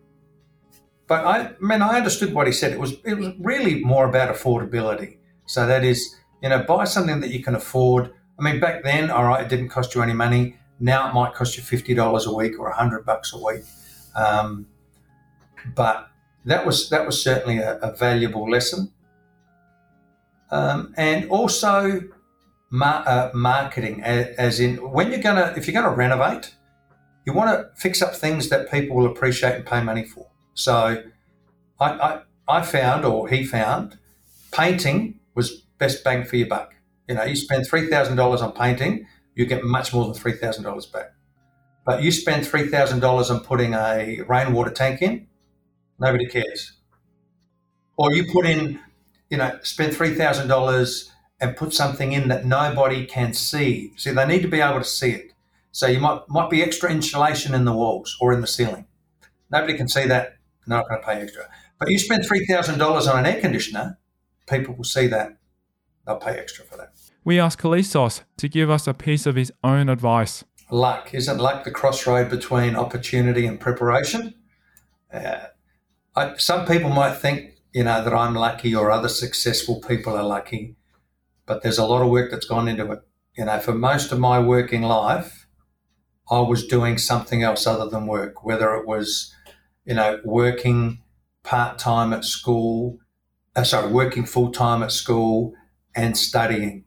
But 1.07 1.25
I, 1.25 1.39
I 1.41 1.55
mean, 1.61 1.83
I 1.83 1.97
understood 1.97 2.35
what 2.35 2.47
he 2.47 2.53
said. 2.53 2.73
It 2.73 2.81
was 2.81 2.95
it 3.05 3.15
was 3.15 3.35
really 3.39 3.83
more 3.83 4.09
about 4.09 4.35
affordability. 4.35 5.19
So 5.47 5.67
that 5.67 5.85
is, 5.85 6.15
you 6.43 6.49
know, 6.49 6.63
buy 6.63 6.85
something 6.85 7.21
that 7.21 7.31
you 7.31 7.43
can 7.43 7.55
afford. 7.55 8.13
I 8.39 8.43
mean, 8.43 8.61
back 8.61 8.83
then, 8.83 9.11
all 9.11 9.25
right, 9.25 9.43
it 9.43 9.49
didn't 9.49 9.69
cost 9.69 9.95
you 9.95 10.03
any 10.03 10.13
money. 10.13 10.57
Now 10.79 11.09
it 11.09 11.15
might 11.15 11.35
cost 11.35 11.57
you 11.57 11.63
fifty 11.63 11.95
dollars 11.95 12.27
a 12.27 12.35
week 12.35 12.59
or 12.59 12.71
hundred 12.71 13.05
bucks 13.05 13.33
a 13.33 13.39
week. 13.39 13.65
Um, 14.15 14.67
but 15.75 16.12
that 16.45 16.67
was 16.67 16.91
that 16.91 17.07
was 17.07 17.23
certainly 17.23 17.59
a, 17.59 17.79
a 17.79 17.95
valuable 17.95 18.49
lesson. 18.51 18.93
Um, 20.51 20.93
and 20.97 21.31
also 21.31 22.03
mar- 22.71 23.05
uh, 23.07 23.31
marketing, 23.33 24.03
as, 24.03 24.27
as, 24.37 24.61
in 24.61 24.77
when 24.77 25.11
you're 25.11 25.23
gonna 25.23 25.55
if 25.57 25.67
you're 25.67 25.81
gonna 25.81 25.95
renovate, 25.95 26.55
you 27.25 27.33
want 27.33 27.51
to 27.51 27.81
fix 27.81 28.03
up 28.03 28.15
things 28.15 28.49
that 28.49 28.71
people 28.71 28.97
will 28.97 29.07
appreciate 29.07 29.55
and 29.55 29.65
pay 29.65 29.83
money 29.83 30.05
for. 30.05 30.27
So, 30.55 31.03
I, 31.81 31.91
I, 31.91 32.21
I 32.49 32.63
found 32.63 33.05
or 33.05 33.29
he 33.29 33.45
found 33.45 33.99
painting 34.53 35.21
was 35.35 35.63
best 35.79 36.05
bang 36.05 36.25
for 36.25 36.37
your 36.37 36.49
buck. 36.49 36.75
You 37.09 37.15
know, 37.15 37.25
you 37.25 37.37
spend 37.37 37.67
three 37.67 37.89
thousand 37.89 38.17
dollars 38.17 38.43
on 38.43 38.53
painting, 38.53 39.07
you 39.35 39.47
get 39.47 39.65
much 39.65 39.95
more 39.95 40.05
than 40.05 40.15
three 40.15 40.33
thousand 40.33 40.65
dollars 40.65 40.87
back. 40.87 41.15
But 41.85 42.03
you 42.03 42.13
spend 42.13 42.47
three 42.47 42.69
thousand 42.69 43.01
dollars 43.01 43.31
on 43.31 43.41
putting 43.41 43.75
a 43.75 44.21
rainwater 44.29 44.71
tank 44.71 45.03
in, 45.03 45.27
Nobody 45.99 46.27
cares. 46.27 46.73
Or 47.97 48.13
you 48.13 48.31
put 48.33 48.47
in, 48.47 48.81
you 49.31 49.37
know, 49.37 49.59
spend 49.63 49.95
$3,000 49.95 51.11
and 51.41 51.57
put 51.57 51.75
something 51.75 52.13
in 52.13 52.29
that 52.29 52.45
nobody 52.45 53.05
can 53.05 53.35
see. 53.35 53.93
See, 53.97 54.11
they 54.11 54.27
need 54.27 54.43
to 54.43 54.49
be 54.49 54.61
able 54.61 54.79
to 54.79 54.85
see 54.85 55.11
it. 55.11 55.33
So 55.73 55.87
you 55.87 56.01
might 56.01 56.21
might 56.29 56.51
be 56.51 56.63
extra 56.63 56.91
insulation 56.91 57.55
in 57.55 57.65
the 57.65 57.73
walls 57.73 58.17
or 58.21 58.33
in 58.33 58.43
the 58.43 58.47
ceiling. 58.47 58.87
Nobody 59.51 59.75
can 59.75 59.89
see 59.89 60.07
that. 60.07 60.37
They're 60.67 60.77
not 60.77 60.89
going 60.89 61.01
to 61.01 61.07
pay 61.07 61.21
extra. 61.21 61.49
But 61.79 61.91
you 61.91 61.99
spend 61.99 62.27
three 62.27 62.47
thousand 62.47 62.79
dollars 62.79 63.07
on 63.07 63.19
an 63.19 63.27
air 63.27 63.41
conditioner, 63.41 63.99
people 64.47 64.75
will 64.75 64.85
see 64.85 65.07
that. 65.09 65.39
They'll 66.07 66.17
pay 66.17 66.39
extra 66.39 66.65
for 66.65 66.77
that. 66.77 66.93
We 67.25 67.41
asked 67.41 67.59
Koulizos 67.59 68.23
to 68.37 68.49
give 68.49 68.69
us 68.69 68.87
a 68.87 68.95
piece 68.95 69.27
of 69.27 69.37
his 69.37 69.53
own 69.65 69.89
advice. 69.89 70.45
Luck 70.71 71.15
isn't 71.15 71.39
luck 71.39 71.65
the 71.65 71.71
crossroad 71.71 72.29
between 72.29 72.77
opportunity 72.77 73.47
and 73.47 73.59
preparation. 73.59 74.35
Uh, 75.13 75.47
I, 76.15 76.37
some 76.37 76.67
people 76.67 76.91
might 76.91 77.15
think, 77.15 77.55
you 77.73 77.85
know, 77.85 78.05
that 78.05 78.13
I'm 78.13 78.35
lucky 78.35 78.75
or 78.75 78.91
other 78.91 79.09
successful 79.09 79.81
people 79.81 80.15
are 80.15 80.25
lucky, 80.25 80.77
but 81.47 81.63
there's 81.63 81.79
a 81.79 81.87
lot 81.87 82.03
of 82.03 82.09
work 82.09 82.31
that's 82.31 82.47
gone 82.47 82.69
into 82.69 82.91
it. 82.93 83.01
You 83.37 83.47
know, 83.47 83.59
for 83.61 83.73
most 83.75 84.13
of 84.13 84.19
my 84.19 84.39
working 84.39 84.83
life, 84.83 85.47
I 86.31 86.41
was 86.41 86.67
doing 86.67 86.99
something 86.99 87.43
else 87.43 87.67
other 87.67 87.89
than 87.89 88.07
work, 88.07 88.45
whether 88.45 88.75
it 88.75 88.87
was, 88.87 89.35
you 89.85 89.95
know, 89.95 90.21
working 90.25 91.01
part 91.43 91.79
time 91.79 92.13
at 92.13 92.25
school, 92.25 92.99
uh, 93.57 93.65
sorry, 93.65 93.91
working 93.91 94.25
full 94.27 94.53
time 94.53 94.83
at 94.83 94.93
school 94.93 95.55
and 95.95 96.17
studying, 96.17 96.85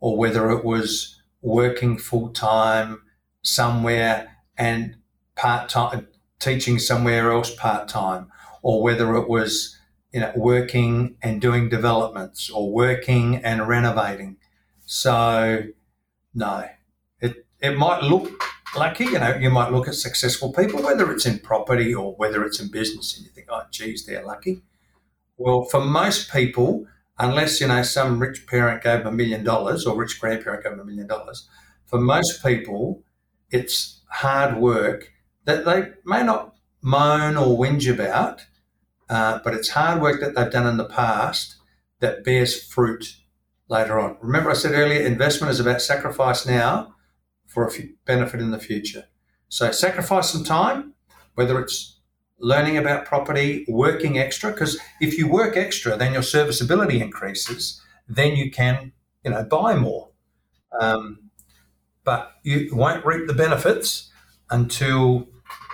or 0.00 0.16
whether 0.16 0.50
it 0.50 0.64
was 0.64 1.20
working 1.40 1.98
full 1.98 2.30
time 2.30 3.02
somewhere 3.42 4.36
and 4.56 4.96
part 5.34 5.68
time 5.68 6.08
teaching 6.38 6.78
somewhere 6.78 7.32
else 7.32 7.54
part 7.54 7.88
time, 7.88 8.30
or 8.62 8.82
whether 8.82 9.14
it 9.16 9.28
was 9.28 9.76
you 10.12 10.20
know 10.20 10.32
working 10.36 11.16
and 11.22 11.40
doing 11.40 11.68
developments 11.68 12.50
or 12.50 12.72
working 12.72 13.36
and 13.36 13.68
renovating. 13.68 14.36
So 14.86 15.64
no, 16.34 16.68
it 17.20 17.46
it 17.60 17.76
might 17.76 18.02
look 18.02 18.42
lucky. 18.76 19.04
You 19.04 19.18
know, 19.18 19.36
you 19.36 19.50
might 19.50 19.72
look 19.72 19.88
at 19.88 19.94
successful 19.94 20.52
people, 20.52 20.82
whether 20.82 21.10
it's 21.12 21.26
in 21.26 21.38
property 21.40 21.94
or 21.94 22.14
whether 22.14 22.44
it's 22.44 22.60
in 22.60 22.70
business, 22.70 23.16
and 23.16 23.24
you 23.26 23.32
think, 23.32 23.48
oh, 23.50 23.62
geez, 23.70 24.06
they're 24.06 24.24
lucky. 24.24 24.62
Well, 25.36 25.64
for 25.64 25.84
most 25.84 26.32
people, 26.32 26.86
unless 27.18 27.60
you 27.60 27.68
know 27.68 27.82
some 27.82 28.20
rich 28.20 28.46
parent 28.46 28.82
gave 28.82 29.04
them 29.04 29.14
a 29.14 29.16
million 29.16 29.44
dollars 29.44 29.86
or 29.86 29.96
rich 29.96 30.20
grandparent 30.20 30.62
gave 30.62 30.72
them 30.72 30.80
a 30.80 30.84
million 30.84 31.06
dollars, 31.06 31.48
for 31.84 32.00
most 32.00 32.42
people, 32.42 33.02
it's 33.50 34.00
hard 34.08 34.56
work 34.56 35.12
that 35.44 35.64
they 35.64 35.92
may 36.04 36.22
not 36.22 36.55
moan 36.86 37.36
or 37.36 37.58
whinge 37.58 37.92
about, 37.92 38.46
uh, 39.10 39.40
but 39.42 39.52
it's 39.52 39.70
hard 39.70 40.00
work 40.00 40.20
that 40.20 40.36
they've 40.36 40.52
done 40.52 40.68
in 40.68 40.76
the 40.76 40.84
past 40.84 41.56
that 41.98 42.22
bears 42.22 42.62
fruit 42.62 43.16
later 43.68 43.98
on. 43.98 44.16
Remember, 44.20 44.50
I 44.50 44.54
said 44.54 44.72
earlier, 44.72 45.00
investment 45.00 45.50
is 45.50 45.58
about 45.58 45.82
sacrifice 45.82 46.46
now 46.46 46.94
for 47.48 47.66
a 47.66 47.72
benefit 48.04 48.40
in 48.40 48.52
the 48.52 48.60
future. 48.60 49.06
So 49.48 49.72
sacrifice 49.72 50.30
some 50.30 50.44
time, 50.44 50.94
whether 51.34 51.58
it's 51.60 51.98
learning 52.38 52.76
about 52.76 53.04
property, 53.04 53.64
working 53.66 54.16
extra, 54.18 54.52
because 54.52 54.78
if 55.00 55.18
you 55.18 55.26
work 55.26 55.56
extra, 55.56 55.96
then 55.96 56.12
your 56.12 56.22
serviceability 56.22 57.00
increases. 57.00 57.80
Then 58.08 58.36
you 58.36 58.48
can, 58.52 58.92
you 59.24 59.32
know, 59.32 59.42
buy 59.42 59.74
more. 59.74 60.10
Um, 60.80 61.30
but 62.04 62.30
you 62.44 62.70
won't 62.72 63.04
reap 63.04 63.26
the 63.26 63.34
benefits 63.34 64.08
until 64.50 65.26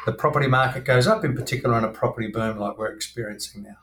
the 0.05 0.13
property 0.13 0.47
market 0.49 0.85
goes 0.85 1.07
up, 1.07 1.25
in 1.25 1.35
particular 1.35 1.79
in 1.79 1.85
a 1.85 1.89
property 1.89 2.29
boom 2.29 2.59
like 2.59 2.77
we're 2.77 2.93
experiencing 2.93 3.63
now. 3.63 3.77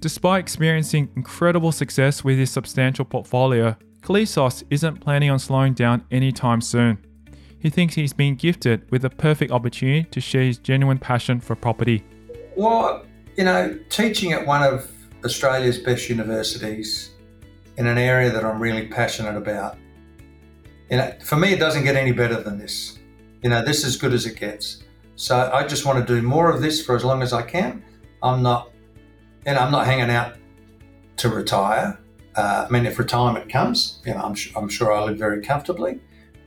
Despite 0.00 0.40
experiencing 0.40 1.10
incredible 1.16 1.72
success 1.72 2.22
with 2.22 2.38
his 2.38 2.50
substantial 2.50 3.04
portfolio, 3.04 3.76
Koulizos 4.02 4.62
isn't 4.70 5.00
planning 5.00 5.30
on 5.30 5.38
slowing 5.38 5.74
down 5.74 6.04
anytime 6.10 6.60
soon. 6.60 6.98
He 7.58 7.70
thinks 7.70 7.94
he's 7.94 8.12
been 8.12 8.36
gifted 8.36 8.88
with 8.92 9.04
a 9.04 9.10
perfect 9.10 9.50
opportunity 9.50 10.04
to 10.04 10.20
share 10.20 10.44
his 10.44 10.58
genuine 10.58 10.98
passion 10.98 11.40
for 11.40 11.56
property. 11.56 12.04
Well, 12.54 13.04
you 13.36 13.44
know, 13.44 13.76
teaching 13.88 14.32
at 14.32 14.46
one 14.46 14.62
of 14.62 14.88
Australia's 15.24 15.78
best 15.78 16.08
universities 16.08 17.10
in 17.76 17.86
an 17.86 17.98
area 17.98 18.30
that 18.30 18.44
I'm 18.44 18.60
really 18.60 18.86
passionate 18.86 19.36
about, 19.36 19.76
you 20.90 20.96
know, 20.96 21.12
for 21.24 21.36
me, 21.36 21.52
it 21.52 21.58
doesn't 21.58 21.84
get 21.84 21.96
any 21.96 22.12
better 22.12 22.42
than 22.42 22.58
this. 22.58 22.98
You 23.42 23.50
know, 23.50 23.64
this 23.64 23.78
is 23.78 23.84
as 23.84 23.96
good 23.96 24.12
as 24.12 24.26
it 24.26 24.38
gets. 24.38 24.82
So 25.16 25.50
I 25.52 25.66
just 25.66 25.84
want 25.84 26.06
to 26.06 26.14
do 26.14 26.22
more 26.22 26.50
of 26.50 26.60
this 26.60 26.84
for 26.84 26.94
as 26.94 27.04
long 27.04 27.22
as 27.22 27.32
I 27.32 27.42
can. 27.42 27.82
I'm 28.22 28.42
not, 28.42 28.70
you 29.46 29.52
know, 29.52 29.60
I'm 29.60 29.72
not 29.72 29.86
hanging 29.86 30.10
out 30.10 30.36
to 31.18 31.28
retire. 31.28 31.98
Uh, 32.34 32.66
I 32.68 32.72
mean, 32.72 32.84
if 32.84 32.98
retirement 32.98 33.50
comes, 33.50 34.00
you 34.04 34.12
know, 34.12 34.20
I'm, 34.20 34.36
I'm 34.54 34.68
sure 34.68 34.92
I'll 34.92 35.06
live 35.06 35.18
very 35.18 35.42
comfortably. 35.42 36.00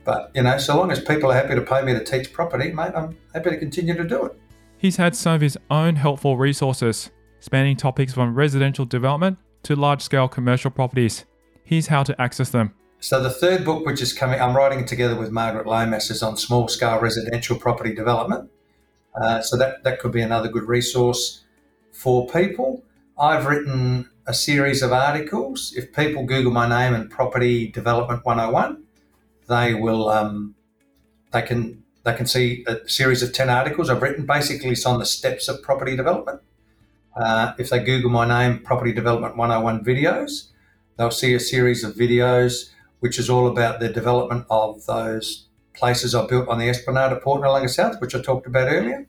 But, 0.04 0.30
you 0.34 0.42
know, 0.42 0.56
so 0.58 0.76
long 0.76 0.90
as 0.90 1.00
people 1.00 1.30
are 1.30 1.34
happy 1.34 1.54
to 1.54 1.62
pay 1.62 1.82
me 1.82 1.92
to 1.92 2.04
teach 2.04 2.32
property, 2.32 2.72
mate, 2.72 2.92
I'm 2.94 3.18
happy 3.34 3.50
to 3.50 3.58
continue 3.58 3.94
to 3.94 4.04
do 4.04 4.24
it. 4.26 4.38
He's 4.78 4.96
had 4.96 5.14
some 5.14 5.34
of 5.34 5.40
his 5.40 5.58
own 5.70 5.96
helpful 5.96 6.36
resources, 6.36 7.10
spanning 7.40 7.76
topics 7.76 8.14
from 8.14 8.34
residential 8.34 8.84
development 8.84 9.38
to 9.64 9.76
large 9.76 10.00
scale 10.00 10.28
commercial 10.28 10.70
properties. 10.70 11.26
Here's 11.64 11.88
how 11.88 12.02
to 12.04 12.18
access 12.20 12.50
them. 12.50 12.72
So, 13.02 13.22
the 13.22 13.30
third 13.30 13.64
book, 13.64 13.86
which 13.86 14.02
is 14.02 14.12
coming, 14.12 14.38
I'm 14.38 14.54
writing 14.54 14.80
it 14.80 14.86
together 14.86 15.16
with 15.16 15.30
Margaret 15.30 15.66
Lomas, 15.66 16.10
is 16.10 16.22
on 16.22 16.36
small 16.36 16.68
scale 16.68 17.00
residential 17.00 17.58
property 17.58 17.94
development. 17.94 18.50
Uh, 19.18 19.40
so, 19.40 19.56
that, 19.56 19.82
that 19.84 20.00
could 20.00 20.12
be 20.12 20.20
another 20.20 20.48
good 20.48 20.64
resource 20.64 21.42
for 21.92 22.28
people. 22.28 22.84
I've 23.18 23.46
written 23.46 24.10
a 24.26 24.34
series 24.34 24.82
of 24.82 24.92
articles. 24.92 25.72
If 25.74 25.94
people 25.94 26.24
Google 26.24 26.52
my 26.52 26.68
name 26.68 26.92
and 26.92 27.10
Property 27.10 27.68
Development 27.68 28.22
101, 28.22 28.84
they 29.48 29.72
will 29.72 30.10
um, 30.10 30.54
they 31.32 31.42
can 31.42 31.82
they 32.04 32.14
can 32.14 32.26
see 32.26 32.64
a 32.66 32.86
series 32.86 33.22
of 33.22 33.32
10 33.32 33.48
articles 33.48 33.88
I've 33.88 34.02
written. 34.02 34.26
Basically, 34.26 34.70
it's 34.70 34.84
on 34.84 34.98
the 34.98 35.06
steps 35.06 35.48
of 35.48 35.62
property 35.62 35.96
development. 35.96 36.42
Uh, 37.16 37.54
if 37.58 37.70
they 37.70 37.82
Google 37.82 38.10
my 38.10 38.26
name, 38.26 38.60
Property 38.62 38.92
Development 38.92 39.36
101 39.36 39.84
videos, 39.84 40.48
they'll 40.96 41.10
see 41.10 41.34
a 41.34 41.40
series 41.40 41.82
of 41.82 41.94
videos 41.94 42.70
which 43.00 43.18
is 43.18 43.28
all 43.28 43.46
about 43.46 43.80
the 43.80 43.88
development 43.88 44.46
of 44.48 44.84
those 44.86 45.48
places 45.74 46.14
I 46.14 46.26
built 46.26 46.48
on 46.48 46.58
the 46.58 46.68
Esplanade 46.68 47.12
at 47.12 47.22
Port 47.22 47.42
Noarlunga 47.42 47.68
South, 47.68 48.00
which 48.00 48.14
I 48.14 48.20
talked 48.20 48.46
about 48.46 48.68
earlier, 48.68 49.06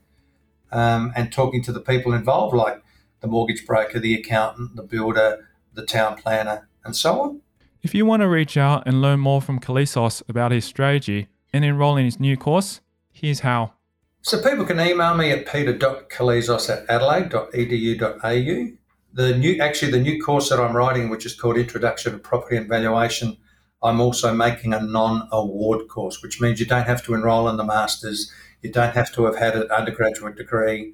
um, 0.72 1.12
and 1.16 1.32
talking 1.32 1.62
to 1.64 1.72
the 1.72 1.82
people 1.82 2.14
involved, 2.14 2.56
like 2.56 2.82
the 3.20 3.28
mortgage 3.28 3.66
broker, 3.66 4.00
the 4.00 4.16
accountant, 4.16 4.76
the 4.76 4.84
builder, 4.84 5.48
the 5.74 5.86
town 5.86 6.16
planner, 6.16 6.68
and 6.84 6.96
so 6.96 7.22
on. 7.22 7.42
If 7.84 7.94
you 7.96 8.06
want 8.06 8.22
to 8.22 8.28
reach 8.28 8.58
out 8.58 8.84
and 8.86 9.02
learn 9.02 9.20
more 9.20 9.42
from 9.42 9.60
Koulizos 9.60 10.22
about 10.30 10.52
his 10.52 10.66
strategy 10.66 11.28
and 11.52 11.66
enroll 11.66 11.98
in 11.98 12.06
his 12.06 12.20
new 12.20 12.38
course, 12.38 12.80
here's 13.12 13.40
how. 13.40 13.74
So 14.22 14.42
people 14.42 14.66
can 14.66 14.80
email 14.80 15.16
me 15.16 15.32
at 15.32 15.48
peter.koulizos 15.52 16.70
at 16.70 16.88
adelaide.edu.au. 16.88 18.78
The 19.14 19.36
new, 19.36 19.60
actually, 19.60 19.92
the 19.92 20.00
new 20.00 20.22
course 20.22 20.50
that 20.50 20.60
I'm 20.60 20.76
writing, 20.76 21.10
which 21.10 21.26
is 21.26 21.34
called 21.34 21.58
Introduction 21.58 22.14
to 22.14 22.20
Property 22.20 22.56
and 22.56 22.70
Valuation, 22.70 23.36
I'm 23.84 24.00
also 24.00 24.34
making 24.34 24.74
a 24.74 24.82
non-award 24.82 25.88
course, 25.88 26.22
which 26.22 26.40
means 26.40 26.60
you 26.60 26.66
don't 26.66 26.88
have 26.88 27.04
to 27.06 27.14
enrol 27.14 27.50
in 27.50 27.58
the 27.58 27.64
masters, 27.64 28.32
you 28.62 28.72
don't 28.72 28.94
have 28.94 29.12
to 29.14 29.26
have 29.26 29.38
had 29.38 29.56
an 29.56 29.70
undergraduate 29.72 30.36
degree. 30.36 30.94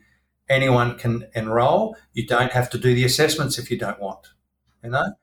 Anyone 0.49 0.97
can 0.97 1.27
enrol. 1.35 1.97
You 2.13 2.25
don't 2.25 2.53
have 2.53 2.69
to 2.69 2.77
do 2.77 2.95
the 2.95 3.03
assessments 3.03 3.57
if 3.57 3.69
you 3.69 3.77
don't 3.77 3.99
want. 3.99 4.27
You 4.81 4.91
know, 4.91 5.13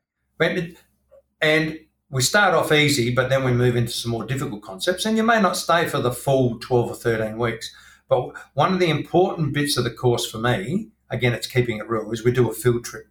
and 1.41 1.79
we 2.11 2.23
start 2.23 2.55
off 2.55 2.71
easy, 2.71 3.15
but 3.15 3.29
then 3.29 3.45
we 3.45 3.53
move 3.53 3.77
into 3.77 3.93
some 3.93 4.11
more 4.11 4.25
difficult 4.25 4.63
concepts. 4.63 5.05
And 5.05 5.17
you 5.17 5.23
may 5.23 5.41
not 5.41 5.57
stay 5.57 5.87
for 5.87 5.99
the 5.99 6.13
full 6.13 6.59
12 6.59 6.91
or 6.91 6.95
13 6.95 7.39
weeks. 7.39 7.75
But 8.09 8.33
one 8.53 8.75
of 8.75 8.79
the 8.79 8.91
important 8.91 9.55
bits 9.55 9.77
of 9.77 9.85
the 9.85 9.91
course 9.91 10.31
for 10.31 10.39
me, 10.39 10.91
again, 11.11 11.33
it's 11.33 11.47
keeping 11.47 11.79
it 11.79 11.89
real, 11.89 12.11
is 12.13 12.25
we 12.25 12.31
do 12.31 12.51
a 12.51 12.55
field 12.55 12.85
trip. 12.85 13.07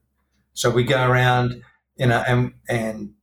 So 0.53 0.69
we 0.69 0.83
go 0.83 1.07
around, 1.07 1.63
you 1.97 2.07
know, 2.07 2.23
and, 2.27 2.53
and 2.69 3.13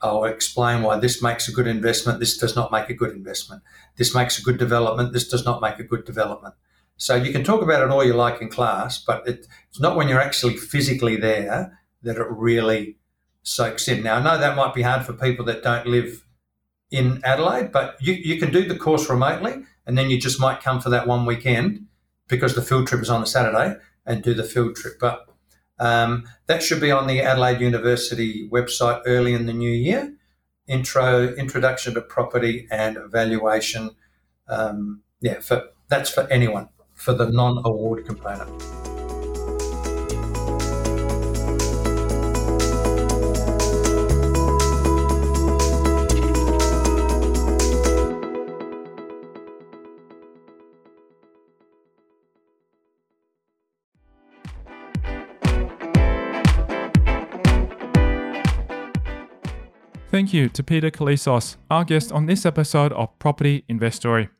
I'll 0.00 0.24
explain 0.24 0.82
why 0.82 0.98
this 0.98 1.22
makes 1.22 1.48
a 1.48 1.52
good 1.52 1.66
investment, 1.66 2.20
this 2.20 2.36
does 2.36 2.54
not 2.54 2.70
make 2.70 2.88
a 2.88 2.94
good 2.94 3.12
investment. 3.12 3.62
This 3.96 4.14
makes 4.14 4.38
a 4.38 4.42
good 4.42 4.58
development, 4.58 5.12
this 5.12 5.28
does 5.28 5.44
not 5.44 5.60
make 5.60 5.78
a 5.78 5.84
good 5.84 6.04
development. 6.04 6.54
So 6.96 7.14
you 7.14 7.32
can 7.32 7.44
talk 7.44 7.62
about 7.62 7.82
it 7.82 7.90
all 7.90 8.04
you 8.04 8.14
like 8.14 8.40
in 8.42 8.48
class, 8.48 8.98
but 8.98 9.26
it, 9.26 9.46
it's 9.70 9.80
not 9.80 9.96
when 9.96 10.08
you're 10.08 10.20
actually 10.20 10.56
physically 10.56 11.16
there 11.16 11.78
that 12.02 12.16
it 12.16 12.26
really 12.28 12.98
soaks 13.42 13.88
in. 13.88 14.02
Now, 14.02 14.16
I 14.16 14.22
know 14.22 14.38
that 14.38 14.56
might 14.56 14.74
be 14.74 14.82
hard 14.82 15.06
for 15.06 15.12
people 15.12 15.44
that 15.46 15.62
don't 15.62 15.86
live 15.86 16.24
in 16.90 17.20
Adelaide, 17.24 17.70
but 17.72 17.96
you, 18.00 18.14
you 18.14 18.38
can 18.38 18.52
do 18.52 18.66
the 18.66 18.76
course 18.76 19.08
remotely 19.08 19.64
and 19.86 19.96
then 19.96 20.10
you 20.10 20.20
just 20.20 20.40
might 20.40 20.60
come 20.60 20.80
for 20.80 20.90
that 20.90 21.06
one 21.06 21.24
weekend 21.24 21.86
because 22.28 22.54
the 22.54 22.62
field 22.62 22.86
trip 22.86 23.00
is 23.00 23.10
on 23.10 23.22
a 23.22 23.26
Saturday 23.26 23.76
and 24.04 24.22
do 24.22 24.34
the 24.34 24.44
field 24.44 24.76
trip. 24.76 24.98
But 25.00 25.26
um, 25.78 26.28
that 26.46 26.62
should 26.62 26.80
be 26.80 26.90
on 26.90 27.06
the 27.06 27.20
Adelaide 27.20 27.60
University 27.60 28.48
website 28.50 29.02
early 29.06 29.34
in 29.34 29.46
the 29.46 29.52
new 29.52 29.70
year. 29.70 30.14
Intro, 30.66 31.28
introduction 31.34 31.94
to 31.94 32.00
property 32.00 32.66
and 32.70 32.98
valuation. 33.10 33.90
Um, 34.48 35.02
yeah, 35.20 35.40
for 35.40 35.64
that's 35.88 36.10
for 36.10 36.26
anyone 36.30 36.68
for 36.94 37.12
the 37.12 37.30
non-award 37.30 38.04
component. 38.06 39.07
Thank 60.18 60.34
you 60.34 60.48
to 60.48 60.64
Peter 60.64 60.90
Koulizos, 60.90 61.54
our 61.70 61.84
guest 61.84 62.10
on 62.10 62.26
this 62.26 62.44
episode 62.44 62.92
of 62.94 63.16
Property 63.20 63.62
Investory. 63.68 64.30